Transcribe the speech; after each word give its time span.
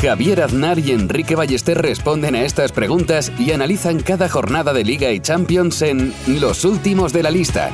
Javier 0.00 0.42
Aznar 0.42 0.78
y 0.78 0.92
Enrique 0.92 1.34
Ballester 1.34 1.76
responden 1.76 2.36
a 2.36 2.42
estas 2.42 2.70
preguntas 2.70 3.32
y 3.36 3.50
analizan 3.50 3.98
cada 3.98 4.28
jornada 4.28 4.72
de 4.72 4.84
Liga 4.84 5.10
y 5.10 5.18
Champions 5.18 5.82
en 5.82 6.14
Los 6.40 6.64
Últimos 6.64 7.12
de 7.12 7.24
la 7.24 7.32
Lista, 7.32 7.72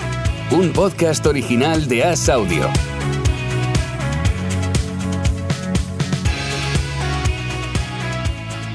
un 0.51 0.73
podcast 0.73 1.27
original 1.27 1.87
de 1.87 2.03
As 2.05 2.31
Audio. 2.31 2.71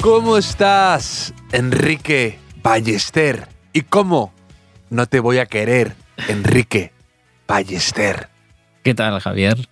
¿Cómo 0.02 0.38
estás, 0.38 1.34
Enrique 1.52 2.38
Ballester? 2.62 3.48
¿Y 3.74 3.82
cómo 3.82 4.32
no 4.92 5.08
te 5.08 5.20
voy 5.20 5.40
a 5.40 5.48
querer, 5.48 5.96
Enrique 6.28 6.92
Ballester? 7.48 8.30
¿Qué 8.84 8.94
tal, 8.94 9.20
Javier? 9.20 9.68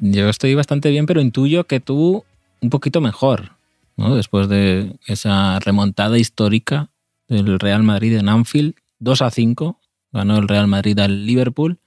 Yo 0.00 0.28
estoy 0.28 0.54
bastante 0.54 0.90
bien, 0.90 1.06
pero 1.06 1.22
intuyo 1.22 1.64
que 1.64 1.80
tú 1.80 2.26
un 2.62 2.70
poquito 2.70 3.00
mejor, 3.00 3.58
¿no? 3.96 4.14
Después 4.14 4.48
de 4.48 4.98
esa 5.06 5.58
remontada 5.58 6.16
histórica 6.18 6.90
del 7.28 7.58
Real 7.58 7.82
Madrid 7.82 8.16
en 8.16 8.28
Anfield, 8.28 8.74
2 9.00 9.22
a 9.22 9.30
5, 9.30 9.80
ganó 10.12 10.38
el 10.38 10.48
Real 10.48 10.68
Madrid 10.68 10.98
al 11.00 11.26
Liverpool 11.26 11.80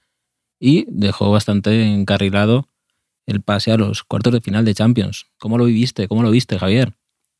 y 0.60 0.86
dejó 0.88 1.30
bastante 1.30 1.82
encarrilado 1.84 2.68
el 3.26 3.42
pase 3.42 3.72
a 3.72 3.76
los 3.76 4.04
cuartos 4.04 4.32
de 4.32 4.40
final 4.40 4.64
de 4.64 4.74
Champions. 4.74 5.26
¿Cómo 5.38 5.58
lo 5.58 5.64
viviste? 5.64 6.08
¿Cómo 6.08 6.22
lo 6.22 6.30
viste, 6.30 6.58
Javier? 6.58 6.94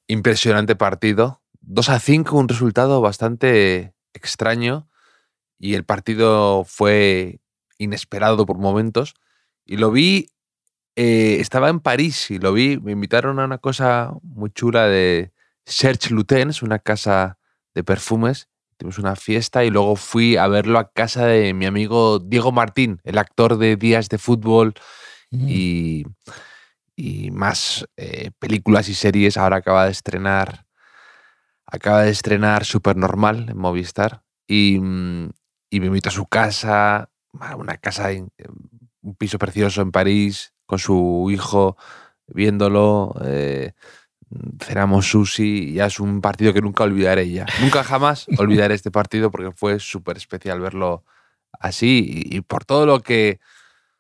Impresionante 0.09 0.75
partido. 0.75 1.43
2 1.61 1.89
a 1.91 2.01
5, 2.01 2.37
un 2.37 2.49
resultado 2.49 3.01
bastante 3.01 3.95
extraño 4.15 4.89
y 5.59 5.75
el 5.75 5.85
partido 5.85 6.65
fue 6.65 7.41
inesperado 7.79 8.47
por 8.47 8.59
momentos. 8.59 9.15
Y 9.65 9.77
lo 9.77 9.91
vi, 9.91 10.29
eh, 10.97 11.37
estaba 11.41 11.69
en 11.69 11.81
París 11.81 12.31
y 12.31 12.39
lo 12.39 12.55
vi, 12.55 12.79
me 12.79 12.93
invitaron 12.93 13.39
a 13.39 13.45
una 13.45 13.59
cosa 13.59 14.15
muy 14.23 14.51
chula 14.51 14.87
de 14.87 15.31
Serge 15.67 16.15
Lutens, 16.15 16.63
una 16.63 16.79
casa 16.79 17.39
de 17.75 17.85
perfumes. 17.85 18.49
Tuvimos 18.79 18.99
una 18.99 19.15
fiesta 19.15 19.65
y 19.65 19.71
luego 19.71 19.97
fui 19.97 20.37
a 20.37 20.49
verlo 20.49 20.79
a 20.79 20.91
casa 20.91 21.27
de 21.27 21.53
mi 21.53 21.67
amigo 21.67 22.19
Diego 22.19 22.51
Martín, 22.51 23.01
el 23.05 23.19
actor 23.19 23.59
de 23.59 23.77
Días 23.77 24.09
de 24.09 24.19
Fútbol 24.19 24.75
y, 25.31 26.05
y 26.95 27.31
más 27.31 27.87
eh, 27.97 28.31
películas 28.39 28.89
y 28.89 28.95
series. 28.95 29.37
Ahora 29.37 29.57
acaba 29.57 29.85
de 29.85 29.93
estrenar, 29.93 30.67
acaba 31.67 32.03
de 32.03 32.11
estrenar 32.11 32.65
Supernormal 32.65 33.51
en 33.51 33.59
Movistar 33.59 34.23
y, 34.47 34.79
mm, 34.79 35.31
y 35.71 35.81
me 35.81 35.87
invitó 35.87 36.09
a 36.09 36.13
su 36.13 36.27
casa, 36.27 37.11
una 37.59 37.77
casa, 37.77 38.09
un 39.03 39.15
piso 39.15 39.39
precioso 39.39 39.83
en 39.83 39.91
París, 39.91 40.55
con 40.67 40.79
su 40.79 41.29
hijo 41.31 41.77
viéndolo. 42.27 43.15
eh, 43.25 43.73
cenamos 44.61 45.07
sushi 45.07 45.71
y 45.71 45.73
ya 45.75 45.87
es 45.87 46.01
un 46.01 46.21
partido 46.21 46.53
que 46.53 46.61
nunca 46.61 46.85
olvidaré 46.85 47.31
ya. 47.31 47.47
Nunca 47.61 47.85
jamás 47.85 48.27
olvidaré 48.39 48.75
este 48.75 48.91
partido 48.91 49.31
porque 49.31 49.53
fue 49.53 49.79
súper 49.79 50.17
especial 50.17 50.61
verlo 50.61 51.05
así 51.61 52.25
y, 52.29 52.37
y 52.37 52.41
por 52.41 52.65
todo 52.65 52.87
lo 52.87 53.01
que 53.01 53.39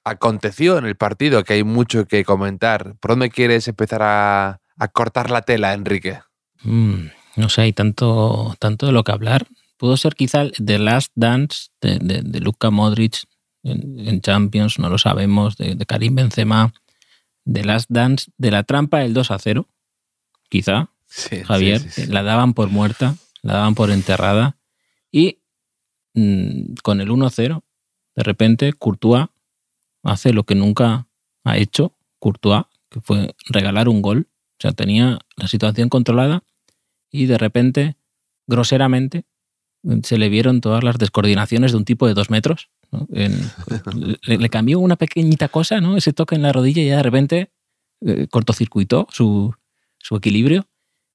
aconteció 0.05 0.78
en 0.78 0.84
el 0.87 0.97
partido, 0.97 1.43
que 1.43 1.55
hay 1.55 1.65
mucho 1.65 2.06
que 2.06 2.25
comentar. 2.25 2.94
¿Por 3.00 3.12
dónde 3.12 3.31
quieres 3.31 3.66
empezar 3.69 4.03
a, 4.03 4.60
a 4.78 4.88
cortar 4.88 5.31
la 5.31 5.43
tela, 5.43 5.72
Enrique? 5.75 6.21
Mm, 6.62 7.06
no 7.37 7.49
sé, 7.49 7.62
hay 7.62 7.72
tanto, 7.72 8.55
tanto 8.59 8.87
de 8.87 8.93
lo 8.93 9.03
que 9.05 9.12
hablar. 9.12 9.47
Pudo 9.76 9.97
ser 9.97 10.15
quizá 10.15 10.44
The 10.65 10.78
Last 10.78 11.12
Dance 11.16 11.69
de, 11.81 11.99
de, 11.99 12.22
de 12.22 12.41
Luka 12.41 12.71
Modric 12.71 13.25
en, 13.66 14.09
en 14.09 14.21
Champions, 14.21 14.78
no 14.78 14.88
lo 14.88 14.99
sabemos, 14.99 15.56
de, 15.56 15.75
de 15.75 15.87
Karim 15.87 16.15
Benzema, 16.15 16.72
The 17.50 17.65
Last 17.65 17.91
Dance 17.91 18.31
de 18.37 18.50
la 18.50 18.62
trampa 18.65 18.99
del 18.99 19.15
2 19.15 19.31
a 19.31 19.38
0, 19.38 19.69
quizá, 20.49 20.91
Sí, 21.09 21.44
Javier, 21.44 21.81
sí, 21.81 21.88
sí, 21.91 22.03
sí. 22.03 22.12
la 22.12 22.22
daban 22.22 22.53
por 22.53 22.69
muerta, 22.69 23.16
la 23.43 23.55
daban 23.55 23.75
por 23.75 23.91
enterrada 23.91 24.56
y 25.12 25.38
mm, 26.15 26.75
con 26.82 27.00
el 27.00 27.09
1-0, 27.10 27.62
de 28.16 28.22
repente 28.22 28.72
Courtois 28.72 29.26
hace 30.03 30.32
lo 30.32 30.44
que 30.44 30.55
nunca 30.55 31.06
ha 31.44 31.56
hecho 31.56 31.97
Courtois, 32.19 32.65
que 32.91 33.00
fue 33.00 33.34
regalar 33.49 33.88
un 33.88 34.03
gol. 34.03 34.28
O 34.59 34.62
sea, 34.62 34.72
tenía 34.72 35.19
la 35.37 35.49
situación 35.49 35.88
controlada 35.88 36.43
y 37.10 37.26
de 37.26 37.38
repente, 37.38 37.97
groseramente, 38.47 39.25
se 40.03 40.19
le 40.19 40.28
vieron 40.28 40.60
todas 40.60 40.82
las 40.82 40.99
descoordinaciones 40.99 41.72
de 41.72 41.78
un 41.78 41.84
tipo 41.84 42.06
de 42.06 42.15
dos 42.15 42.31
metros. 42.31 42.71
¿No? 42.93 43.07
En- 43.13 43.39
le, 44.27 44.39
le 44.39 44.49
cambió 44.49 44.79
una 44.81 44.97
pequeñita 44.97 45.49
cosa, 45.49 45.81
¿no? 45.81 45.97
ese 45.97 46.13
toque 46.13 46.35
en 46.35 46.43
la 46.43 46.53
rodilla 46.53 46.83
y 46.83 46.89
ya 46.89 46.97
de 46.99 47.03
repente 47.03 47.51
eh, 48.03 48.27
cortocircuitó 48.31 49.07
su, 49.11 49.55
su 49.99 50.17
equilibrio. 50.17 50.67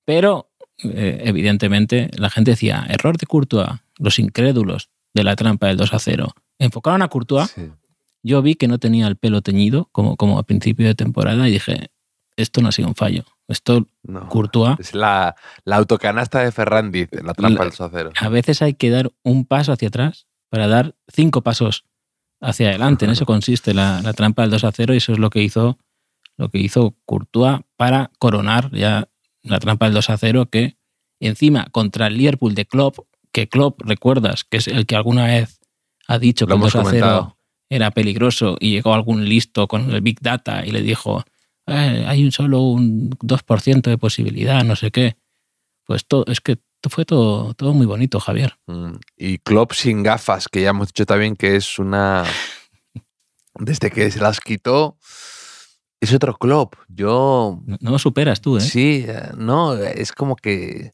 Pero, 0.05 0.49
eh, 0.83 1.21
evidentemente, 1.25 2.09
la 2.17 2.29
gente 2.29 2.51
decía, 2.51 2.85
error 2.89 3.17
de 3.17 3.27
Courtois, 3.27 3.69
los 3.99 4.17
incrédulos 4.19 4.89
de 5.13 5.23
la 5.23 5.35
trampa 5.35 5.67
del 5.67 5.77
2 5.77 5.93
a 5.93 5.99
0. 5.99 6.33
Enfocaron 6.59 7.01
a 7.01 7.07
Courtois 7.07 7.49
Sí. 7.51 7.69
yo 8.23 8.41
vi 8.41 8.55
que 8.55 8.67
no 8.67 8.79
tenía 8.79 9.07
el 9.07 9.15
pelo 9.15 9.41
teñido 9.41 9.89
como, 9.91 10.15
como 10.17 10.39
a 10.39 10.43
principio 10.43 10.87
de 10.87 10.95
temporada 10.95 11.47
y 11.47 11.51
dije, 11.51 11.89
esto 12.35 12.61
no 12.61 12.69
ha 12.69 12.71
sido 12.71 12.87
un 12.87 12.95
fallo. 12.95 13.25
Esto, 13.47 13.85
No. 14.03 14.27
Courtois, 14.29 14.79
Es 14.79 14.95
la, 14.95 15.35
la 15.65 15.75
autocanasta 15.75 16.39
de 16.39 16.51
Ferrandiz 16.51 17.09
en 17.11 17.25
la 17.25 17.33
trampa 17.33 17.59
La- 17.59 17.65
del 17.65 17.73
sociero. 17.73 18.11
a 18.19 18.29
veces 18.29 18.61
hay 18.61 18.73
que 18.73 18.89
dar 18.89 19.11
un 19.23 19.45
paso 19.45 19.71
hacia 19.73 19.89
atrás 19.89 20.25
para 20.51 20.67
dar 20.67 20.95
cinco 21.07 21.41
pasos 21.41 21.85
hacia 22.41 22.69
adelante. 22.69 23.05
En 23.05 23.11
eso 23.11 23.25
consiste 23.25 23.73
la, 23.73 24.01
la 24.01 24.13
trampa 24.13 24.41
del 24.41 24.51
2 24.51 24.65
a 24.65 24.71
0 24.71 24.93
y 24.93 24.97
eso 24.97 25.13
es 25.13 25.17
lo 25.19 25.29
que 25.29 25.41
hizo, 25.41 25.79
lo 26.37 26.49
que 26.49 26.59
hizo 26.59 26.95
Courtois 27.05 27.61
para 27.77 28.11
coronar 28.19 28.69
ya 28.71 29.07
la 29.43 29.59
trampa 29.59 29.85
del 29.85 29.93
2 29.93 30.09
a 30.09 30.17
0 30.17 30.49
que 30.51 30.77
encima 31.21 31.67
contra 31.71 32.07
el 32.07 32.17
Liverpool 32.17 32.53
de 32.53 32.65
Klopp, 32.65 32.97
que 33.31 33.47
Klopp, 33.47 33.81
recuerdas, 33.81 34.43
que 34.43 34.57
es 34.57 34.67
el 34.67 34.85
que 34.85 34.97
alguna 34.97 35.25
vez 35.25 35.61
ha 36.07 36.19
dicho 36.19 36.45
que 36.45 36.53
el 36.53 36.59
hemos 36.59 36.73
2 36.73 36.75
a 36.75 36.89
0 36.89 36.89
comentado. 36.89 37.37
era 37.69 37.91
peligroso 37.91 38.57
y 38.59 38.71
llegó 38.71 38.93
algún 38.93 39.29
listo 39.29 39.69
con 39.69 39.89
el 39.89 40.01
Big 40.01 40.19
Data 40.19 40.65
y 40.65 40.71
le 40.71 40.81
dijo, 40.81 41.23
"Eh, 41.65 42.03
hay 42.05 42.25
un 42.25 42.33
solo 42.33 42.61
un 42.61 43.11
2% 43.21 43.89
de 43.89 43.97
posibilidad, 43.97 44.65
no 44.65 44.75
sé 44.75 44.91
qué. 44.91 45.15
Pues 45.85 46.05
todo, 46.05 46.25
es 46.27 46.41
que 46.41 46.57
fue 46.89 47.05
todo, 47.05 47.53
todo 47.53 47.73
muy 47.73 47.85
bonito, 47.85 48.19
Javier. 48.19 48.57
Mm, 48.67 48.93
Y 49.17 49.37
Klopp 49.39 49.73
sin 49.73 50.03
gafas, 50.03 50.47
que 50.47 50.61
ya 50.63 50.69
hemos 50.69 50.87
dicho 50.87 51.05
también 51.05 51.35
que 51.35 51.55
es 51.55 51.77
una... 51.79 52.23
Desde 53.55 53.91
que 53.91 54.09
se 54.09 54.19
las 54.19 54.39
quitó, 54.39 54.97
es 55.99 56.13
otro 56.13 56.35
Klopp. 56.37 56.75
Yo... 56.87 57.59
No, 57.65 57.77
no 57.81 57.91
lo 57.91 57.99
superas 57.99 58.41
tú, 58.41 58.57
¿eh? 58.57 58.61
Sí, 58.61 59.05
eh, 59.07 59.31
no, 59.37 59.75
es 59.75 60.11
como 60.11 60.35
que... 60.35 60.93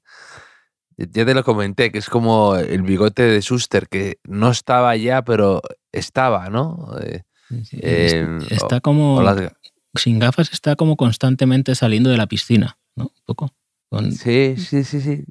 Ya 0.97 1.25
te 1.25 1.33
lo 1.35 1.43
comenté, 1.43 1.91
que 1.91 1.99
es 1.99 2.09
como 2.09 2.55
el 2.55 2.81
bigote 2.81 3.21
de 3.21 3.39
Schuster, 3.41 3.87
que 3.87 4.17
no 4.23 4.49
estaba 4.49 4.95
ya, 4.95 5.23
pero 5.23 5.61
estaba, 5.91 6.49
¿no? 6.49 6.89
Eh, 7.01 7.21
Sí, 7.63 7.79
eh, 7.81 8.39
está 8.49 8.77
o- 8.77 8.81
como, 8.81 9.15
o 9.17 9.21
las- 9.21 9.53
sin 9.95 10.19
gafas, 10.19 10.51
está 10.51 10.75
como 10.75 10.97
constantemente 10.97 11.75
saliendo 11.75 12.09
de 12.09 12.17
la 12.17 12.27
piscina, 12.27 12.77
¿no? 12.95 13.05
Un 13.05 13.23
poco. 13.25 13.53
Con- 13.89 14.11
Sí, 14.11 14.55
sí, 14.57 14.83
sí, 14.83 14.99
sí. 14.99 15.23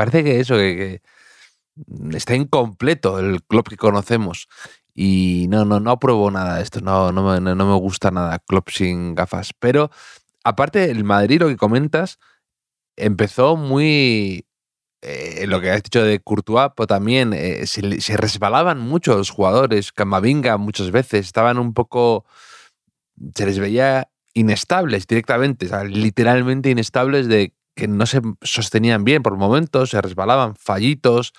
Parece 0.00 0.24
que 0.24 0.40
eso, 0.40 0.56
que, 0.56 0.76
que 0.76 2.16
está 2.16 2.34
incompleto 2.34 3.18
el 3.18 3.42
club 3.44 3.68
que 3.68 3.76
conocemos. 3.76 4.48
Y 4.94 5.46
no, 5.48 5.64
no, 5.64 5.80
no 5.80 5.90
apruebo 5.92 6.30
nada 6.30 6.56
de 6.56 6.62
esto. 6.62 6.80
No, 6.80 7.12
no, 7.12 7.22
me, 7.40 7.40
no- 7.40 7.54
me 7.66 7.74
gusta 7.78 8.10
nada 8.10 8.38
club 8.40 8.64
sin 8.70 9.14
gafas. 9.14 9.52
Pero 9.58 9.90
aparte, 10.44 10.90
el 10.90 11.04
Madrid, 11.04 11.40
lo 11.40 11.48
que 11.48 11.56
comentas, 11.56 12.18
empezó 12.96 13.56
muy. 13.56 14.46
eh, 15.02 15.46
lo 15.48 15.60
que 15.60 15.70
has 15.72 15.82
dicho 15.84 16.02
de 16.04 16.20
Courtois, 16.20 16.70
pero 16.76 16.86
también 16.88 17.32
eh, 17.34 17.66
se, 17.66 17.82
resbalaban 18.18 18.80
mucho 18.80 19.16
los 19.16 19.30
jugadores. 19.30 19.92
Camavinga 19.92 20.58
muchas 20.58 20.90
veces 20.92 21.26
estaban 21.26 21.58
un 21.58 21.74
poco. 21.74 22.24
Se 23.34 23.46
les 23.46 23.58
veía 23.58 24.08
inestables 24.34 25.06
directamente, 25.06 25.68
literalmente 25.88 26.70
inestables 26.70 27.28
de 27.28 27.52
que 27.80 27.88
no 27.88 28.04
se 28.04 28.20
sostenían 28.42 29.04
bien 29.04 29.22
por 29.22 29.38
momentos, 29.38 29.90
se 29.90 30.02
resbalaban, 30.02 30.54
fallitos, 30.54 31.32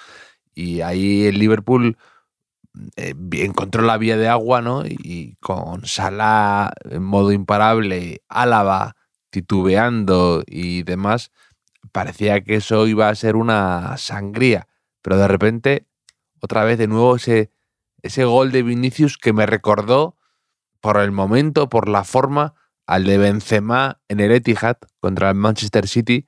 y 0.56 0.82
ahí 0.82 1.26
el 1.26 1.38
Liverpool 1.38 1.98
eh, 2.96 3.14
encontró 3.34 3.84
la 3.84 4.00
vía 4.00 4.18
de 4.18 4.28
agua, 4.28 4.62
¿no? 4.62 4.84
Y 4.88 5.36
con 5.40 5.86
Salah 5.86 6.72
en 6.90 7.04
modo 7.04 7.32
imparable, 7.32 8.24
Álava 8.28 8.96
titubeando 9.30 10.44
y 10.48 10.82
demás, 10.82 11.32
parecía 11.92 12.42
que 12.44 12.56
eso 12.56 12.88
iba 12.88 13.08
a 13.08 13.16
ser 13.16 13.36
una 13.36 13.96
sangría, 13.98 14.68
pero 15.04 15.18
de 15.18 15.28
repente 15.28 15.88
otra 16.42 16.64
vez 16.64 16.80
de 16.80 16.88
nuevo 16.88 17.18
ese, 17.18 17.52
ese 18.02 18.26
gol 18.26 18.52
de 18.52 18.64
Vinicius 18.64 19.20
que 19.20 19.32
me 19.32 19.46
recordó 19.46 20.18
por 20.80 20.98
el 20.98 21.12
momento, 21.12 21.70
por 21.70 21.88
la 21.88 22.04
forma, 22.04 22.56
al 22.92 23.06
de 23.06 23.18
Benzema 23.18 24.02
en 24.10 24.20
el 24.20 24.34
Etihad 24.34 24.76
contra 25.00 25.30
el 25.30 25.36
Manchester 25.36 25.88
City, 25.88 26.28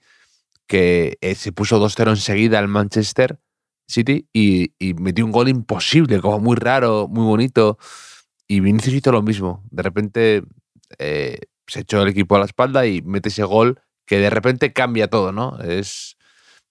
que 0.65 1.17
eh, 1.19 1.35
se 1.35 1.51
puso 1.51 1.77
2-0 1.77 2.11
enseguida 2.11 2.57
al 2.57 2.69
Manchester 2.69 3.37
City 3.85 4.29
y, 4.31 4.73
metió 4.97 5.25
un 5.25 5.33
gol 5.33 5.49
imposible, 5.49 6.21
como 6.21 6.39
muy 6.39 6.55
raro, 6.55 7.09
muy 7.09 7.25
bonito. 7.25 7.77
Y 8.47 8.61
Vinicius 8.61 8.95
hizo 8.95 9.11
lo 9.11 9.21
mismo. 9.21 9.61
De 9.71 9.83
repente 9.83 10.43
eh, 10.99 11.37
se 11.67 11.81
echó 11.81 12.01
el 12.01 12.07
equipo 12.07 12.37
a 12.37 12.39
la 12.39 12.45
espalda 12.45 12.87
y 12.87 13.01
mete 13.01 13.27
ese 13.27 13.43
gol 13.43 13.81
que 14.05 14.19
de 14.19 14.29
repente 14.29 14.71
cambia 14.71 15.09
todo, 15.09 15.33
¿no? 15.33 15.59
Es 15.59 16.15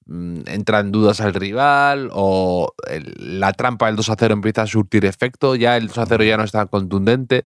mm, 0.07 0.45
entra 0.47 0.81
en 0.81 0.91
dudas 0.91 1.21
al 1.21 1.35
rival 1.35 2.09
o 2.13 2.73
la 3.19 3.53
trampa 3.53 3.89
del 3.89 3.97
2 3.97 4.09
a 4.09 4.17
0 4.19 4.33
empieza 4.33 4.63
a 4.63 4.67
surtir 4.67 5.05
efecto, 5.05 5.55
ya 5.55 5.77
el 5.77 5.89
2 5.89 5.99
a 5.99 6.07
0 6.07 6.25
ya 6.25 6.39
no 6.39 6.45
es 6.45 6.53
tan 6.53 6.69
contundente 6.69 7.45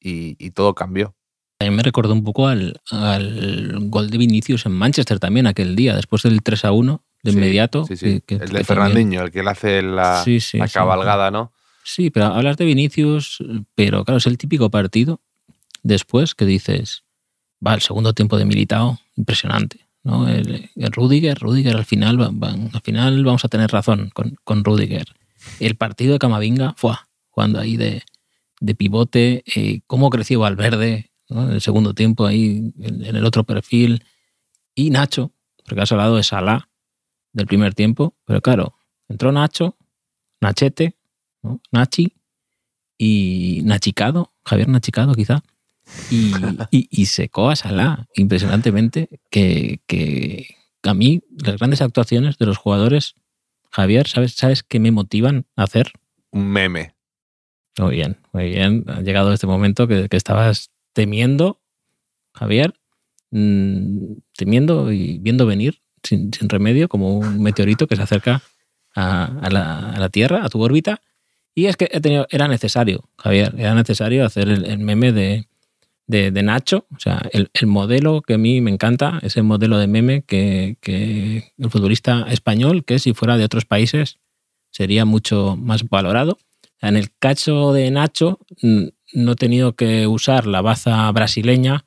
y 0.00 0.50
todo 0.52 0.74
cambió. 0.74 1.17
A 1.60 1.64
mí 1.64 1.70
me 1.72 1.82
recordó 1.82 2.12
un 2.12 2.22
poco 2.22 2.46
al, 2.46 2.80
al, 2.92 3.76
gol 3.90 4.10
de 4.10 4.18
Vinicius 4.18 4.64
en 4.66 4.72
Manchester 4.72 5.18
también 5.18 5.48
aquel 5.48 5.74
día, 5.74 5.96
después 5.96 6.22
del 6.22 6.40
3 6.42 6.64
a 6.66 6.72
1 6.72 7.02
de 7.24 7.32
Sí, 7.32 7.36
inmediato. 7.36 7.84
sí, 7.84 7.96
sí. 7.96 8.04
que- 8.24 8.38
que- 8.38 8.44
el 8.44 8.50
de 8.50 8.58
que 8.58 8.64
Fernandinho, 8.64 9.00
también- 9.00 9.22
el 9.24 9.30
que 9.32 9.42
le 9.42 9.50
hace 9.50 9.82
la, 9.82 10.24
cabalgada, 10.72 11.32
¿no? 11.32 11.52
Sí, 11.82 12.10
pero 12.10 12.26
hablas 12.26 12.58
de 12.58 12.64
Vinicius, 12.64 13.38
pero 13.74 14.04
claro, 14.04 14.18
es 14.18 14.26
el 14.26 14.38
típico 14.38 14.70
partido 14.70 15.20
después 15.82 16.36
que 16.36 16.44
dices, 16.44 17.02
va, 17.66 17.74
el 17.74 17.80
segundo 17.80 18.12
tiempo 18.12 18.38
de 18.38 18.44
Militao, 18.44 19.00
impresionante. 19.16 19.88
¿no? 20.04 20.28
El, 20.28 20.70
el 20.76 20.92
Rudiger, 20.92 21.38
Rudiger 21.40 21.76
al 21.76 21.84
final, 21.84 22.20
al 22.22 22.80
final 22.82 23.24
vamos 23.24 23.44
a 23.44 23.48
tener 23.48 23.70
razón 23.72 24.10
con, 24.14 24.36
con 24.44 24.62
Rudiger. 24.62 25.06
El 25.58 25.74
partido 25.74 26.12
de 26.12 26.18
Camavinga, 26.20 26.74
fue 26.76 26.94
cuando 27.30 27.58
ahí 27.58 27.76
de, 27.76 28.02
de 28.60 28.74
pivote, 28.76 29.42
eh, 29.56 29.80
cómo 29.88 30.08
creció 30.10 30.40
Valverde 30.40 31.07
¿no? 31.28 31.44
en 31.44 31.52
el 31.52 31.60
segundo 31.60 31.94
tiempo 31.94 32.26
ahí 32.26 32.72
en, 32.78 33.04
el 33.04 33.24
otro 33.24 33.44
perfil. 33.44 34.04
Y 34.74 34.90
Nacho, 34.90 35.32
porque 35.64 35.82
has 35.82 35.92
hablado 35.92 36.16
de 36.16 36.22
Salah 36.22 36.68
del 37.32 37.46
primer 37.46 37.74
tiempo, 37.74 38.16
pero 38.24 38.40
claro, 38.40 38.76
entró 39.08 39.32
Nacho, 39.32 39.76
Nachete, 40.40 40.96
¿no? 41.42 41.60
Nachi 41.72 42.14
y 42.96 43.62
Nachicado, 43.64 44.32
Javier 44.44 44.68
Nachicado 44.68 45.14
quizá, 45.14 45.42
y, 46.10 46.32
y, 46.70 46.88
y 46.90 47.06
secó 47.06 47.50
a 47.50 47.56
Salah 47.56 48.06
impresionantemente, 48.14 49.20
que, 49.30 49.80
que 49.86 50.56
a 50.82 50.94
mí 50.94 51.22
las 51.30 51.58
grandes 51.58 51.82
actuaciones 51.82 52.38
de 52.38 52.46
los 52.46 52.56
jugadores, 52.56 53.14
Javier, 53.70 54.08
¿sabes, 54.08 54.34
¿sabes 54.34 54.62
qué 54.62 54.80
me 54.80 54.90
motivan 54.90 55.46
a 55.56 55.64
hacer? 55.64 55.92
Un 56.30 56.48
meme. 56.48 56.94
Muy 57.78 57.96
bien, 57.96 58.18
muy 58.32 58.50
bien. 58.50 58.84
Ha 58.88 59.02
llegado 59.02 59.32
este 59.32 59.46
momento 59.46 59.86
que, 59.86 60.08
que 60.08 60.16
estabas 60.16 60.70
temiendo, 60.98 61.60
Javier, 62.34 62.74
mm, 63.30 64.14
temiendo 64.36 64.90
y 64.90 65.18
viendo 65.20 65.46
venir 65.46 65.80
sin, 66.02 66.32
sin 66.32 66.48
remedio, 66.48 66.88
como 66.88 67.16
un 67.16 67.40
meteorito 67.40 67.86
que 67.86 67.94
se 67.94 68.02
acerca 68.02 68.42
a, 68.96 69.48
la, 69.48 69.90
a 69.90 70.00
la 70.00 70.08
Tierra, 70.08 70.44
a 70.44 70.48
tu 70.48 70.60
órbita. 70.60 71.00
Y 71.54 71.66
es 71.66 71.76
que 71.76 71.88
he 71.92 72.00
tenido, 72.00 72.26
era 72.30 72.48
necesario, 72.48 73.08
Javier, 73.16 73.54
era 73.56 73.76
necesario 73.76 74.24
hacer 74.24 74.48
el, 74.48 74.64
el 74.64 74.80
meme 74.80 75.12
de, 75.12 75.46
de, 76.08 76.42
Nacho. 76.42 76.86
O 76.92 76.98
sea, 76.98 77.22
el, 77.30 77.48
el 77.54 77.68
modelo 77.68 78.20
que 78.20 78.34
a 78.34 78.38
mí 78.38 78.60
me 78.60 78.72
encanta, 78.72 79.20
ese 79.22 79.42
modelo 79.42 79.78
de 79.78 79.86
meme 79.86 80.22
que, 80.22 80.78
que 80.80 81.52
el 81.58 81.70
futbolista 81.70 82.26
español, 82.28 82.84
que 82.84 82.98
si 82.98 83.14
fuera 83.14 83.36
de 83.36 83.44
otros 83.44 83.66
países 83.66 84.18
sería 84.72 85.04
mucho 85.04 85.54
más 85.56 85.88
valorado. 85.88 86.38
En 86.80 86.96
el 86.96 87.16
caso 87.20 87.72
de 87.72 87.88
Nacho, 87.92 88.40
mm, 88.62 88.88
no 89.12 89.32
he 89.32 89.36
tenido 89.36 89.74
que 89.74 90.06
usar 90.06 90.46
la 90.46 90.60
baza 90.60 91.10
brasileña, 91.12 91.84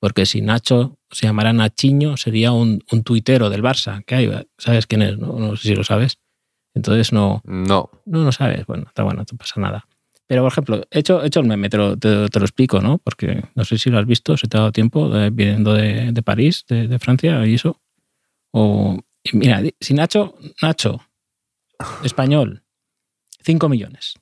porque 0.00 0.26
si 0.26 0.40
Nacho 0.42 0.98
se 1.10 1.26
llamara 1.26 1.52
Nachiño, 1.52 2.16
sería 2.16 2.52
un, 2.52 2.84
un 2.92 3.02
tuitero 3.02 3.50
del 3.50 3.62
Barça. 3.62 4.04
que 4.04 4.14
hay? 4.14 4.30
¿Sabes 4.58 4.86
quién 4.86 5.02
es? 5.02 5.18
No, 5.18 5.38
no 5.38 5.56
sé 5.56 5.68
si 5.68 5.74
lo 5.74 5.84
sabes. 5.84 6.18
Entonces 6.74 7.12
no, 7.12 7.40
No. 7.44 7.90
no 8.06 8.22
lo 8.24 8.30
sabes. 8.32 8.66
Bueno, 8.66 8.84
está 8.86 9.02
bueno, 9.02 9.24
no 9.30 9.38
pasa 9.38 9.60
nada. 9.60 9.86
Pero, 10.26 10.42
por 10.42 10.52
ejemplo, 10.52 10.82
he 10.90 10.98
hecho, 10.98 11.22
he 11.22 11.28
hecho 11.28 11.40
el 11.40 11.46
meme, 11.46 11.70
te 11.70 11.78
lo, 11.78 11.96
te, 11.96 12.28
te 12.28 12.38
lo 12.38 12.44
explico, 12.44 12.80
¿no? 12.82 12.98
Porque 12.98 13.42
no 13.54 13.64
sé 13.64 13.78
si 13.78 13.88
lo 13.88 13.98
has 13.98 14.04
visto, 14.06 14.36
se 14.36 14.46
te 14.46 14.58
ha 14.58 14.60
dado 14.60 14.72
tiempo 14.72 15.16
eh, 15.16 15.30
viniendo 15.30 15.72
de, 15.72 16.12
de 16.12 16.22
París, 16.22 16.64
de, 16.68 16.86
de 16.86 16.98
Francia 16.98 17.44
y 17.46 17.54
eso. 17.54 17.80
O, 18.52 19.00
mira, 19.32 19.62
si 19.80 19.94
Nacho, 19.94 20.34
Nacho, 20.60 21.00
español, 22.04 22.62
5 23.42 23.68
millones. 23.68 24.14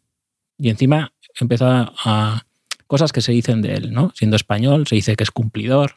Y 0.59 0.71
encima 0.71 1.13
empezó 1.45 1.67
a, 1.69 2.47
cosas 2.87 3.13
que 3.13 3.21
se 3.21 3.33
dicen 3.33 3.63
de 3.63 3.75
él, 3.75 3.93
¿no? 3.93 4.13
Siendo 4.15 4.37
español, 4.37 4.87
se 4.87 4.95
dice 4.95 5.17
que 5.17 5.25
es 5.25 5.31
cumplidor, 5.31 5.97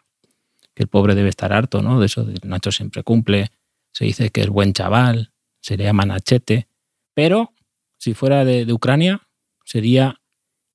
que 0.74 0.83
el 0.83 0.89
pobre 0.89 1.15
debe 1.15 1.30
estar 1.30 1.53
harto, 1.53 1.81
¿no? 1.81 2.00
De 2.00 2.07
eso, 2.07 2.24
de 2.24 2.39
Nacho 2.47 2.71
siempre 2.71 3.03
cumple. 3.03 3.51
Se 3.91 4.06
dice 4.06 4.30
que 4.31 4.41
es 4.41 4.50
buen 4.50 4.74
chaval, 4.74 5.31
se 5.62 5.77
le 5.77 5.83
llama 5.83 6.06
Nachete. 6.06 6.68
Pero 7.13 7.53
si 7.97 8.13
fuera 8.13 8.45
de, 8.45 8.71
Ucrania, 8.71 9.27
sería 9.65 10.21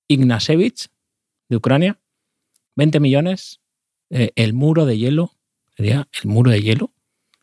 Ignashevich, 0.08 0.88
de 1.48 1.56
Ucrania, 1.56 1.98
20 2.76 3.00
millones. 3.00 3.60
Eh, 4.10 4.30
el 4.36 4.52
muro 4.52 4.86
de 4.86 4.98
hielo, 4.98 5.32
sería 5.76 6.08
el 6.22 6.30
muro 6.30 6.50
de 6.50 6.62
hielo. 6.62 6.92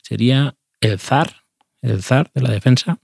Sería 0.01 0.55
el 0.79 0.99
zar, 0.99 1.43
el 1.81 2.03
zar 2.03 2.31
de 2.33 2.41
la 2.41 2.51
defensa. 2.51 2.99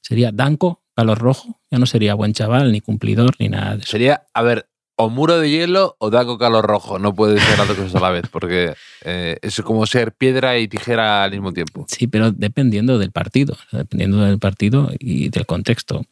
Sería 0.00 0.32
Danko, 0.32 0.81
calor 0.94 1.18
rojo. 1.18 1.60
Ya 1.70 1.78
no 1.78 1.86
sería 1.86 2.14
buen 2.14 2.32
chaval, 2.32 2.72
ni 2.72 2.80
cumplidor, 2.80 3.34
ni 3.38 3.48
nada 3.48 3.76
de 3.76 3.82
eso. 3.82 3.90
Sería, 3.90 4.26
a 4.34 4.42
ver, 4.42 4.68
o 4.96 5.08
muro 5.08 5.38
de 5.38 5.50
hielo 5.50 5.96
o 5.98 6.10
Daco 6.10 6.38
calor 6.38 6.66
rojo. 6.66 6.98
No 6.98 7.14
puede 7.14 7.40
ser 7.40 7.58
las 7.58 7.68
dos 7.68 7.76
cosas 7.76 7.94
a 7.96 8.00
la 8.00 8.10
vez, 8.10 8.24
porque 8.30 8.74
eh, 9.04 9.38
es 9.42 9.60
como 9.62 9.86
ser 9.86 10.12
piedra 10.12 10.58
y 10.58 10.68
tijera 10.68 11.24
al 11.24 11.32
mismo 11.32 11.52
tiempo. 11.52 11.86
Sí, 11.88 12.06
pero 12.06 12.30
dependiendo 12.30 12.98
del 12.98 13.10
partido, 13.10 13.56
dependiendo 13.72 14.22
del 14.22 14.38
partido 14.38 14.90
y 14.98 15.28
del 15.28 15.46
contexto. 15.46 16.04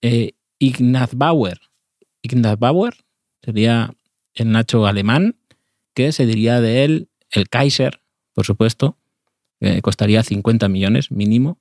Eh, 0.00 0.32
Ignaz 0.58 1.10
Bauer. 1.14 1.58
Ignaz 2.22 2.58
Bauer 2.58 2.94
sería 3.42 3.94
el 4.34 4.52
Nacho 4.52 4.86
alemán, 4.86 5.36
que 5.94 6.12
se 6.12 6.26
diría 6.26 6.60
de 6.60 6.84
él 6.84 7.08
el 7.30 7.48
Kaiser, 7.48 8.00
por 8.34 8.44
supuesto, 8.44 8.96
costaría 9.82 10.22
50 10.22 10.68
millones 10.68 11.10
mínimo. 11.10 11.58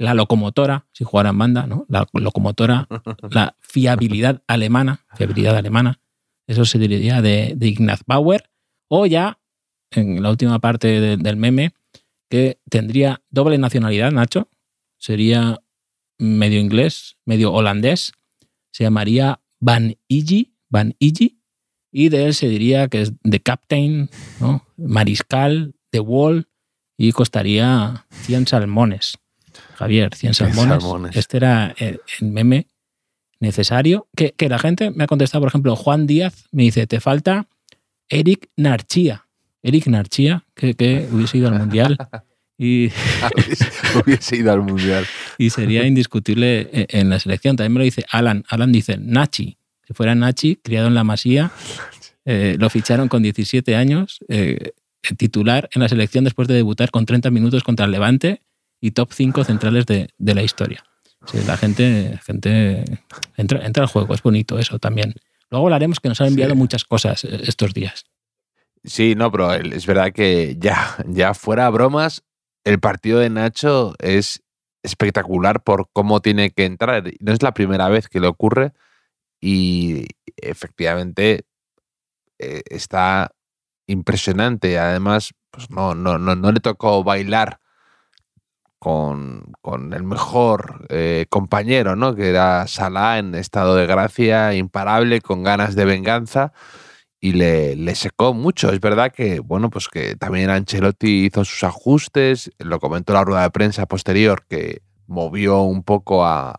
La 0.00 0.14
locomotora, 0.14 0.86
si 0.92 1.04
jugara 1.04 1.30
en 1.30 1.38
banda, 1.38 1.66
¿no? 1.66 1.84
La 1.88 2.06
locomotora, 2.14 2.88
la 3.30 3.56
fiabilidad 3.60 4.42
alemana, 4.46 5.04
fiabilidad 5.16 5.56
alemana, 5.56 6.00
eso 6.46 6.64
se 6.64 6.78
diría 6.78 7.20
de, 7.22 7.52
de 7.56 7.68
Ignaz 7.68 8.00
Bauer. 8.06 8.50
O 8.88 9.06
ya, 9.06 9.38
en 9.92 10.22
la 10.22 10.30
última 10.30 10.58
parte 10.58 10.88
de- 11.00 11.16
del 11.16 11.36
meme, 11.36 11.74
que 12.30 12.60
tendría 12.70 13.20
doble 13.30 13.58
nacionalidad, 13.58 14.10
Nacho. 14.10 14.48
Sería 14.98 15.58
medio 16.18 16.60
inglés, 16.60 17.16
medio 17.26 17.52
holandés. 17.52 18.12
Se 18.72 18.84
llamaría 18.84 19.40
Van 19.60 19.96
Igi, 20.08 20.54
Van. 20.68 20.94
Y 20.98 22.08
de 22.08 22.24
él 22.26 22.34
se 22.34 22.48
diría 22.48 22.88
que 22.88 23.02
es 23.02 23.12
de 23.22 23.40
captain, 23.40 24.08
¿no? 24.40 24.64
mariscal, 24.76 25.74
de 25.92 26.00
wall, 26.00 26.48
y 26.96 27.12
costaría 27.12 28.06
100 28.10 28.46
salmones. 28.46 29.18
Javier, 29.76 30.14
100 30.14 30.34
salmones. 30.34 30.82
salmones. 30.82 31.16
Este 31.16 31.36
era 31.36 31.74
el, 31.78 32.00
el 32.20 32.28
meme 32.28 32.66
necesario. 33.38 34.08
Que, 34.16 34.32
que 34.32 34.48
la 34.48 34.58
gente 34.58 34.90
me 34.90 35.04
ha 35.04 35.06
contestado, 35.06 35.42
por 35.42 35.48
ejemplo, 35.48 35.76
Juan 35.76 36.06
Díaz 36.06 36.44
me 36.52 36.64
dice, 36.64 36.86
te 36.86 37.00
falta 37.00 37.46
Eric 38.08 38.48
Narchía. 38.56 39.26
Eric 39.62 39.86
Narchía, 39.88 40.44
que, 40.54 40.74
que 40.74 41.08
hubiese 41.12 41.38
ido 41.38 41.48
al 41.48 41.58
Mundial 41.58 41.96
y, 42.58 42.90
Hubiese 44.04 44.36
ido 44.36 44.52
al 44.52 44.60
mundial. 44.62 45.06
y 45.38 45.48
sería 45.50 45.86
indiscutible 45.86 46.68
e- 46.72 46.86
en 46.90 47.08
la 47.08 47.18
selección. 47.18 47.56
También 47.56 47.72
me 47.72 47.78
lo 47.80 47.84
dice 47.84 48.04
Alan. 48.10 48.44
Alan 48.48 48.70
dice 48.72 48.98
Nachi. 48.98 49.56
Si 49.86 49.94
fuera 49.94 50.14
Nachi, 50.14 50.56
criado 50.56 50.88
en 50.88 50.94
la 50.94 51.02
Masía, 51.02 51.50
eh, 52.26 52.56
lo 52.58 52.68
ficharon 52.70 53.08
con 53.08 53.22
17 53.22 53.74
años, 53.76 54.20
eh, 54.28 54.72
titular 55.16 55.68
en 55.72 55.80
la 55.80 55.88
selección 55.88 56.24
después 56.24 56.46
de 56.48 56.54
debutar 56.54 56.90
con 56.90 57.06
30 57.06 57.30
minutos 57.30 57.62
contra 57.64 57.86
el 57.86 57.92
Levante 57.92 58.42
y 58.80 58.92
top 58.92 59.12
5 59.12 59.44
centrales 59.44 59.86
de, 59.86 60.08
de 60.18 60.34
la 60.34 60.42
historia. 60.42 60.82
Sí, 61.26 61.38
la 61.46 61.56
gente, 61.56 62.18
gente 62.24 62.84
entra, 63.36 63.64
entra 63.66 63.82
al 63.82 63.88
juego, 63.90 64.14
es 64.14 64.22
bonito 64.22 64.58
eso 64.58 64.78
también. 64.78 65.14
Luego 65.50 65.66
hablaremos 65.66 66.00
que 66.00 66.08
nos 66.08 66.20
han 66.20 66.28
enviado 66.28 66.52
Sí. 66.52 66.58
muchas 66.58 66.84
cosas 66.84 67.24
eh, 67.24 67.40
estos 67.44 67.74
días. 67.74 68.04
Sí, 68.84 69.14
no, 69.14 69.30
pero 69.30 69.52
es 69.52 69.84
verdad 69.84 70.12
que 70.12 70.56
ya, 70.58 70.96
ya 71.06 71.34
fuera 71.34 71.68
bromas, 71.68 72.22
el 72.64 72.80
partido 72.80 73.18
de 73.18 73.28
Nacho 73.28 73.94
es 73.98 74.42
espectacular 74.82 75.62
por 75.62 75.90
cómo 75.92 76.20
tiene 76.20 76.50
que 76.52 76.64
entrar. 76.64 77.04
No 77.20 77.32
es 77.32 77.42
la 77.42 77.52
primera 77.52 77.88
vez 77.90 78.08
que 78.08 78.20
le 78.20 78.26
ocurre 78.28 78.72
y 79.42 80.06
efectivamente 80.36 81.44
eh, 82.38 82.62
está 82.70 83.32
impresionante. 83.86 84.78
Además, 84.78 85.34
pues 85.50 85.70
no, 85.70 85.94
no, 85.94 86.16
no, 86.18 86.34
no 86.34 86.50
le 86.52 86.60
tocó 86.60 87.04
bailar 87.04 87.59
con, 88.80 89.52
con 89.60 89.92
el 89.92 90.02
mejor 90.02 90.86
eh, 90.88 91.26
compañero, 91.28 91.96
¿no? 91.96 92.14
Que 92.14 92.30
era 92.30 92.66
Salah 92.66 93.18
en 93.18 93.34
estado 93.34 93.76
de 93.76 93.86
gracia, 93.86 94.54
imparable, 94.54 95.20
con 95.20 95.42
ganas 95.42 95.76
de 95.76 95.84
venganza 95.84 96.52
y 97.20 97.32
le, 97.34 97.76
le, 97.76 97.94
secó 97.94 98.32
mucho. 98.32 98.72
Es 98.72 98.80
verdad 98.80 99.12
que, 99.12 99.40
bueno, 99.40 99.68
pues 99.68 99.88
que 99.88 100.16
también 100.16 100.48
Ancelotti 100.48 101.26
hizo 101.26 101.44
sus 101.44 101.62
ajustes, 101.62 102.50
lo 102.58 102.80
comentó 102.80 103.12
la 103.12 103.24
rueda 103.24 103.42
de 103.42 103.50
prensa 103.50 103.86
posterior, 103.86 104.46
que 104.48 104.82
movió 105.06 105.60
un 105.60 105.82
poco 105.84 106.24
a, 106.24 106.50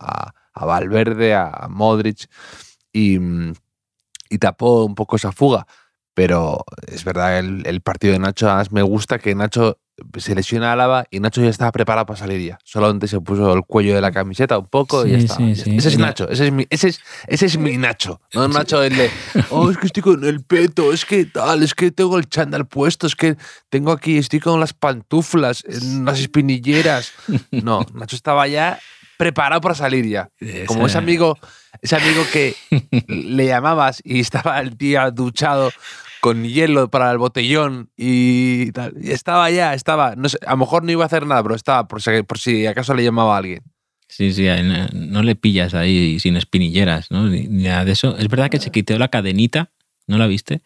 a, 0.54 0.64
Valverde, 0.64 1.34
a 1.34 1.66
Modric 1.68 2.28
y, 2.92 3.18
tapó 4.38 4.84
un 4.84 4.94
poco 4.94 5.16
esa 5.16 5.32
fuga. 5.32 5.66
Pero 6.14 6.64
es 6.86 7.04
verdad, 7.04 7.38
el, 7.38 7.66
el 7.66 7.80
partido 7.80 8.12
de 8.12 8.20
Nacho, 8.20 8.48
me 8.70 8.82
gusta 8.82 9.18
que 9.18 9.34
Nacho 9.34 9.78
se 10.18 10.34
lesiona 10.34 10.72
Álava 10.72 11.04
y 11.10 11.20
Nacho 11.20 11.42
ya 11.42 11.50
estaba 11.50 11.72
preparado 11.72 12.06
para 12.06 12.18
salir 12.18 12.40
ya. 12.40 12.58
Solamente 12.64 13.08
se 13.08 13.20
puso 13.20 13.52
el 13.54 13.62
cuello 13.62 13.94
de 13.94 14.00
la 14.00 14.12
camiseta 14.12 14.58
un 14.58 14.66
poco 14.66 15.06
y 15.06 15.12
ya 15.12 15.18
está. 15.18 15.36
Sí, 15.36 15.54
sí. 15.56 15.76
Ese 15.76 15.88
es 15.88 15.98
Nacho, 15.98 16.28
ese 16.28 16.46
es 16.46 16.52
mi, 16.52 16.66
ese 16.70 16.88
es, 16.88 17.00
ese 17.26 17.46
es 17.46 17.58
mi 17.58 17.76
Nacho. 17.76 18.20
No 18.34 18.48
Nacho 18.48 18.82
el 18.82 18.96
de, 18.96 19.10
oh, 19.50 19.70
es 19.70 19.78
que 19.78 19.86
estoy 19.86 20.02
con 20.02 20.24
el 20.24 20.42
peto, 20.44 20.92
es 20.92 21.04
que 21.04 21.24
tal, 21.26 21.62
es 21.62 21.74
que 21.74 21.90
tengo 21.90 22.18
el 22.18 22.28
chándal 22.28 22.66
puesto, 22.66 23.06
es 23.06 23.16
que 23.16 23.36
tengo 23.68 23.92
aquí, 23.92 24.18
estoy 24.18 24.40
con 24.40 24.60
las 24.60 24.72
pantuflas, 24.72 25.64
en 25.66 26.04
las 26.04 26.20
espinilleras. 26.20 27.12
No, 27.50 27.84
Nacho 27.94 28.16
estaba 28.16 28.46
ya 28.48 28.78
preparado 29.16 29.60
para 29.60 29.74
salir 29.74 30.06
ya. 30.06 30.30
Como 30.66 30.86
ese 30.86 30.98
amigo, 30.98 31.38
ese 31.80 31.96
amigo 31.96 32.24
que 32.32 32.56
le 33.06 33.46
llamabas 33.46 34.00
y 34.04 34.20
estaba 34.20 34.58
el 34.60 34.76
día 34.76 35.10
duchado 35.10 35.70
con 36.22 36.44
hielo 36.44 36.88
para 36.88 37.10
el 37.10 37.18
botellón 37.18 37.90
y 37.96 38.70
tal. 38.70 38.94
Y 39.02 39.10
estaba 39.10 39.50
ya, 39.50 39.74
estaba. 39.74 40.14
No 40.14 40.28
sé, 40.28 40.38
a 40.46 40.52
lo 40.52 40.58
mejor 40.58 40.84
no 40.84 40.92
iba 40.92 41.02
a 41.02 41.06
hacer 41.06 41.26
nada, 41.26 41.42
pero 41.42 41.56
estaba 41.56 41.88
por 41.88 42.00
si, 42.00 42.22
por 42.22 42.38
si 42.38 42.64
acaso 42.64 42.94
le 42.94 43.02
llamaba 43.02 43.34
a 43.34 43.38
alguien. 43.38 43.64
Sí, 44.08 44.32
sí, 44.32 44.46
no, 44.46 44.86
no 44.92 45.22
le 45.24 45.34
pillas 45.34 45.74
ahí 45.74 46.20
sin 46.20 46.36
espinilleras, 46.36 47.10
¿no? 47.10 47.26
Ni, 47.26 47.48
ni, 47.48 47.64
nada 47.64 47.84
de 47.84 47.90
eso. 47.90 48.16
Es 48.16 48.28
verdad 48.28 48.50
que 48.50 48.60
se 48.60 48.70
quitó 48.70 48.96
la 49.00 49.08
cadenita, 49.08 49.72
¿no 50.06 50.16
la 50.16 50.28
viste? 50.28 50.62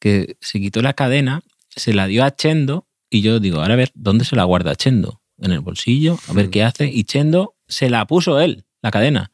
Que 0.00 0.36
se 0.42 0.60
quitó 0.60 0.82
la 0.82 0.92
cadena, 0.92 1.40
se 1.70 1.94
la 1.94 2.06
dio 2.06 2.22
a 2.22 2.36
Chendo 2.36 2.86
y 3.08 3.22
yo 3.22 3.40
digo, 3.40 3.62
ahora 3.62 3.72
a 3.72 3.78
ver, 3.78 3.92
¿dónde 3.94 4.26
se 4.26 4.36
la 4.36 4.44
guarda 4.44 4.76
Chendo? 4.76 5.22
En 5.38 5.52
el 5.52 5.60
bolsillo, 5.60 6.18
a 6.28 6.34
ver 6.34 6.50
qué 6.50 6.62
hace. 6.62 6.90
Y 6.92 7.04
Chendo 7.04 7.54
se 7.68 7.88
la 7.88 8.06
puso 8.06 8.38
él, 8.38 8.66
la 8.82 8.90
cadena. 8.90 9.32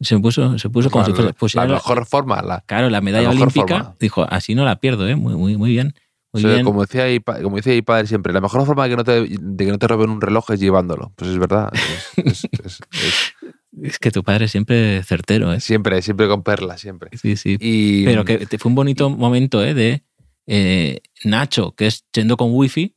Se 0.00 0.18
puso, 0.18 0.58
se 0.58 0.70
puso 0.70 0.90
como 0.90 1.06
la, 1.06 1.34
si. 1.48 1.56
La 1.56 1.66
mejor 1.66 2.06
forma. 2.06 2.40
La, 2.42 2.62
claro, 2.62 2.88
la 2.88 3.00
medalla 3.00 3.28
la 3.28 3.34
olímpica. 3.34 3.66
Forma. 3.66 3.96
Dijo, 4.00 4.26
así 4.28 4.54
no 4.54 4.64
la 4.64 4.80
pierdo, 4.80 5.06
¿eh? 5.06 5.14
Muy, 5.14 5.34
muy, 5.34 5.56
muy 5.56 5.70
bien. 5.70 5.94
Muy 6.32 6.42
o 6.42 6.46
sea, 6.46 6.54
bien. 6.54 6.64
Como 6.64 6.82
decía, 6.82 7.06
mi, 7.06 7.20
como 7.20 7.56
decía 7.56 7.74
mi 7.74 7.82
padre 7.82 8.06
siempre, 8.06 8.32
la 8.32 8.40
mejor 8.40 8.64
forma 8.64 8.84
de 8.84 8.90
que 8.90 8.96
no 8.96 9.04
te, 9.04 9.26
de 9.28 9.64
que 9.64 9.70
no 9.70 9.78
te 9.78 9.88
roben 9.88 10.10
un 10.10 10.20
reloj 10.20 10.50
es 10.52 10.60
llevándolo. 10.60 11.12
Pues 11.16 11.30
es 11.30 11.38
verdad. 11.38 11.70
Es, 12.16 12.44
es, 12.52 12.80
es, 12.92 13.34
es 13.82 13.98
que 14.00 14.10
tu 14.10 14.22
padre 14.22 14.48
siempre 14.48 15.02
certero, 15.02 15.52
¿eh? 15.52 15.60
Siempre, 15.60 16.00
siempre 16.02 16.28
con 16.28 16.42
perlas, 16.42 16.80
siempre. 16.80 17.10
Sí, 17.20 17.36
sí. 17.36 17.56
Y, 17.60 18.04
Pero 18.04 18.24
que 18.24 18.46
fue 18.58 18.70
un 18.70 18.74
bonito 18.74 19.10
momento, 19.10 19.62
¿eh? 19.64 19.74
De 19.74 20.04
eh, 20.46 21.00
Nacho, 21.24 21.74
que 21.76 21.86
es 21.86 22.06
Chendo 22.12 22.36
con 22.36 22.50
wifi, 22.52 22.96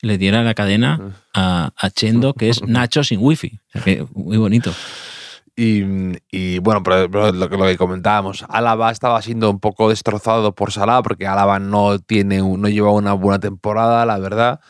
le 0.00 0.18
diera 0.18 0.42
la 0.42 0.54
cadena 0.54 1.24
a, 1.34 1.72
a 1.76 1.90
Chendo, 1.90 2.34
que 2.34 2.50
es 2.50 2.62
Nacho 2.66 3.04
sin 3.04 3.20
wifi. 3.20 3.58
O 3.68 3.72
sea 3.72 3.82
que 3.82 4.06
muy 4.14 4.36
bonito. 4.36 4.72
Y, 5.58 5.84
y, 6.30 6.58
bueno, 6.58 6.82
pero, 6.82 7.10
pero 7.10 7.32
lo, 7.32 7.48
lo, 7.48 7.66
que, 7.66 7.78
comentábamos, 7.78 8.44
Álava 8.50 8.90
estaba 8.90 9.22
siendo 9.22 9.50
un 9.50 9.58
poco 9.58 9.88
destrozado 9.88 10.54
por 10.54 10.70
Salah 10.70 11.02
porque 11.02 11.26
Álava 11.26 11.58
no, 11.58 11.98
tiene, 11.98 12.38
no 12.42 12.68
lleva 12.68 12.92
una 12.92 13.14
buena 13.14 13.38
temporada, 13.40 14.04
la 14.04 14.18
verdad. 14.18 14.60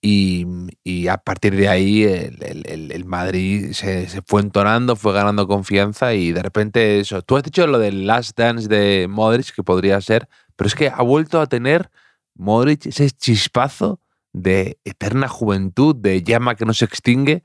Y, 0.00 0.46
y 0.82 1.08
a 1.08 1.18
partir 1.18 1.54
de 1.54 1.68
ahí 1.68 2.02
el, 2.02 2.64
el, 2.66 2.92
el 2.92 3.04
Madrid 3.04 3.72
se, 3.72 4.08
se, 4.08 4.22
fue 4.22 4.40
entonando, 4.40 4.96
fue 4.96 5.12
ganando 5.12 5.46
confianza 5.46 6.14
y 6.14 6.32
de 6.32 6.42
repente 6.42 6.98
eso. 6.98 7.22
Tú 7.22 7.36
has 7.36 7.42
dicho 7.44 7.66
lo 7.66 7.78
del 7.78 8.06
last 8.06 8.36
dance 8.36 8.68
de 8.68 9.06
Modric, 9.08 9.54
que 9.54 9.62
podría 9.62 10.00
ser, 10.00 10.28
pero 10.56 10.66
es 10.66 10.74
que 10.74 10.88
ha 10.88 11.02
vuelto 11.02 11.40
a 11.40 11.46
tener 11.46 11.90
Modric 12.34 12.86
ese 12.86 13.10
chispazo 13.10 14.00
de 14.32 14.78
eterna 14.84 15.28
juventud, 15.28 15.94
de 15.94 16.22
llama 16.22 16.54
que 16.54 16.64
no 16.64 16.72
se 16.74 16.86
extingue, 16.86 17.44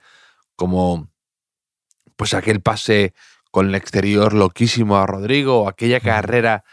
como 0.55 1.09
pues 2.17 2.33
aquel 2.33 2.61
pase 2.61 3.13
con 3.51 3.67
el 3.67 3.75
exterior 3.75 4.33
loquísimo 4.33 4.97
a 4.97 5.05
Rodrigo, 5.05 5.69
aquella 5.69 6.01
carrera 6.01 6.65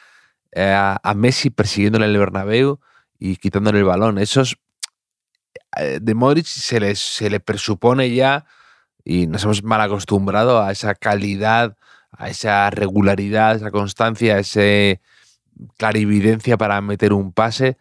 eh, 0.52 0.74
a 0.74 1.14
Messi 1.14 1.50
persiguiéndole 1.50 2.06
en 2.06 2.10
el 2.12 2.18
Bernabéu 2.18 2.80
y 3.18 3.36
quitándole 3.36 3.78
el 3.78 3.84
balón. 3.84 4.18
Esos 4.18 4.56
eh, 5.76 5.98
de 6.00 6.14
Modric 6.14 6.46
se 6.46 6.80
le, 6.80 6.94
se 6.94 7.30
le 7.30 7.40
presupone 7.40 8.12
ya 8.14 8.46
y 9.04 9.26
nos 9.26 9.44
hemos 9.44 9.62
mal 9.62 9.80
acostumbrado 9.80 10.62
a 10.62 10.72
esa 10.72 10.94
calidad, 10.94 11.76
a 12.10 12.28
esa 12.28 12.70
regularidad, 12.70 13.52
a 13.52 13.56
esa 13.56 13.70
constancia, 13.70 14.36
a 14.36 14.38
esa 14.40 15.00
clarividencia 15.76 16.56
para 16.56 16.80
meter 16.80 17.12
un 17.12 17.32
pase 17.32 17.76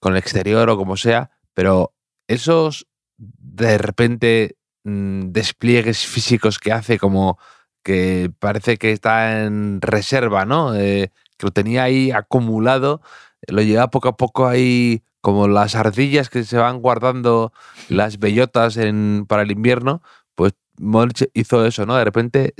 con 0.00 0.12
el 0.12 0.18
exterior 0.18 0.68
o 0.70 0.76
como 0.76 0.96
sea, 0.96 1.30
pero 1.54 1.94
esos 2.28 2.86
de 3.16 3.78
repente 3.78 4.56
mmm, 4.86 5.32
despliegues 5.32 6.06
físicos 6.06 6.58
que 6.58 6.72
hace 6.72 6.98
como 6.98 7.38
que 7.82 8.30
parece 8.38 8.78
que 8.78 8.92
está 8.92 9.42
en 9.42 9.80
reserva, 9.80 10.44
¿no? 10.44 10.74
Eh, 10.74 11.12
que 11.36 11.46
lo 11.46 11.52
tenía 11.52 11.84
ahí 11.84 12.10
acumulado, 12.10 13.00
lo 13.46 13.62
lleva 13.62 13.90
poco 13.90 14.08
a 14.08 14.16
poco 14.16 14.46
ahí 14.46 15.02
como 15.20 15.48
las 15.48 15.74
ardillas 15.74 16.30
que 16.30 16.44
se 16.44 16.56
van 16.56 16.80
guardando 16.80 17.52
las 17.88 18.18
bellotas 18.18 18.76
en, 18.76 19.26
para 19.28 19.42
el 19.42 19.50
invierno, 19.50 20.02
pues 20.34 20.54
Modric 20.78 21.30
hizo 21.34 21.64
eso, 21.64 21.84
¿no? 21.84 21.96
De 21.96 22.04
repente 22.04 22.54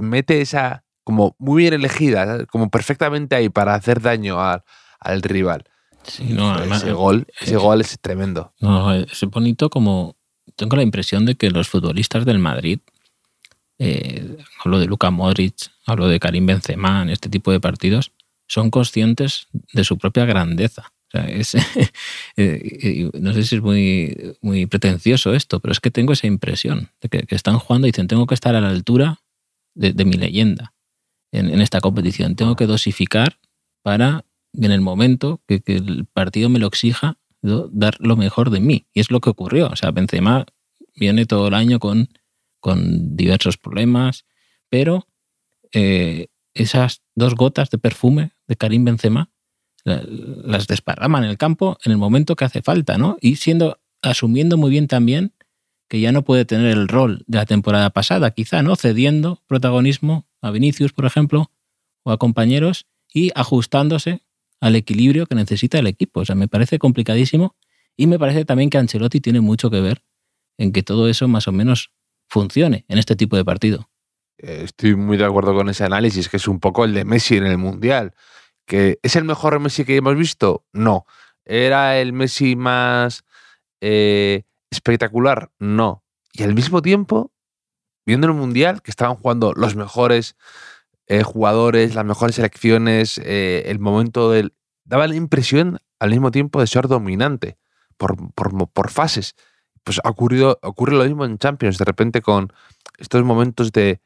mete 0.00 0.40
esa 0.40 0.84
como 1.04 1.34
muy 1.38 1.62
bien 1.62 1.74
elegida, 1.74 2.44
como 2.46 2.70
perfectamente 2.70 3.36
ahí 3.36 3.48
para 3.48 3.74
hacer 3.74 4.02
daño 4.02 4.40
al, 4.40 4.64
al 5.00 5.22
rival. 5.22 5.64
Sí, 6.02 6.24
no, 6.24 6.50
además, 6.50 6.82
ese 6.82 6.92
gol, 6.92 7.26
ese 7.40 7.54
eh, 7.54 7.56
gol 7.56 7.80
es 7.80 7.98
tremendo. 8.00 8.52
No, 8.60 8.92
es 8.92 9.24
bonito 9.30 9.70
como 9.70 10.17
tengo 10.58 10.76
la 10.76 10.82
impresión 10.82 11.24
de 11.24 11.36
que 11.36 11.50
los 11.50 11.68
futbolistas 11.68 12.26
del 12.26 12.40
Madrid, 12.40 12.80
eh, 13.78 14.36
hablo 14.62 14.80
de 14.80 14.86
Luka 14.86 15.10
Modric, 15.10 15.54
hablo 15.86 16.08
de 16.08 16.18
Karim 16.18 16.46
Benzema 16.46 17.00
en 17.02 17.10
este 17.10 17.28
tipo 17.28 17.52
de 17.52 17.60
partidos, 17.60 18.10
son 18.48 18.70
conscientes 18.70 19.46
de 19.72 19.84
su 19.84 19.96
propia 19.98 20.24
grandeza. 20.24 20.92
O 21.06 21.10
sea, 21.12 21.28
es, 21.28 21.54
eh, 22.36 23.08
no 23.14 23.32
sé 23.32 23.44
si 23.44 23.56
es 23.56 23.62
muy, 23.62 24.36
muy 24.42 24.66
pretencioso 24.66 25.32
esto, 25.32 25.60
pero 25.60 25.72
es 25.72 25.80
que 25.80 25.92
tengo 25.92 26.12
esa 26.12 26.26
impresión 26.26 26.90
de 27.00 27.08
que, 27.08 27.34
están 27.34 27.58
jugando 27.58 27.86
y 27.86 27.92
dicen, 27.92 28.08
tengo 28.08 28.26
que 28.26 28.34
estar 28.34 28.56
a 28.56 28.60
la 28.60 28.68
altura 28.68 29.20
de, 29.74 30.04
mi 30.04 30.16
leyenda 30.16 30.74
en, 31.30 31.60
esta 31.60 31.80
competición. 31.80 32.34
Tengo 32.34 32.56
que 32.56 32.66
dosificar 32.66 33.38
para, 33.82 34.24
en 34.54 34.72
el 34.72 34.80
momento 34.80 35.40
que 35.46 35.62
el 35.66 36.04
partido 36.12 36.48
me 36.48 36.58
lo 36.58 36.66
exija, 36.66 37.16
dar 37.42 37.96
lo 38.00 38.16
mejor 38.16 38.50
de 38.50 38.60
mí. 38.60 38.86
Y 38.92 39.00
es 39.00 39.10
lo 39.10 39.20
que 39.20 39.30
ocurrió. 39.30 39.68
O 39.68 39.76
sea, 39.76 39.90
Benzema 39.90 40.46
viene 40.94 41.26
todo 41.26 41.48
el 41.48 41.54
año 41.54 41.78
con, 41.78 42.08
con 42.60 43.16
diversos 43.16 43.56
problemas, 43.56 44.26
pero 44.68 45.06
eh, 45.72 46.28
esas 46.54 47.02
dos 47.14 47.34
gotas 47.34 47.70
de 47.70 47.78
perfume 47.78 48.32
de 48.46 48.56
Karim 48.56 48.84
Benzema 48.84 49.30
las 49.84 50.66
desparraman 50.66 51.24
en 51.24 51.30
el 51.30 51.38
campo 51.38 51.78
en 51.84 51.92
el 51.92 51.98
momento 51.98 52.36
que 52.36 52.44
hace 52.44 52.62
falta, 52.62 52.98
¿no? 52.98 53.16
Y 53.20 53.36
siendo, 53.36 53.80
asumiendo 54.02 54.56
muy 54.58 54.70
bien 54.70 54.86
también 54.86 55.32
que 55.88 56.00
ya 56.00 56.12
no 56.12 56.24
puede 56.24 56.44
tener 56.44 56.66
el 56.66 56.88
rol 56.88 57.24
de 57.26 57.38
la 57.38 57.46
temporada 57.46 57.90
pasada, 57.90 58.32
quizá, 58.32 58.62
¿no? 58.62 58.76
Cediendo 58.76 59.42
protagonismo 59.46 60.26
a 60.42 60.50
Vinicius, 60.50 60.92
por 60.92 61.06
ejemplo, 61.06 61.50
o 62.02 62.10
a 62.10 62.18
compañeros 62.18 62.86
y 63.12 63.30
ajustándose 63.34 64.22
al 64.60 64.76
equilibrio 64.76 65.26
que 65.26 65.34
necesita 65.34 65.78
el 65.78 65.86
equipo. 65.86 66.20
O 66.20 66.24
sea, 66.24 66.34
me 66.34 66.48
parece 66.48 66.78
complicadísimo 66.78 67.56
y 67.96 68.06
me 68.06 68.18
parece 68.18 68.44
también 68.44 68.70
que 68.70 68.78
Ancelotti 68.78 69.20
tiene 69.20 69.40
mucho 69.40 69.70
que 69.70 69.80
ver 69.80 70.02
en 70.58 70.72
que 70.72 70.82
todo 70.82 71.08
eso 71.08 71.28
más 71.28 71.48
o 71.48 71.52
menos 71.52 71.92
funcione 72.28 72.84
en 72.88 72.98
este 72.98 73.16
tipo 73.16 73.36
de 73.36 73.44
partido. 73.44 73.88
Estoy 74.38 74.94
muy 74.94 75.16
de 75.16 75.24
acuerdo 75.24 75.54
con 75.54 75.68
ese 75.68 75.84
análisis, 75.84 76.28
que 76.28 76.36
es 76.36 76.46
un 76.46 76.60
poco 76.60 76.84
el 76.84 76.94
de 76.94 77.04
Messi 77.04 77.36
en 77.36 77.46
el 77.46 77.58
Mundial. 77.58 78.14
¿Que 78.66 78.98
¿Es 79.02 79.16
el 79.16 79.24
mejor 79.24 79.58
Messi 79.58 79.84
que 79.84 79.96
hemos 79.96 80.16
visto? 80.16 80.64
No. 80.72 81.06
¿Era 81.44 81.98
el 81.98 82.12
Messi 82.12 82.54
más 82.54 83.24
eh, 83.80 84.42
espectacular? 84.70 85.50
No. 85.58 86.04
Y 86.32 86.44
al 86.44 86.54
mismo 86.54 86.82
tiempo, 86.82 87.32
viendo 88.06 88.28
el 88.28 88.34
Mundial, 88.34 88.82
que 88.82 88.90
estaban 88.90 89.16
jugando 89.16 89.54
los 89.54 89.74
mejores 89.74 90.36
eh, 91.08 91.22
jugadores, 91.22 91.94
las 91.94 92.04
mejores 92.04 92.36
selecciones, 92.36 93.18
eh, 93.24 93.64
el 93.66 93.78
momento 93.78 94.30
del... 94.30 94.54
Daba 94.84 95.06
la 95.06 95.16
impresión 95.16 95.78
al 95.98 96.10
mismo 96.10 96.30
tiempo 96.30 96.60
de 96.60 96.66
ser 96.66 96.86
dominante 96.86 97.58
por, 97.96 98.32
por, 98.34 98.70
por 98.70 98.90
fases. 98.90 99.34
Pues 99.84 100.00
ha 100.04 100.10
ocurrido, 100.10 100.58
ocurre 100.62 100.96
lo 100.96 101.04
mismo 101.04 101.24
en 101.24 101.38
Champions, 101.38 101.78
de 101.78 101.84
repente 101.84 102.22
con 102.22 102.52
estos 102.98 103.22
momentos 103.24 103.72
de 103.72 104.00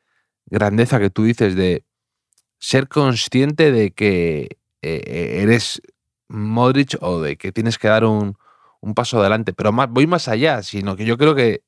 grandeza 0.46 0.98
que 0.98 1.10
tú 1.10 1.24
dices, 1.24 1.54
de 1.54 1.84
ser 2.58 2.88
consciente 2.88 3.72
de 3.72 3.90
que 3.92 4.58
eh, 4.82 5.40
eres 5.42 5.82
Modric 6.28 6.96
o 7.00 7.20
de 7.20 7.36
que 7.36 7.52
tienes 7.52 7.78
que 7.78 7.88
dar 7.88 8.04
un, 8.04 8.36
un 8.80 8.94
paso 8.94 9.20
adelante. 9.20 9.52
Pero 9.52 9.72
voy 9.72 10.06
más 10.06 10.28
allá, 10.28 10.62
sino 10.62 10.96
que 10.96 11.04
yo 11.04 11.18
creo 11.18 11.34
que 11.34 11.62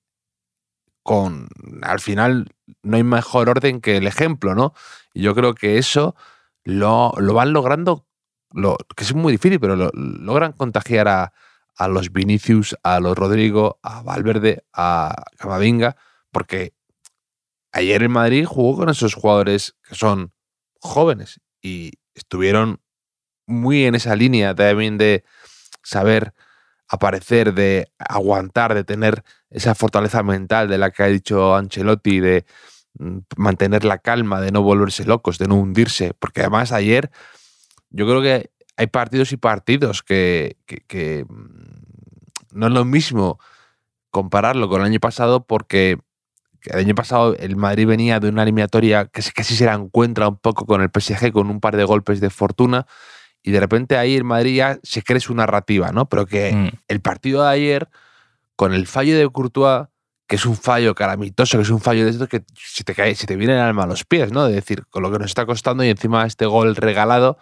con, 1.02 1.48
al 1.82 2.00
final, 2.00 2.53
no 2.82 2.96
hay 2.96 3.02
mejor 3.02 3.48
orden 3.48 3.80
que 3.80 3.96
el 3.96 4.06
ejemplo, 4.06 4.54
¿no? 4.54 4.74
Y 5.12 5.22
yo 5.22 5.34
creo 5.34 5.54
que 5.54 5.78
eso 5.78 6.14
lo, 6.64 7.12
lo 7.18 7.34
van 7.34 7.52
logrando, 7.52 8.06
lo, 8.52 8.76
que 8.96 9.04
es 9.04 9.14
muy 9.14 9.32
difícil, 9.32 9.60
pero 9.60 9.76
lo, 9.76 9.90
logran 9.94 10.52
contagiar 10.52 11.08
a, 11.08 11.32
a 11.76 11.88
los 11.88 12.12
Vinicius, 12.12 12.76
a 12.82 13.00
los 13.00 13.16
Rodrigo, 13.16 13.78
a 13.82 14.02
Valverde, 14.02 14.64
a 14.72 15.24
Camavinga, 15.36 15.96
porque 16.30 16.74
ayer 17.72 18.02
en 18.02 18.12
Madrid 18.12 18.46
jugó 18.46 18.78
con 18.78 18.88
esos 18.88 19.14
jugadores 19.14 19.76
que 19.82 19.94
son 19.94 20.32
jóvenes 20.80 21.40
y 21.60 21.92
estuvieron 22.14 22.80
muy 23.46 23.84
en 23.84 23.94
esa 23.94 24.16
línea 24.16 24.54
también 24.54 24.96
de 24.98 25.24
saber 25.82 26.34
aparecer, 26.94 27.54
de 27.54 27.88
aguantar, 27.98 28.74
de 28.74 28.84
tener 28.84 29.22
esa 29.50 29.74
fortaleza 29.74 30.22
mental 30.22 30.68
de 30.68 30.78
la 30.78 30.90
que 30.90 31.02
ha 31.02 31.06
dicho 31.06 31.54
Ancelotti, 31.54 32.20
de 32.20 32.44
mm, 32.98 33.18
mantener 33.36 33.84
la 33.84 33.98
calma, 33.98 34.40
de 34.40 34.50
no 34.50 34.62
volverse 34.62 35.04
locos, 35.04 35.38
de 35.38 35.46
no 35.46 35.56
hundirse, 35.56 36.14
porque 36.18 36.40
además 36.40 36.72
ayer 36.72 37.10
yo 37.90 38.06
creo 38.06 38.22
que 38.22 38.50
hay 38.76 38.86
partidos 38.88 39.32
y 39.32 39.36
partidos 39.36 40.02
que, 40.02 40.56
mm, 41.28 42.58
no 42.58 42.66
es 42.66 42.72
lo 42.72 42.84
mismo 42.84 43.38
compararlo 44.10 44.68
con 44.68 44.80
el 44.80 44.86
año 44.88 45.00
pasado 45.00 45.44
porque 45.44 45.98
el 46.64 46.78
año 46.78 46.94
pasado 46.94 47.36
el 47.36 47.56
Madrid 47.56 47.86
venía 47.86 48.20
de 48.20 48.28
una 48.28 48.42
eliminatoria 48.42 49.06
que 49.06 49.22
casi 49.34 49.54
se 49.56 49.66
la 49.66 49.74
encuentra 49.74 50.28
un 50.28 50.38
poco 50.38 50.66
con 50.66 50.82
el 50.82 50.90
PSG 50.90 51.32
con 51.32 51.50
un 51.50 51.60
par 51.60 51.76
de 51.76 51.84
golpes 51.84 52.20
de 52.20 52.30
fortuna 52.30 52.86
y 53.44 53.52
de 53.52 53.60
repente 53.60 53.98
ahí 53.98 54.16
el 54.16 54.24
Madrid 54.24 54.56
ya 54.56 54.78
se 54.82 55.02
cree 55.02 55.20
su 55.20 55.34
narrativa, 55.34 55.92
¿no? 55.92 56.08
Pero 56.08 56.26
que 56.26 56.52
mm. 56.52 56.78
el 56.88 57.00
partido 57.00 57.42
de 57.42 57.50
ayer, 57.50 57.88
con 58.56 58.72
el 58.72 58.86
fallo 58.86 59.16
de 59.18 59.28
Courtois, 59.28 59.86
que 60.26 60.36
es 60.36 60.46
un 60.46 60.56
fallo 60.56 60.94
calamitoso, 60.94 61.58
que 61.58 61.62
es 61.62 61.70
un 61.70 61.80
fallo 61.80 62.06
de 62.06 62.10
esto 62.10 62.26
que 62.26 62.42
si 62.56 62.82
te 62.84 62.94
cae, 62.94 63.14
si 63.14 63.26
te 63.26 63.36
viene 63.36 63.52
el 63.52 63.60
alma 63.60 63.84
a 63.84 63.86
los 63.86 64.04
pies, 64.04 64.32
¿no? 64.32 64.46
De 64.46 64.54
decir, 64.54 64.86
con 64.88 65.02
lo 65.02 65.12
que 65.12 65.18
nos 65.18 65.26
está 65.26 65.44
costando 65.44 65.84
y 65.84 65.90
encima 65.90 66.24
este 66.24 66.46
gol 66.46 66.74
regalado. 66.74 67.36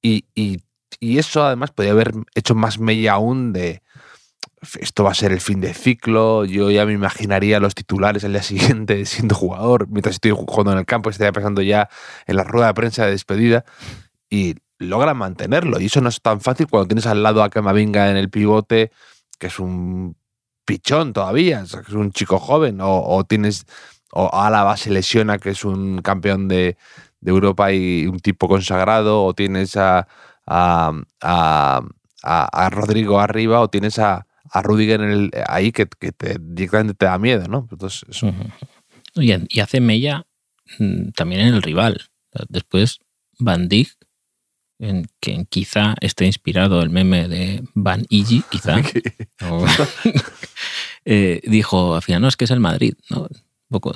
Y, 0.00 0.24
y, 0.34 0.62
y 1.00 1.18
eso 1.18 1.44
además 1.44 1.70
podría 1.70 1.92
haber 1.92 2.14
hecho 2.34 2.54
más 2.54 2.78
mella 2.78 3.12
aún 3.12 3.52
de 3.52 3.82
esto 4.80 5.04
va 5.04 5.10
a 5.10 5.14
ser 5.14 5.32
el 5.32 5.40
fin 5.40 5.60
de 5.60 5.74
ciclo, 5.74 6.46
yo 6.46 6.70
ya 6.70 6.86
me 6.86 6.94
imaginaría 6.94 7.60
los 7.60 7.74
titulares 7.74 8.24
el 8.24 8.32
día 8.32 8.42
siguiente 8.42 9.04
siendo 9.04 9.34
jugador, 9.34 9.86
mientras 9.88 10.14
estoy 10.14 10.30
jugando 10.30 10.72
en 10.72 10.78
el 10.78 10.86
campo, 10.86 11.10
estaría 11.10 11.32
pensando 11.32 11.60
ya 11.60 11.90
en 12.26 12.36
la 12.36 12.44
rueda 12.44 12.68
de 12.68 12.74
prensa 12.74 13.04
de 13.04 13.10
despedida. 13.10 13.64
Y 14.30 14.56
logran 14.78 15.16
mantenerlo. 15.16 15.80
Y 15.80 15.86
eso 15.86 16.00
no 16.00 16.08
es 16.08 16.20
tan 16.20 16.40
fácil 16.40 16.66
cuando 16.68 16.88
tienes 16.88 17.06
al 17.06 17.22
lado 17.22 17.42
a 17.42 17.50
Camavinga 17.50 18.10
en 18.10 18.16
el 18.16 18.30
pivote, 18.30 18.90
que 19.38 19.48
es 19.48 19.58
un 19.58 20.16
pichón 20.64 21.12
todavía, 21.12 21.60
es 21.60 21.74
un 21.90 22.10
chico 22.12 22.38
joven, 22.38 22.78
o, 22.80 23.24
tienes, 23.24 23.66
o 24.12 24.28
Álava 24.34 24.76
se 24.76 24.90
lesiona, 24.90 25.38
que 25.38 25.50
es 25.50 25.64
un 25.64 26.02
campeón 26.02 26.48
de, 26.48 26.76
Europa 27.24 27.72
y 27.72 28.06
un 28.06 28.20
tipo 28.20 28.46
consagrado, 28.46 29.24
o 29.24 29.34
tienes 29.34 29.76
a, 29.76 30.06
a, 30.46 30.92
a, 32.22 32.70
Rodrigo 32.70 33.18
arriba, 33.18 33.60
o 33.60 33.68
tienes 33.68 33.98
a, 33.98 34.26
Rudiger 34.62 35.00
en 35.00 35.10
el, 35.10 35.30
ahí 35.48 35.72
que, 35.72 35.86
que 35.86 36.12
te, 36.12 36.36
directamente 36.40 36.94
te 36.94 37.06
da 37.06 37.18
miedo, 37.18 37.48
¿no? 37.48 37.66
Entonces, 37.70 38.06
eso. 38.08 38.32
y, 39.16 39.60
hace 39.60 39.80
mella 39.80 40.24
mm, 40.78 41.10
también 41.16 41.40
en 41.42 41.54
el 41.54 41.62
rival. 41.62 42.00
Después, 42.48 43.00
Van 43.38 43.68
Dijk 43.68 44.05
en 44.78 45.08
que 45.20 45.46
quizá 45.48 45.94
esté 46.00 46.26
inspirado 46.26 46.82
el 46.82 46.90
meme 46.90 47.28
de 47.28 47.64
Van 47.74 48.04
Igi, 48.08 48.42
quizá, 48.50 48.76
eh, 51.04 51.40
dijo, 51.44 51.94
al 51.94 52.02
final, 52.02 52.22
no, 52.22 52.28
es 52.28 52.36
que 52.36 52.44
es 52.44 52.50
el 52.50 52.60
Madrid, 52.60 52.94
¿no? 53.10 53.22
Un 53.22 53.28
poco 53.68 53.92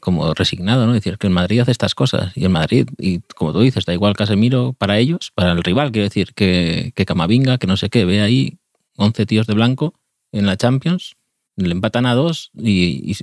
como 0.00 0.34
resignado, 0.34 0.86
¿no? 0.86 0.92
Decir 0.92 1.16
que 1.16 1.28
el 1.28 1.32
Madrid 1.32 1.60
hace 1.60 1.70
estas 1.70 1.94
cosas 1.94 2.36
y 2.36 2.44
el 2.44 2.50
Madrid, 2.50 2.88
y 2.98 3.20
como 3.36 3.52
tú 3.52 3.60
dices, 3.60 3.84
da 3.84 3.94
igual 3.94 4.16
Casemiro 4.16 4.72
para 4.72 4.98
ellos, 4.98 5.30
para 5.34 5.52
el 5.52 5.62
rival, 5.62 5.92
quiero 5.92 6.08
decir, 6.08 6.34
que, 6.34 6.92
que 6.94 7.06
Camavinga, 7.06 7.58
que 7.58 7.66
no 7.66 7.76
sé 7.76 7.88
qué, 7.88 8.04
ve 8.04 8.20
ahí 8.20 8.58
11 8.96 9.26
tíos 9.26 9.46
de 9.46 9.54
blanco 9.54 9.94
en 10.32 10.46
la 10.46 10.56
Champions, 10.56 11.16
le 11.56 11.72
empatan 11.72 12.06
a 12.06 12.14
dos 12.14 12.50
y, 12.54 13.14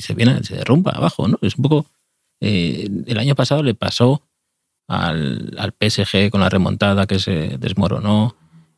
se 0.00 0.14
viene, 0.14 0.42
se 0.44 0.56
derrumba 0.56 0.92
abajo, 0.92 1.28
¿no? 1.28 1.38
Es 1.42 1.56
un 1.56 1.62
poco... 1.62 1.86
Eh, 2.40 2.88
el 3.06 3.18
año 3.18 3.34
pasado 3.34 3.64
le 3.64 3.74
pasó 3.74 4.22
al, 4.88 5.54
al 5.58 5.74
PSG 5.78 6.30
con 6.30 6.40
la 6.40 6.48
remontada 6.48 7.06
que 7.06 7.18
se 7.18 7.58
desmoronó. 7.58 8.34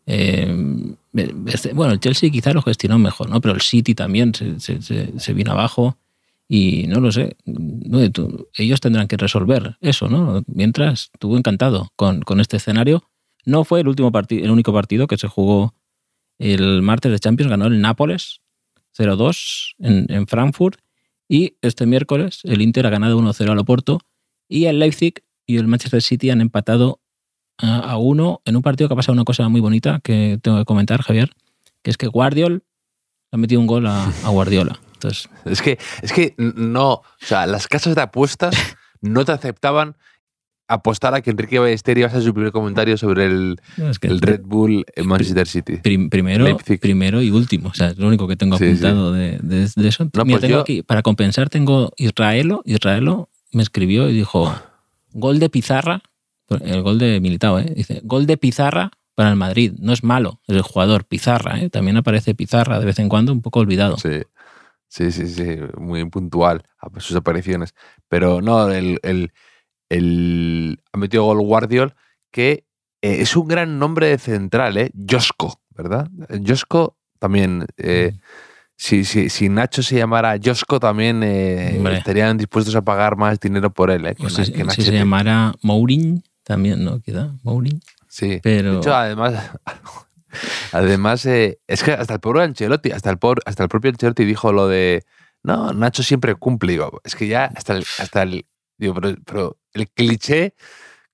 Eh, 0.06 0.94
este, 1.46 1.72
bueno, 1.72 1.92
el 1.92 2.00
Chelsea 2.00 2.30
quizá 2.30 2.52
lo 2.52 2.62
gestionó 2.62 2.98
mejor, 2.98 3.30
¿no? 3.30 3.40
Pero 3.40 3.54
el 3.54 3.60
City 3.60 3.94
también 3.94 4.34
se, 4.34 4.60
se, 4.60 4.82
se 4.82 5.32
vino 5.32 5.52
abajo 5.52 5.96
y 6.52 6.88
no 6.88 6.98
lo 6.98 7.12
sé. 7.12 7.36
ellos 8.56 8.80
tendrán 8.80 9.06
que 9.06 9.16
resolver 9.16 9.76
eso, 9.80 10.08
¿no? 10.08 10.42
Mientras 10.48 11.10
estuvo 11.14 11.38
encantado 11.38 11.92
con, 11.94 12.22
con 12.22 12.40
este 12.40 12.56
escenario. 12.56 13.04
No 13.46 13.62
fue 13.62 13.80
el 13.80 13.88
último 13.88 14.10
el 14.30 14.50
único 14.50 14.72
partido 14.72 15.06
que 15.06 15.16
se 15.16 15.28
jugó 15.28 15.74
el 16.38 16.82
martes 16.82 17.12
de 17.12 17.20
Champions, 17.20 17.50
ganó 17.50 17.66
el 17.66 17.80
Nápoles 17.80 18.40
0-2 18.98 19.74
en, 19.78 20.06
en, 20.08 20.26
Frankfurt. 20.26 20.80
Y 21.28 21.54
este 21.62 21.86
miércoles 21.86 22.40
el 22.42 22.62
Inter 22.62 22.84
ha 22.84 22.90
ganado 22.90 23.16
1-0 23.20 23.48
al 23.48 23.58
Oporto. 23.58 24.00
Y 24.48 24.64
el 24.64 24.80
Leipzig 24.80 25.22
y 25.50 25.56
el 25.56 25.66
Manchester 25.66 26.00
City 26.00 26.30
han 26.30 26.40
empatado 26.40 27.00
a, 27.58 27.96
uno 27.98 28.40
en 28.44 28.56
un 28.56 28.62
partido 28.62 28.88
que 28.88 28.94
ha 28.94 28.96
pasado 28.96 29.12
una 29.14 29.24
cosa 29.24 29.48
muy 29.48 29.60
bonita 29.60 30.00
que 30.02 30.38
tengo 30.40 30.58
que 30.58 30.64
comentar, 30.64 31.02
Javier, 31.02 31.32
que 31.82 31.90
es 31.90 31.96
que 31.96 32.06
Guardiol 32.06 32.62
ha 33.32 33.36
metido 33.36 33.60
un 33.60 33.66
gol 33.66 33.86
a, 33.86 34.12
Guardiola. 34.26 34.80
Entonces, 34.94 35.28
es 35.44 35.60
que, 35.60 35.78
es 36.02 36.12
que 36.12 36.34
no, 36.38 36.92
o 36.92 37.04
sea, 37.18 37.46
las 37.46 37.66
casas 37.66 37.96
de 37.96 38.02
apuestas 38.02 38.54
no 39.00 39.24
te 39.24 39.32
aceptaban 39.32 39.96
apostar 40.68 41.14
a 41.14 41.20
que 41.20 41.30
Enrique 41.30 41.58
Ballester 41.58 41.98
iba 41.98 42.06
a 42.06 42.10
hacer 42.10 42.22
su 42.22 42.32
primer 42.32 42.52
comentario 42.52 42.96
sobre 42.96 43.26
el, 43.26 43.60
el 44.02 44.20
Red 44.20 44.42
Bull 44.44 44.84
en 44.94 45.08
Manchester 45.08 45.48
City. 45.48 45.78
primero, 46.08 46.56
primero 46.80 47.22
y 47.22 47.30
último. 47.30 47.70
O 47.70 47.74
sea, 47.74 47.88
es 47.88 47.98
lo 47.98 48.06
único 48.06 48.28
que 48.28 48.36
tengo 48.36 48.54
apuntado 48.54 49.12
De, 49.12 49.40
de, 49.42 49.88
eso. 49.88 50.08
Pues 50.08 50.40
tengo 50.40 50.60
aquí, 50.60 50.82
para 50.82 51.02
compensar, 51.02 51.48
tengo 51.48 51.92
Israelo. 51.96 52.62
Israelo 52.64 53.30
me 53.50 53.64
escribió 53.64 54.08
y 54.08 54.12
dijo: 54.12 54.54
Gol 55.12 55.38
de 55.38 55.50
Pizarra, 55.50 56.02
el 56.48 56.82
gol 56.82 56.98
de 56.98 57.20
Militao, 57.20 57.58
¿eh? 57.58 57.72
dice, 57.74 58.00
gol 58.04 58.26
de 58.26 58.36
Pizarra 58.36 58.90
para 59.14 59.30
el 59.30 59.36
Madrid. 59.36 59.74
No 59.78 59.92
es 59.92 60.02
malo, 60.02 60.40
es 60.46 60.56
el 60.56 60.62
jugador 60.62 61.04
Pizarra, 61.04 61.60
¿eh? 61.60 61.70
también 61.70 61.96
aparece 61.96 62.34
Pizarra 62.34 62.78
de 62.78 62.86
vez 62.86 62.98
en 62.98 63.08
cuando, 63.08 63.32
un 63.32 63.42
poco 63.42 63.60
olvidado. 63.60 63.96
Sí, 63.96 64.22
sí, 64.88 65.12
sí, 65.12 65.28
sí 65.28 65.58
muy 65.78 66.04
puntual 66.08 66.62
sus 66.98 67.16
apariciones. 67.16 67.74
Pero 68.08 68.40
no, 68.40 68.70
el, 68.70 68.98
el, 69.02 70.80
ha 70.92 70.98
metido 70.98 71.24
gol 71.24 71.40
Guardiol, 71.40 71.94
que 72.30 72.64
eh, 73.02 73.20
es 73.20 73.36
un 73.36 73.48
gran 73.48 73.78
nombre 73.78 74.08
de 74.08 74.18
central, 74.18 74.76
¿eh? 74.76 74.90
Josko, 75.08 75.60
¿verdad? 75.70 76.08
Josko 76.46 76.96
también... 77.18 77.66
Eh, 77.76 78.12
mm 78.14 78.49
si, 78.80 79.04
si, 79.04 79.28
si, 79.28 79.50
Nacho 79.50 79.82
se 79.82 79.98
llamara 79.98 80.38
Josko 80.42 80.80
también 80.80 81.22
eh, 81.22 81.78
estarían 81.92 82.38
dispuestos 82.38 82.74
a 82.74 82.80
pagar 82.80 83.14
más 83.14 83.38
dinero 83.38 83.70
por 83.70 83.90
él. 83.90 84.06
Eh, 84.06 84.16
si, 84.30 84.82
se 84.82 84.92
llamara 84.92 85.52
Mourin, 85.60 86.24
también, 86.44 86.82
¿no? 86.82 86.98
Queda 87.02 87.34
Mourin. 87.42 87.78
Sí. 88.08 88.40
Pero... 88.42 88.72
De 88.72 88.78
hecho, 88.78 88.94
además, 88.94 89.50
además 90.72 91.26
eh, 91.26 91.58
es 91.66 91.82
que 91.82 91.92
hasta 91.92 92.14
el 92.14 92.20
pobre 92.20 92.42
Ancelotti, 92.42 92.90
hasta 92.90 93.10
el, 93.10 93.18
hasta 93.44 93.62
el 93.62 93.68
propio 93.68 93.90
Ancelotti 93.90 94.24
dijo 94.24 94.50
lo 94.50 94.66
de, 94.66 95.04
no, 95.42 95.74
Nacho 95.74 96.02
siempre 96.02 96.34
cumple. 96.34 96.72
Digo, 96.72 97.02
es 97.04 97.14
que 97.14 97.28
ya 97.28 97.52
hasta 97.54 97.74
el, 97.74 97.84
hasta 97.98 98.22
el 98.22 98.46
digo, 98.78 98.94
pero, 98.94 99.14
pero 99.26 99.58
el 99.74 99.90
cliché 99.90 100.54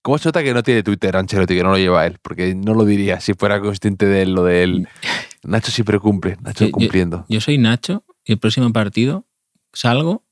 ¿Cómo 0.06 0.18
se 0.18 0.28
nota 0.28 0.44
que 0.44 0.54
no 0.54 0.62
tiene 0.62 0.84
Twitter 0.84 1.16
Ancelotti, 1.16 1.56
que 1.56 1.64
no 1.64 1.70
lo 1.70 1.78
lleva 1.78 2.06
él? 2.06 2.20
Porque 2.22 2.54
no 2.54 2.74
lo 2.74 2.84
diría 2.84 3.18
si 3.18 3.34
fuera 3.34 3.60
consciente 3.60 4.06
de 4.06 4.24
lo 4.24 4.44
de 4.44 4.62
él. 4.62 4.88
Nacho 5.46 5.70
siempre 5.70 5.98
cumple, 5.98 6.36
Nacho 6.40 6.70
cumpliendo. 6.70 7.24
Yo, 7.28 7.40
soy 7.40 7.58
Nacho 7.58 8.04
y 8.24 8.32
el 8.32 8.38
próximo 8.38 8.72
partido 8.72 9.26
salgo 9.72 10.24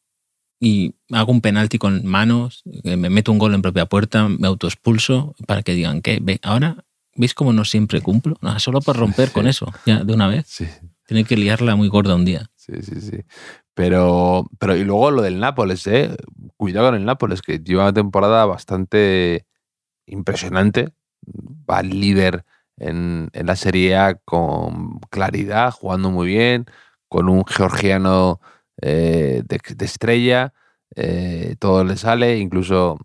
y 0.61 0.95
hago 1.11 1.33
un 1.33 1.41
penalti 1.41 1.79
con 1.79 2.07
manos, 2.07 2.63
me 2.85 2.97
meto 2.97 3.33
un 3.33 3.39
gol 3.39 3.55
en 3.55 3.63
propia 3.63 3.87
puerta, 3.87 4.29
me 4.29 4.47
autoexpulso 4.47 5.35
para 5.47 5.63
que 5.63 5.75
digan 5.75 6.01
que, 6.01 6.21
ve, 6.23 6.41
ahora, 6.43 6.85
¿veis 7.15 7.35
cómo 7.35 7.53
no 7.53 7.65
siempre 7.65 8.01
cumplo? 8.01 8.37
No, 8.41 8.59
solo 8.59 8.81
por 8.81 8.97
romper 8.97 9.31
con 9.31 9.47
eso, 9.47 9.71
ya 9.85 10.03
de 10.05 10.15
una 10.15 10.27
vez. 10.27 10.47
Sí. 10.49 10.67
Tiene 11.07 11.25
que 11.25 11.37
liarla 11.37 11.77
muy 11.77 11.89
gorda 11.89 12.15
un 12.15 12.25
día. 12.25 12.51
Sí, 12.57 12.73
sí, 12.81 13.01
sí. 13.01 13.19
Pero, 13.75 14.49
pero 14.59 14.77
y 14.77 14.85
luego 14.85 15.11
lo 15.11 15.21
del 15.21 15.39
Nápoles, 15.39 15.87
¿eh? 15.87 16.17
Cuidado 16.57 16.89
con 16.89 16.95
el 16.95 17.05
Nápoles, 17.05 17.43
que 17.43 17.59
lleva 17.59 17.83
una 17.83 17.93
temporada 17.93 18.47
bastante 18.47 19.47
impresionante. 20.07 20.95
Va 21.69 21.83
líder 21.83 22.45
en, 22.77 23.31
la 23.33 23.57
Serie 23.57 23.97
A 23.97 24.15
con 24.15 25.01
claridad, 25.11 25.71
jugando 25.71 26.11
muy 26.11 26.29
bien, 26.29 26.67
con 27.09 27.29
un 27.29 27.45
georgiano 27.47 28.41
eh, 28.81 29.43
de, 29.47 29.85
estrella. 29.85 30.53
Eh, 30.97 31.57
todo 31.59 31.85
le 31.85 31.97
sale, 31.97 32.39
incluso 32.39 32.99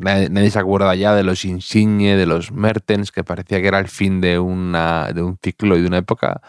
nadie, 0.00 0.50
se 0.50 0.58
acuerda 0.58 0.94
ya 0.94 1.14
de 1.14 1.22
los 1.22 1.44
Insigne, 1.44 2.16
de 2.16 2.26
los 2.26 2.52
Mertens, 2.52 3.12
que 3.12 3.24
parecía 3.24 3.60
que 3.60 3.68
era 3.68 3.78
el 3.78 3.88
fin 3.88 4.20
de, 4.20 4.38
una, 4.38 5.08
un 5.16 5.38
ciclo 5.42 5.76
y 5.76 5.82
de 5.82 5.86
una 5.86 5.98
época, 5.98 6.42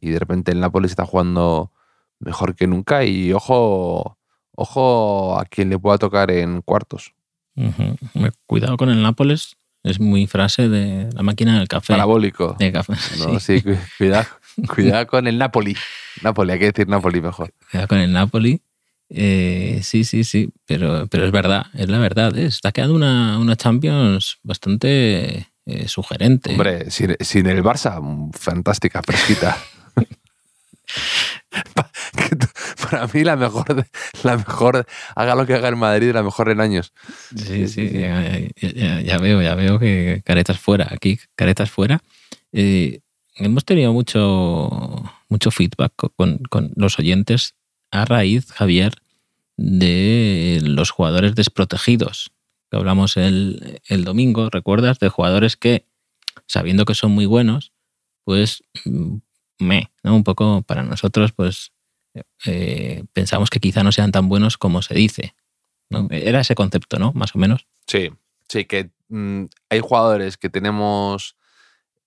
y 0.00 0.10
de 0.10 0.18
repente 0.18 0.52
el 0.52 0.60
Nápoles 0.60 0.92
está 0.92 1.04
jugando 1.04 1.72
mejor 2.20 2.54
que 2.54 2.66
nunca 2.66 3.04
y 3.04 3.32
ojo, 3.32 4.18
ojo 4.54 5.38
a 5.38 5.44
quien 5.44 5.70
le 5.70 5.78
pueda 5.78 5.98
tocar 5.98 6.30
en 6.30 6.62
cuartos. 6.62 7.12
Cuidado 8.46 8.76
con 8.76 8.90
el 8.90 9.02
Nápoles, 9.02 9.56
es 9.86 10.00
muy 10.00 10.26
frase 10.26 10.68
de 10.68 11.08
la 11.14 11.22
máquina 11.22 11.58
del 11.58 11.68
café. 11.68 11.92
Parabólico. 11.94 12.56
De 12.58 12.72
café, 12.72 12.92
No, 13.18 13.38
sí. 13.40 13.60
sí, 13.60 13.62
cu- 13.62 13.78
cuidado, 13.98 14.26
cuidado 14.74 15.06
con 15.06 15.26
el 15.26 15.38
Napoli. 15.38 15.76
Napoli, 16.22 16.52
hay 16.52 16.58
que 16.58 16.66
decir 16.72 16.88
Napoli 16.88 17.20
mejor. 17.20 17.52
Cuidado 17.70 17.88
con 17.88 17.98
el 17.98 18.12
Napoli. 18.12 18.60
Eh, 19.08 19.80
sí, 19.82 20.02
sí, 20.04 20.24
sí, 20.24 20.50
pero, 20.66 21.06
pero 21.06 21.24
es 21.26 21.30
verdad, 21.32 21.66
es 21.74 21.88
la 21.88 21.98
verdad. 21.98 22.36
¿eh? 22.36 22.46
Está 22.46 22.72
quedando 22.72 22.94
una, 22.96 23.38
una 23.38 23.54
Champions 23.56 24.38
bastante 24.42 25.46
eh, 25.64 25.86
sugerente. 25.88 26.50
Hombre, 26.50 26.90
sin, 26.90 27.16
sin 27.20 27.46
el 27.46 27.62
Barça, 27.62 28.00
fantástica, 28.32 29.02
fresquita. 29.02 29.56
Para 32.90 33.06
mí 33.08 33.24
la 33.24 33.36
mejor, 33.36 33.86
la 34.22 34.36
mejor, 34.36 34.86
haga 35.14 35.34
lo 35.34 35.46
que 35.46 35.54
haga 35.54 35.68
en 35.68 35.78
Madrid, 35.78 36.12
la 36.12 36.22
mejor 36.22 36.48
en 36.50 36.60
años. 36.60 36.92
Sí, 37.36 37.68
sí, 37.68 37.90
ya, 37.90 38.38
ya- 38.60 39.00
ya- 39.02 39.18
veo, 39.18 39.42
ya 39.42 39.54
veo 39.54 39.78
que 39.78 40.22
caretas 40.24 40.58
fuera, 40.58 40.88
aquí 40.90 41.18
caretas 41.34 41.70
fuera. 41.70 42.00
Eh, 42.52 43.00
hemos 43.36 43.64
tenido 43.64 43.92
mucho, 43.92 45.02
mucho 45.28 45.50
feedback 45.50 45.92
co- 45.96 46.10
con, 46.10 46.38
con 46.50 46.72
los 46.76 46.98
oyentes 46.98 47.54
a 47.90 48.04
raíz, 48.04 48.50
Javier, 48.52 48.94
de 49.56 50.60
los 50.62 50.90
jugadores 50.90 51.34
desprotegidos. 51.34 52.30
Que 52.70 52.76
hablamos 52.76 53.16
el, 53.16 53.80
el 53.88 54.04
domingo, 54.04 54.50
¿recuerdas? 54.50 54.98
De 54.98 55.08
jugadores 55.08 55.56
que, 55.56 55.86
sabiendo 56.46 56.84
que 56.84 56.94
son 56.94 57.12
muy 57.12 57.26
buenos, 57.26 57.72
pues 58.24 58.62
mm, 58.84 59.16
me, 59.60 59.90
¿no? 60.02 60.16
Un 60.16 60.24
poco 60.24 60.62
para 60.62 60.82
nosotros, 60.82 61.32
pues 61.32 61.72
eh, 62.46 63.04
pensamos 63.12 63.50
que 63.50 63.60
quizá 63.60 63.82
no 63.82 63.92
sean 63.92 64.12
tan 64.12 64.28
buenos 64.28 64.56
como 64.58 64.82
se 64.82 64.94
dice. 64.94 65.34
¿no? 65.90 66.08
Era 66.10 66.40
ese 66.40 66.54
concepto, 66.54 66.98
¿no? 66.98 67.12
Más 67.12 67.34
o 67.34 67.38
menos. 67.38 67.66
Sí, 67.86 68.10
sí, 68.48 68.64
que 68.64 68.90
mm, 69.08 69.44
hay 69.70 69.80
jugadores 69.80 70.36
que 70.36 70.48
tenemos 70.50 71.36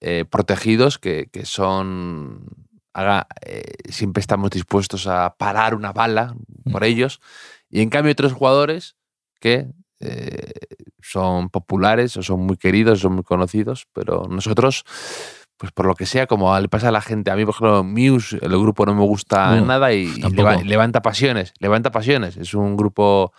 eh, 0.02 0.26
protegidos 0.30 0.98
que, 1.00 1.30
que 1.32 1.46
son. 1.46 2.46
haga- 2.94 3.28
eh, 3.46 3.74
siempre 3.90 4.20
estamos 4.22 4.50
dispuestos 4.50 5.08
a 5.08 5.36
parar 5.38 5.76
una 5.76 5.94
bala 5.94 6.36
por 6.72 6.84
ellos. 6.84 7.22
Y 7.70 7.82
en 7.82 7.90
cambio, 7.90 8.10
hay 8.10 8.14
otros 8.14 8.34
jugadores 8.34 8.96
que 9.40 9.68
eh, 10.02 10.52
son 11.02 11.50
populares 11.50 12.18
o 12.18 12.24
son 12.24 12.42
muy 12.42 12.58
queridos, 12.58 13.00
son 13.00 13.14
muy 13.14 13.24
conocidos, 13.24 13.88
pero 13.94 14.28
nosotros. 14.30 14.84
Pues 15.60 15.72
por 15.74 15.86
lo 15.86 15.94
que 15.94 16.06
sea, 16.06 16.26
como 16.26 16.58
le 16.58 16.70
pasa 16.70 16.88
a 16.88 16.92
la 16.92 17.02
gente. 17.02 17.30
A 17.32 17.36
mí, 17.36 17.44
por 17.46 17.54
ejemplo, 17.54 17.84
Muse, 17.84 18.40
el 18.42 18.50
grupo 18.58 18.86
no 18.86 18.96
me 18.96 19.02
gusta 19.04 19.58
No, 19.58 19.66
nada 19.66 19.94
y, 19.94 20.06
y 20.06 20.20
tampoco. 20.22 20.50
leva- 20.50 20.64
levanta 20.64 21.02
pasiones. 21.02 21.54
Levanta 21.60 21.92
pasiones. 21.92 22.38
Es 22.38 22.54
un 22.54 22.78
grupo 22.78 23.34